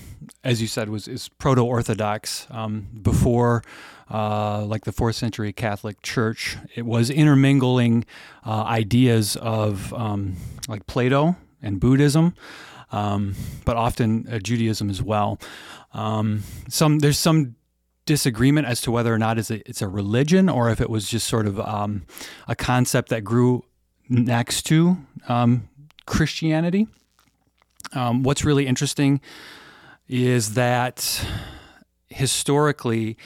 as 0.44 0.62
you 0.62 0.68
said, 0.68 0.90
was 0.90 1.08
is 1.08 1.30
proto-orthodox. 1.30 2.48
Um, 2.50 2.88
before, 3.02 3.64
uh, 4.12 4.66
like 4.66 4.86
the 4.86 4.92
fourth 4.92 5.16
century 5.16 5.52
Catholic 5.54 6.02
Church, 6.02 6.58
it 6.76 6.86
was 6.86 7.10
intermingling 7.10 8.06
uh, 8.46 8.64
ideas 8.64 9.36
of 9.38 9.94
um, 9.94 10.36
like 10.68 10.86
Plato 10.88 11.36
and 11.62 11.80
Buddhism, 11.80 12.36
um, 12.92 13.36
but 13.66 13.78
often 13.78 14.28
uh, 14.32 14.40
Judaism 14.40 14.90
as 14.90 15.02
well. 15.02 15.40
Um, 15.94 16.44
some 16.70 17.00
there's 17.00 17.18
some 17.18 17.56
disagreement 18.06 18.68
as 18.68 18.82
to 18.82 18.92
whether 18.92 19.14
or 19.14 19.18
not 19.18 19.40
it's 19.40 19.50
a, 19.50 19.68
it's 19.68 19.82
a 19.82 19.88
religion 19.88 20.48
or 20.48 20.70
if 20.70 20.80
it 20.80 20.90
was 20.90 21.10
just 21.10 21.28
sort 21.28 21.48
of 21.48 21.60
um, 21.60 22.06
a 22.48 22.56
concept 22.56 23.10
that 23.10 23.24
grew 23.24 23.66
next 24.08 24.64
to 24.64 24.98
Christianity. 26.06 26.88
Um, 27.94 28.24
what's 28.24 28.44
really 28.44 28.68
interesting 28.68 29.22
is 30.08 30.54
that 30.54 31.26
historically, 32.10 33.18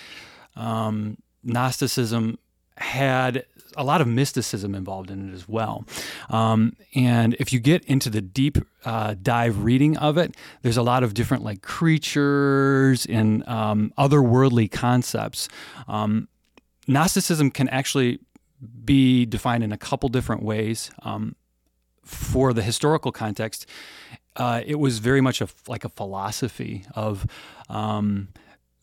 um, 0.59 1.17
Gnosticism 1.43 2.37
had 2.77 3.45
a 3.75 3.83
lot 3.83 4.01
of 4.01 4.07
mysticism 4.07 4.75
involved 4.75 5.11
in 5.11 5.29
it 5.29 5.33
as 5.33 5.47
well. 5.47 5.85
Um, 6.29 6.75
and 6.95 7.35
if 7.39 7.53
you 7.53 7.59
get 7.59 7.85
into 7.85 8.09
the 8.09 8.21
deep 8.21 8.57
uh, 8.83 9.15
dive 9.21 9.63
reading 9.63 9.97
of 9.97 10.17
it, 10.17 10.35
there's 10.61 10.77
a 10.77 10.81
lot 10.81 11.03
of 11.03 11.13
different 11.13 11.43
like 11.43 11.61
creatures 11.61 13.05
and 13.05 13.47
um, 13.47 13.93
otherworldly 13.97 14.71
concepts. 14.71 15.47
Um, 15.87 16.27
Gnosticism 16.87 17.51
can 17.51 17.69
actually 17.69 18.19
be 18.83 19.25
defined 19.25 19.63
in 19.63 19.71
a 19.71 19.77
couple 19.77 20.09
different 20.09 20.43
ways. 20.43 20.91
Um, 21.03 21.35
for 22.03 22.53
the 22.53 22.63
historical 22.63 23.11
context, 23.11 23.67
uh, 24.35 24.61
it 24.65 24.79
was 24.79 24.97
very 24.97 25.21
much 25.21 25.41
a, 25.41 25.47
like 25.67 25.85
a 25.85 25.89
philosophy 25.89 26.85
of 26.95 27.27
um, 27.69 28.29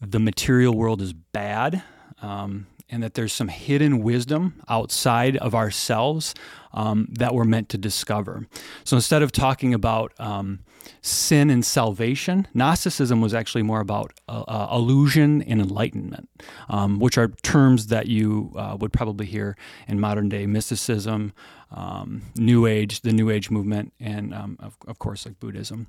the 0.01 0.21
material 0.21 0.75
world 0.75 1.01
is 1.01 1.13
bad. 1.13 1.83
Um, 2.23 2.67
and 2.89 3.03
that 3.03 3.15
there's 3.15 3.33
some 3.33 3.49
hidden 3.49 4.03
wisdom 4.03 4.63
outside 4.69 5.37
of 5.39 5.55
ourselves 5.55 6.35
um, 6.73 7.09
that 7.11 7.35
we're 7.35 7.45
meant 7.45 7.69
to 7.71 7.79
discover. 7.79 8.47
So 8.85 8.97
instead 8.97 9.23
of 9.23 9.33
talking 9.33 9.75
about 9.75 10.13
um, 10.21 10.61
sin 11.03 11.51
and 11.51 11.65
salvation, 11.65 12.47
Gnosticism 12.55 13.21
was 13.21 13.35
actually 13.35 13.63
more 13.63 13.81
about 13.81 14.13
uh, 14.29 14.45
uh, 14.47 14.69
illusion 14.73 15.43
and 15.43 15.61
enlightenment, 15.61 16.29
um, 16.69 17.01
which 17.01 17.19
are 17.19 17.29
terms 17.43 17.89
that 17.89 18.07
you 18.07 18.53
uh, 18.57 18.77
would 18.79 18.93
probably 18.93 19.27
hear 19.27 19.57
in 19.89 19.99
modern 19.99 20.29
day 20.29 20.47
mysticism, 20.47 21.33
um, 21.73 22.23
New 22.37 22.67
Age, 22.67 23.01
the 23.01 23.13
New 23.13 23.31
Age 23.31 23.51
movement, 23.51 23.93
and 23.99 24.33
um, 24.33 24.57
of, 24.61 24.77
of, 24.87 24.99
course, 25.01 25.27
like 25.27 25.41
Buddhism. 25.41 25.89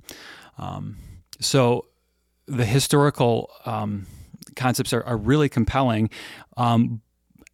Um, 0.56 0.96
so 1.40 1.86
the 2.48 2.64
historical 2.64 3.50
um, 3.66 4.06
concepts 4.56 4.92
are, 4.92 5.04
are, 5.04 5.16
really 5.16 5.48
compelling. 5.48 6.10
Um, 6.56 7.02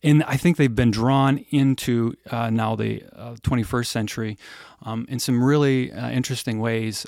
and 0.02 0.22
I 0.24 0.36
think 0.36 0.56
they've 0.56 0.74
been 0.74 0.90
drawn 0.90 1.38
into 1.50 2.14
uh, 2.30 2.50
now 2.50 2.76
the 2.76 3.02
uh, 3.12 3.34
21st 3.42 3.86
century 3.86 4.38
um, 4.82 5.06
in 5.08 5.18
some 5.18 5.42
really 5.42 5.92
uh, 5.92 6.10
interesting 6.10 6.60
ways. 6.60 7.06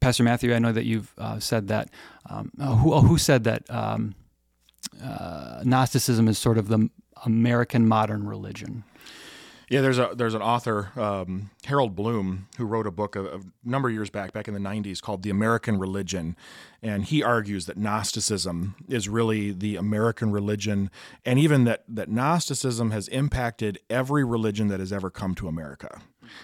Pastor 0.00 0.22
Matthew, 0.22 0.54
I 0.54 0.58
know 0.58 0.72
that 0.72 0.86
you've 0.86 1.12
uh, 1.18 1.38
said 1.38 1.68
that. 1.68 1.90
Uh, 2.28 2.44
who, 2.76 2.98
who, 3.00 3.18
said 3.18 3.44
that 3.44 3.64
uh, 3.68 3.98
Gnosticism 5.62 6.26
is 6.26 6.38
sort 6.38 6.56
of 6.56 6.68
the 6.68 6.88
American 7.26 7.86
modern 7.86 8.26
religion? 8.26 8.84
Yeah, 9.70 9.82
there's 9.82 10.00
a 10.00 10.10
there's 10.16 10.34
an 10.34 10.42
author 10.42 10.90
um, 10.96 11.50
Harold 11.64 11.94
Bloom 11.94 12.48
who 12.58 12.64
wrote 12.64 12.88
a 12.88 12.90
book 12.90 13.14
a, 13.14 13.36
a, 13.36 13.40
number 13.62 13.88
of 13.88 13.94
years 13.94 14.10
back, 14.10 14.32
back 14.32 14.48
in 14.48 14.54
the 14.54 14.58
'90s, 14.58 15.00
called 15.00 15.22
"The 15.22 15.30
American 15.30 15.78
Religion," 15.78 16.36
and 16.82 17.04
he 17.04 17.22
argues 17.22 17.66
that 17.66 17.76
Gnosticism 17.76 18.74
is 18.88 19.08
really 19.08 19.52
the 19.52 19.76
American 19.76 20.32
religion, 20.32 20.90
and 21.24 21.38
even 21.38 21.62
that 21.64 21.84
that 21.86 22.08
Gnosticism 22.08 22.90
has 22.90 23.06
impacted 23.08 23.78
every 23.88 24.24
religion 24.24 24.66
that 24.68 24.80
has 24.80 24.92
ever 24.92 25.08
come 25.08 25.36
to 25.36 25.46
America, 25.46 26.00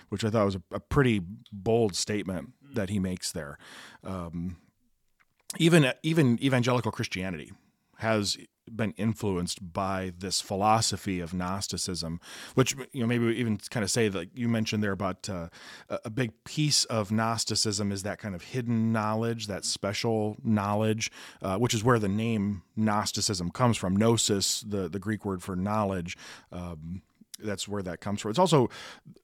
which 0.08 0.24
I 0.24 0.30
thought 0.30 0.44
was 0.44 0.54
a, 0.54 0.62
a 0.70 0.80
pretty 0.80 1.20
bold 1.50 1.96
statement 1.96 2.52
that 2.74 2.90
he 2.90 3.00
makes 3.00 3.32
there. 3.32 3.58
Um, 4.04 4.58
even 5.58 5.92
even 6.04 6.40
evangelical 6.40 6.92
Christianity 6.92 7.50
has 7.98 8.38
been 8.74 8.92
influenced 8.92 9.72
by 9.72 10.12
this 10.18 10.40
philosophy 10.40 11.20
of 11.20 11.32
Gnosticism, 11.32 12.20
which 12.54 12.74
you 12.92 13.00
know 13.00 13.06
maybe 13.06 13.26
even 13.26 13.58
kind 13.70 13.84
of 13.84 13.90
say 13.90 14.08
that 14.08 14.36
you 14.36 14.48
mentioned 14.48 14.82
there 14.82 14.92
about 14.92 15.28
uh, 15.28 15.48
a 15.88 16.10
big 16.10 16.32
piece 16.44 16.84
of 16.84 17.10
Gnosticism 17.10 17.92
is 17.92 18.02
that 18.02 18.18
kind 18.18 18.34
of 18.34 18.42
hidden 18.42 18.92
knowledge, 18.92 19.46
that 19.46 19.64
special 19.64 20.36
knowledge, 20.42 21.10
uh, 21.42 21.56
which 21.58 21.74
is 21.74 21.84
where 21.84 21.98
the 21.98 22.08
name 22.08 22.62
Gnosticism 22.76 23.50
comes 23.50 23.76
from. 23.76 23.96
Gnosis, 23.96 24.60
the 24.60 24.88
the 24.88 24.98
Greek 24.98 25.24
word 25.24 25.42
for 25.42 25.56
knowledge. 25.56 26.16
Um, 26.52 27.02
that's 27.38 27.68
where 27.68 27.82
that 27.82 28.00
comes 28.00 28.20
from. 28.20 28.30
It's 28.30 28.38
also 28.38 28.70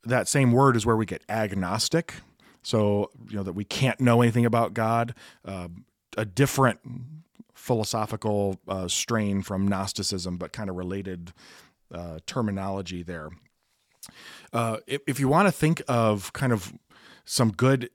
that 0.05 0.29
same 0.29 0.53
word 0.53 0.77
is 0.77 0.85
where 0.85 0.97
we 0.97 1.07
get 1.07 1.23
agnostic. 1.29 2.15
So 2.63 3.11
you 3.29 3.37
know 3.37 3.43
that 3.43 3.55
we 3.55 3.65
can't 3.65 4.01
know 4.01 4.23
anything 4.23 4.47
about 4.47 4.75
God. 4.75 5.15
Uh, 5.45 5.69
a 6.17 6.25
different 6.25 6.79
philosophical 7.55 8.59
uh, 8.69 8.89
strain 8.89 9.43
from 9.43 9.67
Gnosticism, 9.67 10.37
but 10.37 10.53
kind 10.53 10.71
of 10.71 10.77
related 10.77 11.33
uh, 11.93 12.19
terminology 12.27 13.03
there. 13.03 13.31
Uh, 14.53 14.79
if, 14.87 15.01
if, 15.07 15.21
you 15.21 15.29
want 15.29 15.47
to 15.47 15.53
think 15.53 15.83
of 15.87 16.33
kind 16.33 16.53
of 16.53 16.73
some 17.25 17.53
good, 17.53 17.91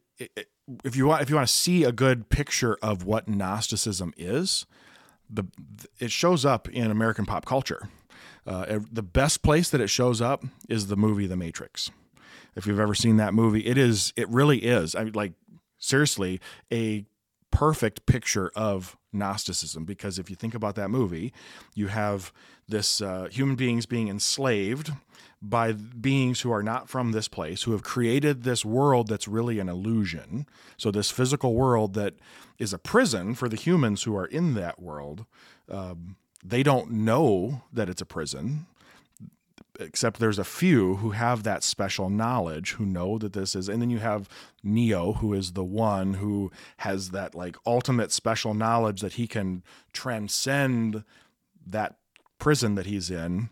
if 0.84 0.95
you 0.95 1.08
want, 1.08 1.22
if 1.22 1.30
you 1.30 1.36
want 1.36 1.47
to 1.47 1.53
see 1.53 1.84
a 1.84 1.91
good 1.91 2.30
picture 2.30 2.78
of 2.82 3.03
what 3.03 3.28
Gnosticism 3.28 4.14
is, 4.16 4.66
the 5.30 5.43
it 5.99 6.12
shows 6.12 6.45
up 6.45 6.70
in 6.70 6.89
American 6.89 7.26
pop 7.26 7.45
culture. 7.45 7.89
Uh, 8.45 8.80
the 8.89 9.03
best 9.03 9.43
place 9.43 9.70
that 9.70 9.82
it 9.82 9.89
shows 9.89 10.22
up 10.22 10.45
is 10.70 10.88
the 10.88 10.95
movie 10.95 11.28
The 11.28 11.36
Matrix. 11.36 11.91
If 12.55 12.66
you've 12.66 12.80
ever 12.80 12.95
seen 12.95 13.18
that 13.18 13.34
movie, 13.34 13.66
it 13.66 13.78
is 13.78 14.14
it 14.16 14.30
really 14.30 14.60
is. 14.60 14.95
I 14.95 15.03
mean, 15.03 15.14
like 15.14 15.34
seriously, 15.78 16.39
a 16.72 17.05
perfect 17.52 18.06
picture 18.06 18.52
of 18.56 18.98
Gnosticism 19.14 19.86
because 19.86 20.20
if 20.20 20.30
you 20.30 20.36
think 20.36 20.54
about 20.54 20.76
that 20.76 20.89
movie, 20.89 21.34
you 21.74 21.88
have 21.88 22.32
this 22.68 23.02
uh, 23.02 23.28
human 23.32 23.56
beings 23.56 23.86
being 23.86 24.08
enslaved 24.08 24.91
by 25.41 25.72
beings 25.72 26.41
who 26.41 26.52
are 26.52 26.64
not 26.64 26.89
from 26.89 27.12
this 27.12 27.28
place, 27.28 27.64
who 27.64 27.72
have 27.72 27.84
created 27.84 28.43
this 28.43 28.66
world 28.66 29.08
that's 29.08 29.28
really 29.28 29.60
an 29.60 29.70
illusion. 29.70 30.48
So, 30.78 30.91
this 30.91 31.12
physical 31.12 31.54
world 31.54 31.93
that 31.93 32.16
is 32.58 32.74
a 32.74 32.80
prison 32.80 33.36
for 33.36 33.48
the 33.48 33.56
humans 33.56 34.04
who 34.04 34.16
are 34.16 34.26
in 34.26 34.56
that 34.56 34.82
world, 34.82 35.26
um, 35.70 36.16
they 36.43 36.64
don't 36.64 36.91
know 36.91 37.64
that 37.72 37.89
it's 37.89 38.02
a 38.02 38.06
prison 38.06 38.66
except 39.80 40.19
there's 40.19 40.39
a 40.39 40.43
few 40.43 40.97
who 40.97 41.11
have 41.11 41.43
that 41.43 41.63
special 41.63 42.09
knowledge 42.09 42.73
who 42.73 42.86
know 42.86 43.17
that 43.17 43.34
this 43.34 43.55
is 43.55 43.69
and 43.69 43.82
then 43.82 43.89
you 43.89 43.99
have 43.99 44.28
neo 44.63 45.13
who 45.13 45.34
is 45.34 45.53
the 45.53 45.63
one 45.63 46.15
who 46.15 46.51
has 46.78 47.11
that 47.11 47.36
like 47.36 47.55
ultimate 47.65 48.11
special 48.11 48.53
knowledge 48.53 49.01
that 49.01 49.13
he 49.13 49.28
can 49.28 49.63
transcend 49.93 51.03
that 51.65 51.97
prison 52.39 52.75
that 52.75 52.86
he's 52.86 53.11
in 53.11 53.49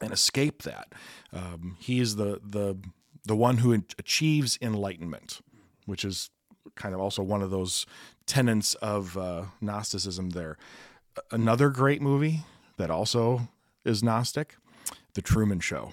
and 0.00 0.12
escape 0.12 0.62
that 0.62 0.92
um, 1.32 1.76
he's 1.80 2.16
the 2.16 2.40
the 2.44 2.76
the 3.24 3.36
one 3.36 3.58
who 3.58 3.72
achieves 3.98 4.58
enlightenment, 4.60 5.40
which 5.86 6.04
is 6.04 6.30
kind 6.74 6.94
of 6.94 7.00
also 7.00 7.22
one 7.22 7.42
of 7.42 7.50
those 7.50 7.86
tenets 8.26 8.74
of 8.76 9.16
uh, 9.16 9.44
Gnosticism. 9.60 10.30
There, 10.30 10.58
another 11.30 11.70
great 11.70 12.02
movie 12.02 12.40
that 12.78 12.90
also 12.90 13.48
is 13.84 14.02
Gnostic, 14.02 14.56
The 15.14 15.22
Truman 15.22 15.60
Show. 15.60 15.92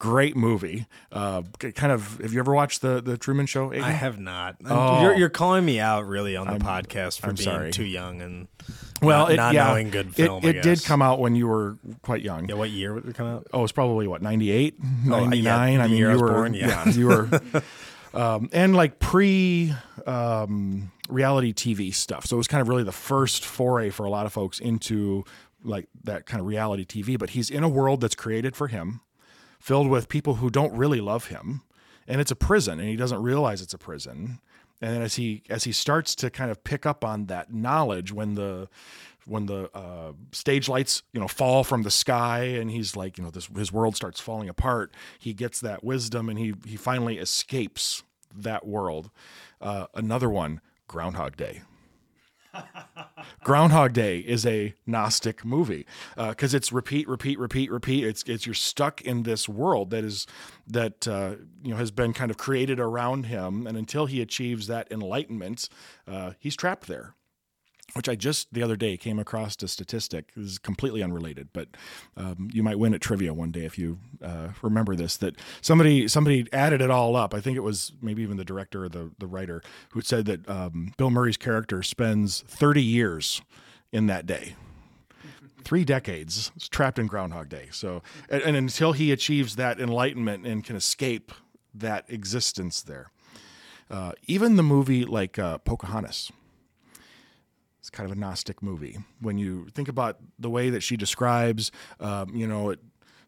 Great 0.00 0.36
movie. 0.36 0.86
Uh, 1.10 1.42
kind 1.74 1.90
of. 1.92 2.18
Have 2.18 2.32
you 2.32 2.38
ever 2.38 2.54
watched 2.54 2.82
the 2.82 3.00
the 3.00 3.18
Truman 3.18 3.46
Show? 3.46 3.70
Aiden? 3.70 3.82
I 3.82 3.90
have 3.90 4.16
not. 4.20 4.54
Oh. 4.64 5.02
You're, 5.02 5.16
you're 5.16 5.28
calling 5.28 5.64
me 5.64 5.80
out 5.80 6.06
really 6.06 6.36
on 6.36 6.46
the 6.46 6.52
I'm- 6.52 6.62
podcast 6.62 7.18
for 7.20 7.30
I'm 7.30 7.34
being 7.34 7.44
sorry. 7.44 7.70
too 7.72 7.84
young 7.84 8.22
and 8.22 8.46
well, 9.02 9.24
not, 9.24 9.32
it, 9.32 9.36
not 9.36 9.54
yeah, 9.54 9.66
knowing 9.66 9.90
good 9.90 10.08
it, 10.10 10.14
film. 10.14 10.46
I 10.46 10.50
it 10.50 10.62
did 10.62 10.84
come 10.84 11.02
out 11.02 11.18
when 11.18 11.34
you 11.34 11.48
were 11.48 11.78
quite 12.02 12.22
young. 12.22 12.48
Yeah, 12.48 12.54
what 12.54 12.70
year 12.70 12.94
would 12.94 13.08
it 13.08 13.16
come 13.16 13.26
out? 13.26 13.48
Oh, 13.52 13.64
it's 13.64 13.72
probably 13.72 14.06
what 14.06 14.22
98, 14.22 14.76
Oh, 14.80 14.84
yeah, 14.84 15.20
99. 15.24 15.80
I 15.80 15.88
mean, 15.88 16.04
I 16.04 16.06
you 16.06 16.06
was 16.12 16.20
were 16.22 16.28
born, 16.32 16.54
yeah. 16.54 16.88
you 16.88 17.06
were 17.08 17.40
um, 18.14 18.48
and 18.52 18.76
like 18.76 19.00
pre 19.00 19.74
um, 20.06 20.92
reality 21.08 21.52
TV 21.52 21.92
stuff. 21.92 22.24
So 22.26 22.36
it 22.36 22.38
was 22.38 22.46
kind 22.48 22.60
of 22.60 22.68
really 22.68 22.84
the 22.84 22.92
first 22.92 23.44
foray 23.44 23.90
for 23.90 24.04
a 24.06 24.10
lot 24.10 24.26
of 24.26 24.32
folks 24.32 24.60
into 24.60 25.24
like 25.62 25.88
that 26.04 26.26
kind 26.26 26.40
of 26.40 26.46
reality 26.46 26.84
TV. 26.84 27.18
But 27.18 27.30
he's 27.30 27.50
in 27.50 27.62
a 27.62 27.68
world 27.68 28.00
that's 28.00 28.14
created 28.14 28.56
for 28.56 28.68
him, 28.68 29.00
filled 29.60 29.88
with 29.88 30.08
people 30.08 30.36
who 30.36 30.50
don't 30.50 30.72
really 30.76 31.00
love 31.00 31.26
him, 31.26 31.62
and 32.06 32.20
it's 32.20 32.30
a 32.30 32.36
prison, 32.36 32.78
and 32.78 32.88
he 32.88 32.96
doesn't 32.96 33.22
realize 33.22 33.60
it's 33.60 33.74
a 33.74 33.78
prison. 33.78 34.40
And 34.80 34.94
then 34.94 35.02
as 35.02 35.16
he 35.16 35.42
as 35.48 35.64
he 35.64 35.72
starts 35.72 36.14
to 36.16 36.30
kind 36.30 36.50
of 36.50 36.62
pick 36.62 36.86
up 36.86 37.04
on 37.04 37.26
that 37.26 37.52
knowledge 37.52 38.12
when 38.12 38.34
the 38.34 38.68
when 39.28 39.46
the 39.46 39.70
uh, 39.76 40.12
stage 40.32 40.68
lights 40.68 41.02
you 41.12 41.20
know 41.20 41.28
fall 41.28 41.62
from 41.62 41.82
the 41.82 41.90
sky 41.90 42.40
and 42.40 42.70
he's 42.70 42.96
like 42.96 43.18
you 43.18 43.24
know 43.24 43.30
this 43.30 43.46
his 43.46 43.72
world 43.72 43.94
starts 43.94 44.20
falling 44.20 44.48
apart 44.48 44.94
he 45.18 45.34
gets 45.34 45.60
that 45.60 45.84
wisdom 45.84 46.28
and 46.28 46.38
he 46.38 46.54
he 46.66 46.76
finally 46.76 47.18
escapes 47.18 48.02
that 48.34 48.66
world 48.66 49.10
uh, 49.60 49.86
another 49.94 50.30
one 50.30 50.60
groundhog 50.86 51.36
day 51.36 51.60
Groundhog 53.44 53.92
Day 53.92 54.18
is 54.18 54.44
a 54.46 54.74
Gnostic 54.86 55.44
movie 55.44 55.86
because 56.16 56.54
it's 56.54 56.72
repeat, 56.72 57.08
repeat, 57.08 57.38
repeat, 57.38 57.70
repeat. 57.70 58.04
It's 58.04 58.22
it's 58.24 58.46
you're 58.46 58.54
stuck 58.54 59.00
in 59.02 59.22
this 59.22 59.48
world 59.48 59.90
that 59.90 60.04
is 60.04 60.26
that 60.66 61.06
uh, 61.08 61.36
you 61.62 61.70
know 61.70 61.76
has 61.76 61.90
been 61.90 62.12
kind 62.12 62.30
of 62.30 62.36
created 62.36 62.80
around 62.80 63.24
him, 63.24 63.66
and 63.66 63.76
until 63.76 64.06
he 64.06 64.20
achieves 64.20 64.66
that 64.66 64.90
enlightenment, 64.90 65.68
uh, 66.06 66.32
he's 66.38 66.56
trapped 66.56 66.86
there. 66.86 67.14
Which 67.94 68.08
I 68.08 68.16
just 68.16 68.52
the 68.52 68.62
other 68.62 68.76
day 68.76 68.96
came 68.96 69.18
across 69.18 69.60
a 69.62 69.68
statistic. 69.68 70.34
This 70.34 70.52
is 70.52 70.58
completely 70.58 71.02
unrelated, 71.02 71.48
but 71.54 71.68
um, 72.16 72.50
you 72.52 72.62
might 72.62 72.78
win 72.78 72.92
at 72.92 73.00
trivia 73.00 73.32
one 73.32 73.50
day 73.50 73.64
if 73.64 73.78
you 73.78 73.98
uh, 74.22 74.48
remember 74.60 74.94
this. 74.94 75.16
That 75.16 75.36
somebody 75.62 76.06
somebody 76.06 76.46
added 76.52 76.82
it 76.82 76.90
all 76.90 77.16
up. 77.16 77.32
I 77.32 77.40
think 77.40 77.56
it 77.56 77.62
was 77.62 77.92
maybe 78.02 78.22
even 78.22 78.36
the 78.36 78.44
director 78.44 78.84
or 78.84 78.88
the 78.90 79.10
the 79.18 79.26
writer 79.26 79.62
who 79.92 80.02
said 80.02 80.26
that 80.26 80.48
um, 80.48 80.92
Bill 80.98 81.10
Murray's 81.10 81.38
character 81.38 81.82
spends 81.82 82.42
30 82.42 82.82
years 82.82 83.40
in 83.92 84.06
that 84.06 84.26
day. 84.26 84.54
Three 85.64 85.84
decades 85.84 86.52
trapped 86.70 86.98
in 86.98 87.06
Groundhog 87.06 87.48
Day. 87.48 87.68
So, 87.72 88.02
and, 88.30 88.42
and 88.42 88.56
until 88.56 88.92
he 88.92 89.12
achieves 89.12 89.56
that 89.56 89.80
enlightenment 89.80 90.46
and 90.46 90.64
can 90.64 90.76
escape 90.76 91.32
that 91.74 92.04
existence 92.08 92.80
there, 92.80 93.10
uh, 93.90 94.12
even 94.26 94.56
the 94.56 94.62
movie 94.62 95.04
like 95.04 95.38
uh, 95.38 95.58
Pocahontas, 95.58 96.30
it's 97.88 97.96
kind 97.96 98.10
of 98.10 98.14
a 98.14 98.20
Gnostic 98.20 98.62
movie. 98.62 98.98
When 99.18 99.38
you 99.38 99.68
think 99.70 99.88
about 99.88 100.18
the 100.38 100.50
way 100.50 100.68
that 100.68 100.82
she 100.82 100.98
describes, 100.98 101.72
um, 102.00 102.36
you 102.36 102.46
know, 102.46 102.68
it, 102.68 102.80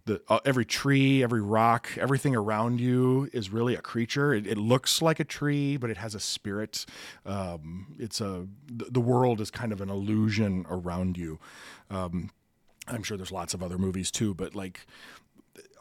the 0.04 0.20
uh, 0.28 0.40
every 0.44 0.66
tree, 0.66 1.22
every 1.22 1.40
rock, 1.40 1.88
everything 1.96 2.36
around 2.36 2.78
you 2.78 3.30
is 3.32 3.48
really 3.48 3.74
a 3.74 3.80
creature. 3.80 4.34
It, 4.34 4.46
it 4.46 4.58
looks 4.58 5.00
like 5.00 5.18
a 5.18 5.24
tree, 5.24 5.78
but 5.78 5.88
it 5.88 5.96
has 5.96 6.14
a 6.14 6.20
spirit. 6.20 6.84
Um, 7.24 7.94
it's 7.98 8.20
a 8.20 8.46
the 8.68 9.00
world 9.00 9.40
is 9.40 9.50
kind 9.50 9.72
of 9.72 9.80
an 9.80 9.88
illusion 9.88 10.66
around 10.68 11.16
you. 11.16 11.38
Um, 11.88 12.30
I'm 12.86 13.02
sure 13.02 13.16
there's 13.16 13.32
lots 13.32 13.54
of 13.54 13.62
other 13.62 13.78
movies 13.78 14.10
too, 14.10 14.34
but 14.34 14.54
like 14.54 14.86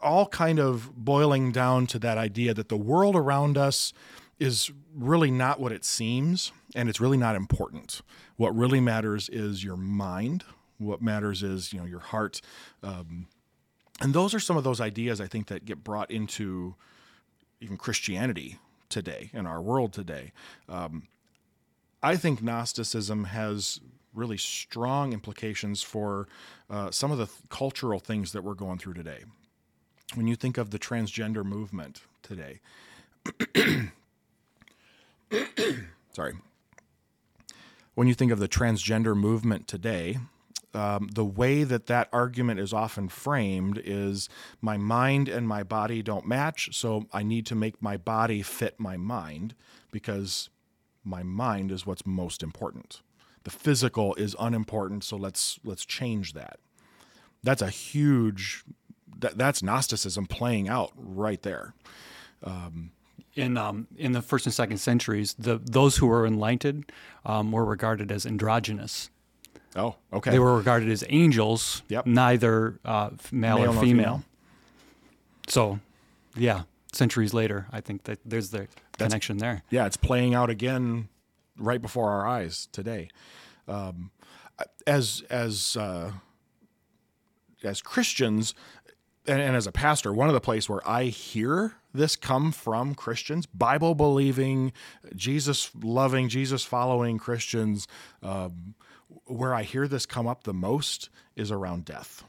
all 0.00 0.26
kind 0.26 0.58
of 0.58 0.90
boiling 0.96 1.52
down 1.52 1.86
to 1.88 1.98
that 1.98 2.16
idea 2.16 2.54
that 2.54 2.70
the 2.70 2.78
world 2.78 3.14
around 3.14 3.58
us 3.58 3.92
is 4.38 4.70
really 4.94 5.30
not 5.30 5.60
what 5.60 5.70
it 5.70 5.84
seems 5.84 6.50
and 6.74 6.88
it's 6.88 7.00
really 7.00 7.16
not 7.16 7.36
important. 7.36 8.02
What 8.36 8.56
really 8.56 8.80
matters 8.80 9.28
is 9.28 9.64
your 9.64 9.76
mind. 9.76 10.44
What 10.78 11.02
matters 11.02 11.42
is, 11.42 11.72
you 11.72 11.80
know, 11.80 11.86
your 11.86 12.00
heart. 12.00 12.40
Um, 12.82 13.26
and 14.00 14.14
those 14.14 14.34
are 14.34 14.40
some 14.40 14.56
of 14.56 14.64
those 14.64 14.80
ideas 14.80 15.20
I 15.20 15.26
think 15.26 15.48
that 15.48 15.64
get 15.64 15.84
brought 15.84 16.10
into 16.10 16.74
even 17.60 17.76
Christianity 17.76 18.58
today 18.88 19.30
in 19.32 19.46
our 19.46 19.60
world 19.60 19.92
today. 19.92 20.32
Um, 20.68 21.08
I 22.02 22.16
think 22.16 22.42
Gnosticism 22.42 23.24
has 23.24 23.80
really 24.14 24.38
strong 24.38 25.12
implications 25.12 25.82
for 25.82 26.28
uh, 26.68 26.90
some 26.90 27.12
of 27.12 27.18
the 27.18 27.26
th- 27.26 27.38
cultural 27.48 28.00
things 28.00 28.32
that 28.32 28.42
we're 28.42 28.54
going 28.54 28.78
through 28.78 28.94
today. 28.94 29.24
When 30.14 30.26
you 30.26 30.34
think 30.34 30.58
of 30.58 30.70
the 30.70 30.78
transgender 30.78 31.44
movement 31.44 32.02
today, 32.22 32.60
sorry. 36.12 36.34
When 38.00 38.08
you 38.08 38.14
think 38.14 38.32
of 38.32 38.38
the 38.38 38.48
transgender 38.48 39.14
movement 39.14 39.68
today, 39.68 40.16
um, 40.72 41.08
the 41.12 41.22
way 41.22 41.64
that 41.64 41.84
that 41.88 42.08
argument 42.14 42.58
is 42.58 42.72
often 42.72 43.10
framed 43.10 43.78
is 43.84 44.30
my 44.62 44.78
mind 44.78 45.28
and 45.28 45.46
my 45.46 45.62
body 45.62 46.00
don't 46.00 46.24
match, 46.24 46.70
so 46.72 47.04
I 47.12 47.22
need 47.22 47.44
to 47.44 47.54
make 47.54 47.82
my 47.82 47.98
body 47.98 48.40
fit 48.40 48.80
my 48.80 48.96
mind 48.96 49.54
because 49.92 50.48
my 51.04 51.22
mind 51.22 51.70
is 51.70 51.84
what's 51.84 52.06
most 52.06 52.42
important. 52.42 53.02
The 53.42 53.50
physical 53.50 54.14
is 54.14 54.34
unimportant, 54.40 55.04
so 55.04 55.18
let's 55.18 55.60
let's 55.62 55.84
change 55.84 56.32
that. 56.32 56.58
That's 57.42 57.60
a 57.60 57.68
huge 57.68 58.64
that, 59.18 59.36
that's 59.36 59.62
Gnosticism 59.62 60.24
playing 60.24 60.70
out 60.70 60.90
right 60.96 61.42
there. 61.42 61.74
In 63.34 63.56
um, 63.56 63.86
in 63.96 64.12
the 64.12 64.22
first 64.22 64.46
and 64.46 64.54
second 64.54 64.78
centuries, 64.78 65.34
the 65.38 65.58
those 65.62 65.96
who 65.98 66.06
were 66.06 66.26
enlightened 66.26 66.90
um, 67.24 67.52
were 67.52 67.64
regarded 67.64 68.10
as 68.12 68.26
androgynous. 68.26 69.10
Oh, 69.76 69.94
okay. 70.12 70.32
They 70.32 70.38
were 70.40 70.56
regarded 70.56 70.88
as 70.90 71.04
angels, 71.08 71.82
Yep. 71.88 72.06
neither 72.06 72.80
uh, 72.84 73.10
male, 73.30 73.58
Male 73.58 73.70
or 73.70 73.72
female. 73.74 73.82
female. 73.82 74.24
So, 75.46 75.78
yeah, 76.36 76.62
centuries 76.92 77.32
later, 77.32 77.66
I 77.72 77.80
think 77.80 78.02
that 78.04 78.18
there's 78.24 78.50
the 78.50 78.66
connection 78.98 79.38
there. 79.38 79.62
yeah, 79.70 79.86
it's 79.86 79.96
playing 79.96 80.34
out 80.34 80.50
again 80.50 81.08
right 81.56 81.80
before 81.80 82.10
our 82.10 82.26
eyes 82.26 82.68
today. 82.72 83.10
Um, 83.68 84.10
as 84.88 85.22
as 85.30 85.76
uh, 85.76 86.12
as 87.62 87.80
Christians 87.80 88.54
and, 89.30 89.40
and 89.40 89.56
as 89.56 89.66
a 89.66 89.72
pastor, 89.72 90.12
one 90.12 90.28
of 90.28 90.34
the 90.34 90.40
places 90.40 90.68
where 90.68 90.86
I 90.88 91.04
hear 91.04 91.74
this 91.94 92.16
come 92.16 92.52
from 92.52 92.94
Christians, 92.94 93.46
Bible 93.46 93.94
believing, 93.94 94.72
Jesus 95.14 95.70
loving, 95.82 96.28
Jesus 96.28 96.64
following 96.64 97.18
Christians, 97.18 97.86
um, 98.22 98.74
where 99.26 99.54
I 99.54 99.62
hear 99.62 99.86
this 99.88 100.06
come 100.06 100.26
up 100.26 100.44
the 100.44 100.54
most 100.54 101.08
is 101.36 101.50
around 101.50 101.84
death 101.84 102.24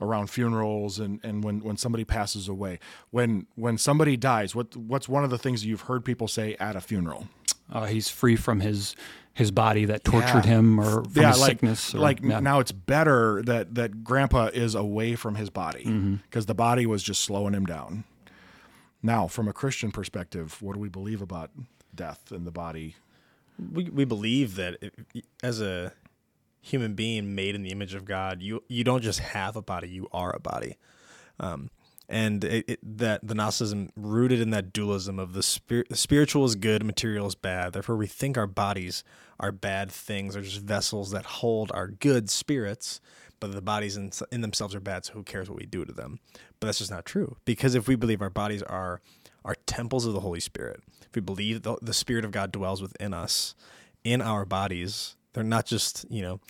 around 0.00 0.30
funerals 0.30 1.00
and, 1.00 1.18
and 1.24 1.42
when, 1.42 1.58
when 1.58 1.76
somebody 1.76 2.04
passes 2.04 2.46
away. 2.46 2.78
When 3.10 3.48
when 3.56 3.78
somebody 3.78 4.16
dies, 4.16 4.54
what 4.54 4.76
what's 4.76 5.08
one 5.08 5.24
of 5.24 5.30
the 5.30 5.38
things 5.38 5.66
you've 5.66 5.82
heard 5.82 6.04
people 6.04 6.28
say 6.28 6.54
at 6.60 6.76
a 6.76 6.80
funeral? 6.80 7.26
Uh, 7.70 7.86
he's 7.86 8.08
free 8.08 8.36
from 8.36 8.60
his 8.60 8.94
his 9.38 9.50
body 9.52 9.84
that 9.84 10.02
tortured 10.02 10.44
Yeah. 10.44 10.50
him, 10.58 10.80
or 10.80 11.04
from 11.04 11.12
yeah, 11.14 11.28
his 11.28 11.40
like 11.40 11.48
sickness. 11.50 11.94
Or, 11.94 11.98
like 12.00 12.20
yeah. 12.22 12.40
now 12.40 12.58
it's 12.58 12.72
better 12.72 13.40
that 13.44 13.76
that 13.76 14.02
grandpa 14.02 14.46
is 14.52 14.74
away 14.74 15.14
from 15.14 15.36
his 15.36 15.48
body 15.48 15.84
because 15.84 15.92
Mm-hmm. 15.92 16.40
the 16.46 16.54
body 16.54 16.86
was 16.86 17.02
just 17.04 17.22
slowing 17.22 17.54
him 17.54 17.64
down. 17.64 18.02
Now, 19.02 19.28
from 19.28 19.46
a 19.46 19.52
Christian 19.52 19.92
perspective, 19.92 20.60
what 20.60 20.74
do 20.74 20.80
we 20.80 20.88
believe 20.88 21.22
about 21.22 21.50
death 21.94 22.32
and 22.32 22.44
the 22.46 22.50
body? 22.50 22.96
we 23.72 23.84
we 23.90 24.04
believe 24.04 24.54
that 24.56 24.76
if, 24.80 24.92
as 25.42 25.60
a 25.60 25.92
human 26.60 26.94
being 26.94 27.34
made 27.34 27.54
in 27.54 27.62
the 27.62 27.70
image 27.70 27.94
of 27.94 28.04
God, 28.04 28.42
you 28.42 28.62
you 28.68 28.82
don't 28.84 29.02
just 29.02 29.20
have 29.20 29.54
a 29.56 29.62
body, 29.62 29.88
you 29.88 30.08
are 30.12 30.34
a 30.34 30.40
body. 30.40 30.76
Um, 31.40 31.70
and 32.08 32.42
it, 32.42 32.64
it, 32.68 32.98
that 32.98 33.26
the 33.26 33.34
Gnosticism 33.34 33.90
rooted 33.96 34.40
in 34.40 34.50
that 34.50 34.72
dualism 34.72 35.18
of 35.18 35.34
the 35.34 35.84
the 35.88 35.96
spiritual 35.96 36.44
is 36.44 36.54
good, 36.54 36.84
material 36.84 37.26
is 37.26 37.34
bad. 37.34 37.72
Therefore, 37.72 37.96
we 37.96 38.06
think 38.06 38.38
our 38.38 38.46
bodies 38.46 39.04
are 39.38 39.52
bad 39.52 39.90
things, 39.90 40.34
are 40.34 40.42
just 40.42 40.60
vessels 40.60 41.10
that 41.10 41.24
hold 41.26 41.70
our 41.72 41.88
good 41.88 42.30
spirits, 42.30 43.00
but 43.40 43.52
the 43.52 43.62
bodies 43.62 43.96
in, 43.96 44.10
in 44.32 44.40
themselves 44.40 44.74
are 44.74 44.80
bad. 44.80 45.04
So 45.04 45.12
who 45.14 45.22
cares 45.22 45.48
what 45.48 45.58
we 45.58 45.66
do 45.66 45.84
to 45.84 45.92
them? 45.92 46.18
But 46.58 46.68
that's 46.68 46.78
just 46.78 46.90
not 46.90 47.04
true. 47.04 47.36
Because 47.44 47.74
if 47.74 47.86
we 47.86 47.94
believe 47.94 48.22
our 48.22 48.30
bodies 48.30 48.62
are 48.62 49.00
are 49.44 49.56
temples 49.66 50.06
of 50.06 50.14
the 50.14 50.20
Holy 50.20 50.40
Spirit, 50.40 50.80
if 51.02 51.14
we 51.14 51.20
believe 51.20 51.62
the, 51.62 51.76
the 51.82 51.94
Spirit 51.94 52.24
of 52.24 52.32
God 52.32 52.52
dwells 52.52 52.82
within 52.82 53.14
us, 53.14 53.54
in 54.02 54.22
our 54.22 54.44
bodies, 54.44 55.16
they're 55.34 55.44
not 55.44 55.66
just 55.66 56.06
you 56.10 56.22
know 56.22 56.40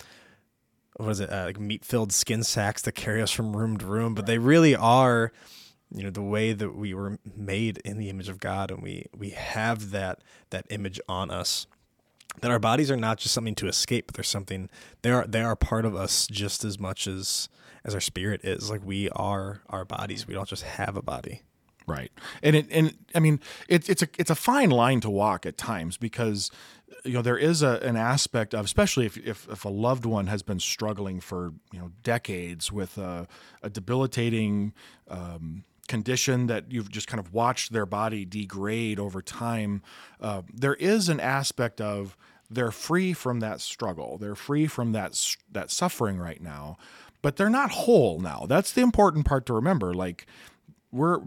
what 0.99 1.11
is 1.11 1.19
it 1.19 1.31
uh, 1.31 1.45
like 1.45 1.59
meat 1.59 1.85
filled 1.85 2.11
skin 2.11 2.43
sacks 2.43 2.81
that 2.81 2.93
carry 2.93 3.21
us 3.21 3.31
from 3.31 3.55
room 3.55 3.77
to 3.77 3.85
room 3.85 4.13
but 4.13 4.25
they 4.25 4.37
really 4.37 4.75
are 4.75 5.31
you 5.91 6.03
know 6.03 6.09
the 6.09 6.21
way 6.21 6.53
that 6.53 6.75
we 6.75 6.93
were 6.93 7.17
made 7.35 7.77
in 7.79 7.97
the 7.97 8.09
image 8.09 8.29
of 8.29 8.39
God 8.39 8.71
and 8.71 8.81
we 8.81 9.07
we 9.17 9.31
have 9.31 9.91
that 9.91 10.19
that 10.49 10.65
image 10.69 10.99
on 11.07 11.31
us 11.31 11.67
that 12.41 12.51
our 12.51 12.59
bodies 12.59 12.91
are 12.91 12.97
not 12.97 13.17
just 13.17 13.33
something 13.33 13.55
to 13.55 13.67
escape 13.67 14.07
but 14.07 14.15
they're 14.15 14.23
something 14.23 14.69
they 15.01 15.11
are 15.11 15.25
they 15.25 15.41
are 15.41 15.55
part 15.55 15.85
of 15.85 15.95
us 15.95 16.27
just 16.27 16.63
as 16.63 16.79
much 16.79 17.07
as 17.07 17.49
as 17.85 17.93
our 17.93 18.01
spirit 18.01 18.41
is. 18.43 18.69
Like 18.69 18.81
we 18.83 19.09
are 19.09 19.61
our 19.69 19.85
bodies. 19.85 20.27
We 20.27 20.33
don't 20.33 20.47
just 20.47 20.63
have 20.63 20.95
a 20.95 21.01
body. 21.01 21.43
Right, 21.87 22.11
and 22.43 22.55
it 22.55 22.67
and 22.69 22.95
I 23.15 23.19
mean 23.19 23.39
it's 23.67 23.89
it's 23.89 24.03
a 24.03 24.07
it's 24.19 24.29
a 24.29 24.35
fine 24.35 24.69
line 24.69 25.01
to 25.01 25.09
walk 25.09 25.47
at 25.47 25.57
times 25.57 25.97
because 25.97 26.51
you 27.05 27.13
know 27.13 27.21
there 27.21 27.37
is 27.37 27.61
a 27.61 27.79
an 27.81 27.95
aspect 27.95 28.53
of 28.53 28.65
especially 28.65 29.05
if 29.05 29.17
if, 29.17 29.47
if 29.49 29.65
a 29.65 29.69
loved 29.69 30.05
one 30.05 30.27
has 30.27 30.41
been 30.41 30.59
struggling 30.59 31.19
for 31.19 31.53
you 31.71 31.79
know 31.79 31.91
decades 32.03 32.71
with 32.71 32.97
a, 32.97 33.27
a 33.63 33.69
debilitating 33.69 34.73
um, 35.07 35.63
condition 35.87 36.47
that 36.47 36.71
you've 36.71 36.91
just 36.91 37.07
kind 37.07 37.19
of 37.19 37.33
watched 37.33 37.73
their 37.73 37.85
body 37.85 38.23
degrade 38.23 38.99
over 38.99 39.21
time. 39.21 39.81
Uh, 40.21 40.43
there 40.53 40.75
is 40.75 41.09
an 41.09 41.19
aspect 41.19 41.81
of 41.81 42.15
they're 42.49 42.71
free 42.71 43.11
from 43.11 43.39
that 43.41 43.59
struggle. 43.61 44.17
They're 44.17 44.35
free 44.35 44.67
from 44.67 44.93
that 44.93 45.19
that 45.51 45.71
suffering 45.71 46.17
right 46.17 46.41
now, 46.41 46.77
but 47.21 47.35
they're 47.35 47.49
not 47.49 47.71
whole 47.71 48.19
now. 48.19 48.45
That's 48.47 48.71
the 48.71 48.81
important 48.81 49.25
part 49.25 49.45
to 49.47 49.53
remember. 49.53 49.93
Like 49.93 50.25
we're 50.91 51.19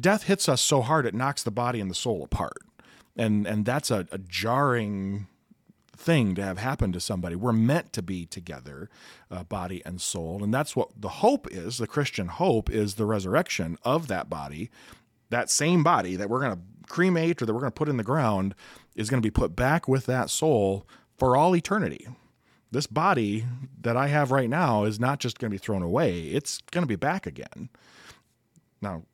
death 0.00 0.24
hits 0.24 0.48
us 0.48 0.60
so 0.60 0.82
hard 0.82 1.06
it 1.06 1.14
knocks 1.14 1.42
the 1.42 1.50
body 1.50 1.80
and 1.80 1.90
the 1.90 1.94
soul 1.94 2.22
apart 2.22 2.58
and 3.16 3.46
and 3.46 3.64
that's 3.64 3.90
a, 3.90 4.06
a 4.10 4.18
jarring 4.18 5.26
thing 5.96 6.34
to 6.34 6.42
have 6.42 6.58
happen 6.58 6.92
to 6.92 7.00
somebody. 7.00 7.36
We're 7.36 7.52
meant 7.52 7.92
to 7.92 8.02
be 8.02 8.26
together 8.26 8.90
uh, 9.30 9.44
body 9.44 9.82
and 9.84 10.00
soul. 10.00 10.42
And 10.42 10.52
that's 10.52 10.74
what 10.74 10.88
the 11.00 11.08
hope 11.08 11.46
is 11.50 11.78
the 11.78 11.86
christian 11.86 12.28
hope 12.28 12.70
is 12.70 12.94
the 12.94 13.06
resurrection 13.06 13.78
of 13.84 14.08
that 14.08 14.28
body. 14.28 14.70
That 15.30 15.48
same 15.48 15.82
body 15.82 16.16
that 16.16 16.28
we're 16.28 16.40
going 16.40 16.56
to 16.56 16.62
cremate 16.88 17.40
or 17.40 17.46
that 17.46 17.54
we're 17.54 17.60
going 17.60 17.72
to 17.72 17.78
put 17.78 17.88
in 17.88 17.96
the 17.96 18.02
ground 18.02 18.54
is 18.94 19.08
going 19.08 19.22
to 19.22 19.26
be 19.26 19.30
put 19.30 19.56
back 19.56 19.88
with 19.88 20.06
that 20.06 20.28
soul 20.28 20.86
for 21.16 21.36
all 21.36 21.56
eternity. 21.56 22.06
This 22.70 22.86
body 22.86 23.46
that 23.80 23.96
i 23.96 24.08
have 24.08 24.30
right 24.30 24.48
now 24.48 24.84
is 24.84 24.98
not 24.98 25.20
just 25.20 25.38
going 25.38 25.50
to 25.50 25.54
be 25.54 25.58
thrown 25.58 25.82
away. 25.82 26.22
It's 26.28 26.60
going 26.70 26.82
to 26.82 26.88
be 26.88 26.96
back 26.96 27.26
again. 27.26 27.68
Now 28.80 29.04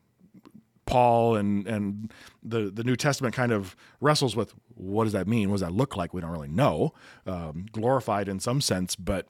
Paul 0.89 1.36
and 1.36 1.66
and 1.68 2.12
the 2.43 2.70
the 2.70 2.82
New 2.82 2.97
Testament 2.97 3.34
kind 3.34 3.53
of 3.53 3.76
wrestles 4.01 4.34
with 4.34 4.55
what 4.74 5.05
does 5.05 5.12
that 5.12 5.28
mean? 5.28 5.51
What 5.51 5.57
does 5.57 5.68
that 5.68 5.72
look 5.72 5.97
like? 5.97 6.14
We 6.14 6.20
don't 6.20 6.30
really 6.30 6.49
know. 6.49 6.95
Um, 7.26 7.66
glorified 7.70 8.28
in 8.28 8.41
some 8.41 8.61
sense, 8.61 8.97
but 8.97 9.26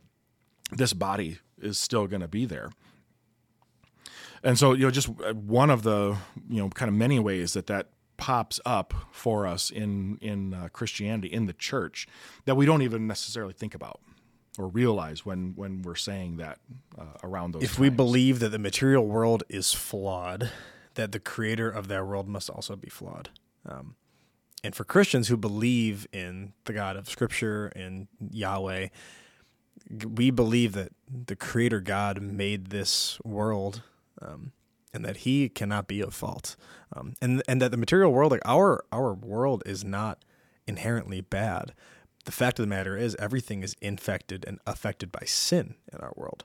this 0.71 0.93
body 0.93 1.39
is 1.61 1.77
still 1.77 2.07
going 2.07 2.21
to 2.21 2.29
be 2.29 2.45
there. 2.45 2.71
And 4.45 4.57
so, 4.57 4.73
you 4.73 4.85
know, 4.85 4.91
just 4.93 5.09
one 5.09 5.69
of 5.69 5.83
the 5.83 6.17
you 6.49 6.63
know 6.63 6.69
kind 6.71 6.89
of 6.89 6.95
many 6.95 7.19
ways 7.19 7.55
that 7.55 7.67
that 7.67 7.89
pops 8.17 8.61
up 8.65 8.95
for 9.11 9.47
us 9.47 9.71
in 9.71 10.19
in 10.21 10.55
uh, 10.55 10.69
Christianity 10.73 11.29
in 11.29 11.47
the 11.47 11.53
church 11.53 12.07
that 12.45 12.55
we 12.55 12.67
don't 12.67 12.83
even 12.83 13.07
necessarily 13.07 13.53
think 13.53 13.75
about 13.75 14.01
or 14.59 14.69
realize 14.69 15.27
when 15.27 15.55
when 15.57 15.83
we're 15.83 15.97
saying 15.97 16.37
that 16.37 16.59
uh, 16.97 17.05
around 17.25 17.53
those. 17.53 17.65
If 17.65 17.71
times. 17.71 17.81
we 17.81 17.89
believe 17.89 18.39
that 18.39 18.51
the 18.51 18.59
material 18.61 19.07
world 19.07 19.43
is 19.49 19.73
flawed, 19.73 20.51
that 20.99 21.13
the 21.13 21.21
creator 21.21 21.71
of 21.71 21.87
that 21.87 22.05
world 22.05 22.27
must 22.27 22.51
also 22.51 22.75
be 22.75 22.89
flawed. 22.89 23.31
Um, 23.65 23.95
and 24.65 24.75
for 24.75 24.83
Christians 24.83 25.29
who 25.29 25.37
believe 25.37 26.09
in 26.13 26.55
the 26.65 26.73
God 26.73 26.97
of 26.97 27.09
Scripture 27.09 27.69
and 27.77 28.09
Yahweh, 28.33 28.89
we 30.05 30.33
believe 30.33 30.73
that 30.73 30.91
the 31.09 31.37
Creator 31.37 31.81
God 31.83 32.21
made 32.21 32.67
this 32.67 33.21
world, 33.25 33.83
um, 34.21 34.51
and 34.93 35.05
that 35.05 35.19
He 35.19 35.49
cannot 35.49 35.87
be 35.87 36.01
at 36.01 36.13
fault, 36.13 36.57
um, 36.93 37.15
and 37.23 37.45
and 37.47 37.63
that 37.63 37.71
the 37.71 37.77
material 37.77 38.13
world, 38.13 38.33
like 38.33 38.43
our 38.45 38.85
our 38.91 39.15
world, 39.15 39.63
is 39.65 39.85
not 39.85 40.25
inherently 40.67 41.21
bad. 41.21 41.73
The 42.25 42.33
fact 42.33 42.59
of 42.59 42.65
the 42.65 42.69
matter 42.69 42.97
is, 42.97 43.15
everything 43.21 43.63
is 43.63 43.77
infected 43.81 44.45
and 44.49 44.59
affected 44.67 45.13
by 45.13 45.25
sin 45.25 45.77
in 45.93 46.01
our 46.01 46.13
world. 46.17 46.45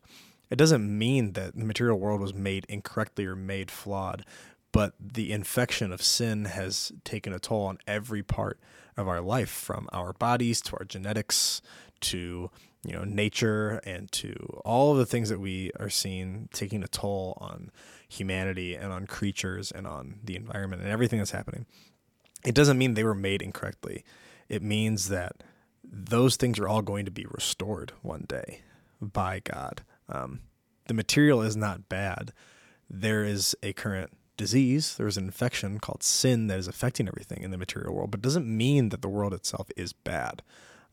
It 0.54 0.60
doesn't 0.60 0.99
mean 0.99 1.34
that 1.34 1.56
the 1.56 1.66
material 1.66 1.97
world 1.97 2.22
was 2.22 2.36
made 2.36 2.68
incorrectly 2.70 3.26
or 3.26 3.36
made 3.36 3.72
flawed, 3.72 4.24
but 4.72 4.93
the 4.99 5.32
infection 5.32 5.91
of 5.91 6.04
sin 6.04 6.45
has 6.45 6.91
taken 7.04 7.34
a 7.34 7.39
toll 7.39 7.66
on 7.66 7.80
every 7.88 8.22
part 8.22 8.60
of 8.95 9.08
our 9.08 9.20
life, 9.20 9.49
from 9.49 9.89
our 9.91 10.14
bodies 10.14 10.62
to 10.62 10.78
our 10.78 10.86
genetics 10.86 11.64
to 12.01 12.51
you 12.86 12.93
know 12.93 13.04
nature 13.04 13.82
and 13.84 14.12
to 14.12 14.36
all 14.64 14.91
of 14.91 14.99
the 14.99 15.08
things 15.08 15.30
that 15.30 15.39
we 15.39 15.72
are 15.80 15.89
seeing 15.89 16.49
taking 16.54 16.84
a 16.84 16.88
toll 16.88 17.36
on 17.41 17.72
humanity 18.08 18.76
and 18.76 18.93
on 18.93 19.08
creatures 19.08 19.72
and 19.72 19.88
on 19.88 20.20
the 20.24 20.36
environment 20.36 20.84
and 20.84 20.91
everything 20.91 21.18
that's 21.18 21.32
happening. 21.32 21.66
It 22.45 22.54
doesn't 22.54 22.78
mean 22.78 22.93
they 22.93 23.04
were 23.04 23.16
made 23.16 23.41
incorrectly. 23.41 24.06
It 24.49 24.62
means 24.62 25.10
that 25.10 25.41
those 25.84 26.36
things 26.36 26.60
are 26.60 26.68
all 26.68 26.84
going 26.84 27.06
to 27.06 27.12
be 27.12 27.26
restored 27.28 27.91
one 28.04 28.26
day 28.28 28.62
by 29.01 29.39
God. 29.39 29.82
Um, 30.14 30.41
the 30.88 30.93
material 30.93 31.41
is 31.41 31.57
not 31.57 31.89
bad. 31.89 32.32
There 32.89 33.24
is 33.24 33.55
a 33.64 33.74
current 33.74 34.11
disease, 34.38 34.95
there's 34.95 35.18
an 35.18 35.26
infection 35.26 35.80
called 35.80 36.01
sin 36.01 36.47
that 36.47 36.57
is 36.57 36.68
affecting 36.68 37.07
everything 37.07 37.43
in 37.43 37.51
the 37.51 37.57
material 37.57 37.93
world, 37.93 38.11
but 38.11 38.22
doesn't 38.22 38.47
mean 38.47 38.89
that 38.89 39.01
the 39.01 39.09
world 39.09 39.34
itself 39.34 39.70
is 39.78 39.93
bad, 39.93 40.41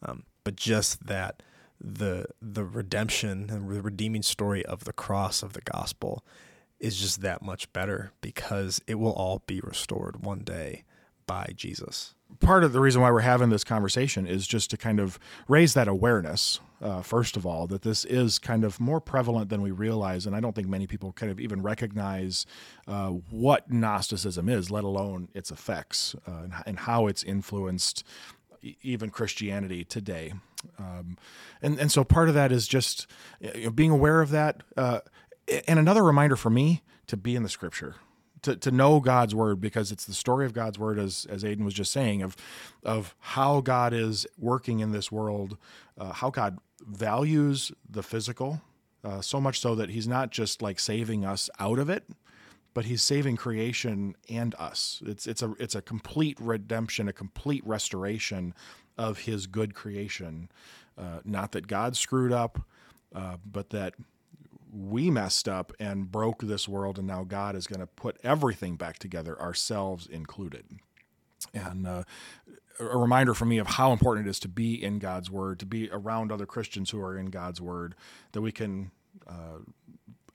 um, 0.02 0.24
but 0.44 0.56
just 0.56 1.06
that 1.06 1.42
the 1.80 2.26
the 2.42 2.64
redemption 2.64 3.48
and 3.50 3.70
the 3.70 3.80
redeeming 3.80 4.22
story 4.22 4.64
of 4.66 4.84
the 4.84 4.92
cross 4.92 5.42
of 5.42 5.54
the 5.54 5.62
gospel 5.62 6.22
is 6.78 7.00
just 7.00 7.22
that 7.22 7.40
much 7.40 7.72
better 7.72 8.12
because 8.20 8.82
it 8.86 8.96
will 8.96 9.12
all 9.12 9.42
be 9.46 9.60
restored 9.60 10.22
one 10.22 10.40
day 10.40 10.84
by 11.26 11.52
Jesus 11.56 12.14
part 12.38 12.62
of 12.64 12.72
the 12.72 12.80
reason 12.80 13.02
why 13.02 13.10
we're 13.10 13.20
having 13.20 13.50
this 13.50 13.64
conversation 13.64 14.26
is 14.26 14.46
just 14.46 14.70
to 14.70 14.76
kind 14.76 15.00
of 15.00 15.18
raise 15.48 15.74
that 15.74 15.88
awareness, 15.88 16.60
uh, 16.80 17.02
first 17.02 17.36
of 17.36 17.44
all, 17.44 17.66
that 17.66 17.82
this 17.82 18.04
is 18.04 18.38
kind 18.38 18.64
of 18.64 18.80
more 18.80 19.00
prevalent 19.00 19.50
than 19.50 19.62
we 19.62 19.70
realize. 19.70 20.26
And 20.26 20.34
I 20.34 20.40
don't 20.40 20.54
think 20.54 20.68
many 20.68 20.86
people 20.86 21.12
kind 21.12 21.30
of 21.30 21.38
even 21.38 21.62
recognize 21.62 22.46
uh, 22.88 23.08
what 23.08 23.70
Gnosticism 23.70 24.48
is, 24.48 24.70
let 24.70 24.84
alone 24.84 25.28
its 25.34 25.50
effects 25.50 26.14
uh, 26.26 26.42
and, 26.44 26.52
and, 26.66 26.78
how 26.80 27.06
it's 27.06 27.22
influenced 27.22 28.04
even 28.82 29.10
Christianity 29.10 29.84
today. 29.84 30.32
Um, 30.78 31.16
and, 31.62 31.78
and 31.78 31.92
so 31.92 32.04
part 32.04 32.28
of 32.28 32.34
that 32.34 32.52
is 32.52 32.66
just 32.66 33.06
you 33.40 33.64
know, 33.64 33.70
being 33.70 33.90
aware 33.90 34.20
of 34.20 34.30
that. 34.30 34.62
Uh, 34.76 35.00
and 35.66 35.78
another 35.78 36.02
reminder 36.02 36.36
for 36.36 36.50
me 36.50 36.82
to 37.06 37.16
be 37.16 37.36
in 37.36 37.42
the 37.42 37.48
scripture 37.48 37.96
to, 38.42 38.56
to 38.56 38.70
know 38.70 39.00
God's 39.00 39.34
word 39.34 39.60
because 39.60 39.92
it's 39.92 40.04
the 40.04 40.14
story 40.14 40.46
of 40.46 40.52
God's 40.52 40.78
word, 40.78 40.98
as 40.98 41.26
as 41.28 41.44
Aiden 41.44 41.64
was 41.64 41.74
just 41.74 41.92
saying, 41.92 42.22
of 42.22 42.36
of 42.82 43.14
how 43.18 43.60
God 43.60 43.92
is 43.92 44.26
working 44.38 44.80
in 44.80 44.92
this 44.92 45.12
world, 45.12 45.56
uh, 45.98 46.12
how 46.12 46.30
God 46.30 46.58
values 46.86 47.72
the 47.88 48.02
physical, 48.02 48.60
uh, 49.04 49.20
so 49.20 49.40
much 49.40 49.60
so 49.60 49.74
that 49.74 49.90
He's 49.90 50.08
not 50.08 50.30
just 50.30 50.62
like 50.62 50.78
saving 50.78 51.24
us 51.24 51.48
out 51.58 51.78
of 51.78 51.88
it, 51.88 52.04
but 52.74 52.84
He's 52.84 53.02
saving 53.02 53.36
creation 53.36 54.14
and 54.28 54.54
us. 54.58 55.02
It's 55.04 55.26
it's 55.26 55.42
a 55.42 55.54
it's 55.58 55.74
a 55.74 55.82
complete 55.82 56.38
redemption, 56.40 57.08
a 57.08 57.12
complete 57.12 57.66
restoration 57.66 58.54
of 58.98 59.20
His 59.20 59.46
good 59.46 59.74
creation. 59.74 60.50
Uh, 60.98 61.20
not 61.24 61.52
that 61.52 61.66
God 61.66 61.96
screwed 61.96 62.32
up, 62.32 62.60
uh, 63.14 63.36
but 63.50 63.70
that 63.70 63.94
we 64.72 65.10
messed 65.10 65.48
up 65.48 65.72
and 65.80 66.10
broke 66.10 66.42
this 66.42 66.68
world, 66.68 66.98
and 66.98 67.06
now 67.06 67.24
God 67.24 67.56
is 67.56 67.66
going 67.66 67.80
to 67.80 67.86
put 67.86 68.18
everything 68.22 68.76
back 68.76 68.98
together, 68.98 69.40
ourselves 69.40 70.06
included. 70.06 70.64
And 71.54 71.86
uh, 71.86 72.04
a 72.80 72.96
reminder 72.96 73.34
for 73.34 73.44
me 73.44 73.58
of 73.58 73.66
how 73.66 73.92
important 73.92 74.26
it 74.26 74.30
is 74.30 74.40
to 74.40 74.48
be 74.48 74.82
in 74.82 74.98
God's 74.98 75.30
Word, 75.30 75.58
to 75.60 75.66
be 75.66 75.90
around 75.90 76.32
other 76.32 76.46
Christians 76.46 76.90
who 76.90 77.00
are 77.00 77.16
in 77.16 77.26
God's 77.26 77.60
Word, 77.60 77.94
that 78.32 78.40
we 78.40 78.52
can 78.52 78.90
uh, 79.28 79.58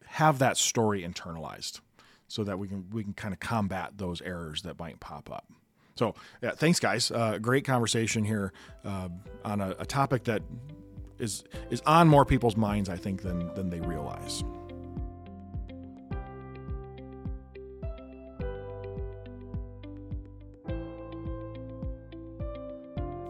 have 0.05 0.39
that 0.39 0.57
story 0.57 1.03
internalized, 1.03 1.81
so 2.27 2.43
that 2.43 2.59
we 2.59 2.67
can 2.67 2.89
we 2.91 3.03
can 3.03 3.13
kind 3.13 3.33
of 3.33 3.39
combat 3.39 3.97
those 3.97 4.21
errors 4.21 4.61
that 4.63 4.79
might 4.79 4.99
pop 4.99 5.31
up. 5.31 5.45
So, 5.95 6.15
yeah, 6.41 6.51
thanks, 6.51 6.79
guys. 6.79 7.09
Uh, 7.09 7.37
great 7.39 7.63
conversation 7.63 8.25
here 8.25 8.51
uh, 8.83 9.09
on 9.45 9.61
a, 9.61 9.75
a 9.79 9.85
topic 9.85 10.25
that 10.25 10.41
is 11.19 11.43
is 11.69 11.81
on 11.85 12.07
more 12.07 12.25
people's 12.25 12.57
minds, 12.57 12.89
I 12.89 12.97
think, 12.97 13.21
than 13.21 13.53
than 13.55 13.69
they 13.69 13.79
realize. 13.79 14.43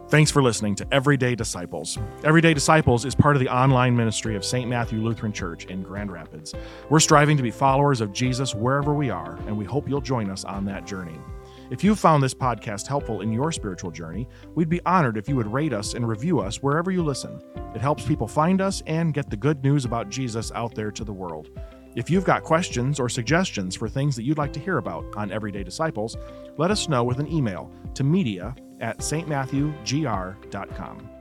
Thanks 0.08 0.30
for 0.30 0.40
listening 0.40 0.76
to 0.76 0.86
Everyday 0.94 1.34
Disciples. 1.34 1.98
Everyday 2.22 2.54
Disciples 2.54 3.04
is 3.04 3.12
part 3.12 3.34
of 3.34 3.40
the 3.40 3.52
online 3.52 3.96
ministry 3.96 4.36
of 4.36 4.44
St. 4.44 4.70
Matthew 4.70 5.00
Lutheran 5.00 5.32
Church 5.32 5.64
in 5.64 5.82
Grand 5.82 6.12
Rapids. 6.12 6.54
We're 6.88 7.00
striving 7.00 7.36
to 7.36 7.42
be 7.42 7.50
followers 7.50 8.00
of 8.00 8.12
Jesus 8.12 8.54
wherever 8.54 8.94
we 8.94 9.10
are, 9.10 9.34
and 9.48 9.58
we 9.58 9.64
hope 9.64 9.88
you'll 9.88 10.00
join 10.00 10.30
us 10.30 10.44
on 10.44 10.64
that 10.66 10.86
journey. 10.86 11.18
If 11.70 11.82
you 11.82 11.96
found 11.96 12.22
this 12.22 12.34
podcast 12.34 12.86
helpful 12.86 13.20
in 13.20 13.32
your 13.32 13.50
spiritual 13.50 13.90
journey, 13.90 14.28
we'd 14.54 14.68
be 14.68 14.80
honored 14.86 15.16
if 15.16 15.28
you 15.28 15.34
would 15.34 15.52
rate 15.52 15.72
us 15.72 15.94
and 15.94 16.06
review 16.06 16.38
us 16.38 16.62
wherever 16.62 16.92
you 16.92 17.02
listen. 17.02 17.42
It 17.74 17.80
helps 17.80 18.06
people 18.06 18.28
find 18.28 18.60
us 18.60 18.84
and 18.86 19.12
get 19.12 19.28
the 19.28 19.36
good 19.36 19.64
news 19.64 19.84
about 19.84 20.08
Jesus 20.08 20.52
out 20.52 20.72
there 20.76 20.92
to 20.92 21.02
the 21.02 21.12
world. 21.12 21.50
If 21.96 22.10
you've 22.10 22.24
got 22.24 22.44
questions 22.44 23.00
or 23.00 23.08
suggestions 23.08 23.74
for 23.74 23.88
things 23.88 24.14
that 24.14 24.22
you'd 24.22 24.38
like 24.38 24.52
to 24.52 24.60
hear 24.60 24.78
about 24.78 25.16
on 25.16 25.32
Everyday 25.32 25.64
Disciples, 25.64 26.16
let 26.58 26.70
us 26.70 26.88
know 26.88 27.02
with 27.02 27.18
an 27.18 27.26
email 27.26 27.72
to 27.94 28.04
media 28.04 28.54
at 28.80 28.98
stmatthewgr.com. 28.98 31.15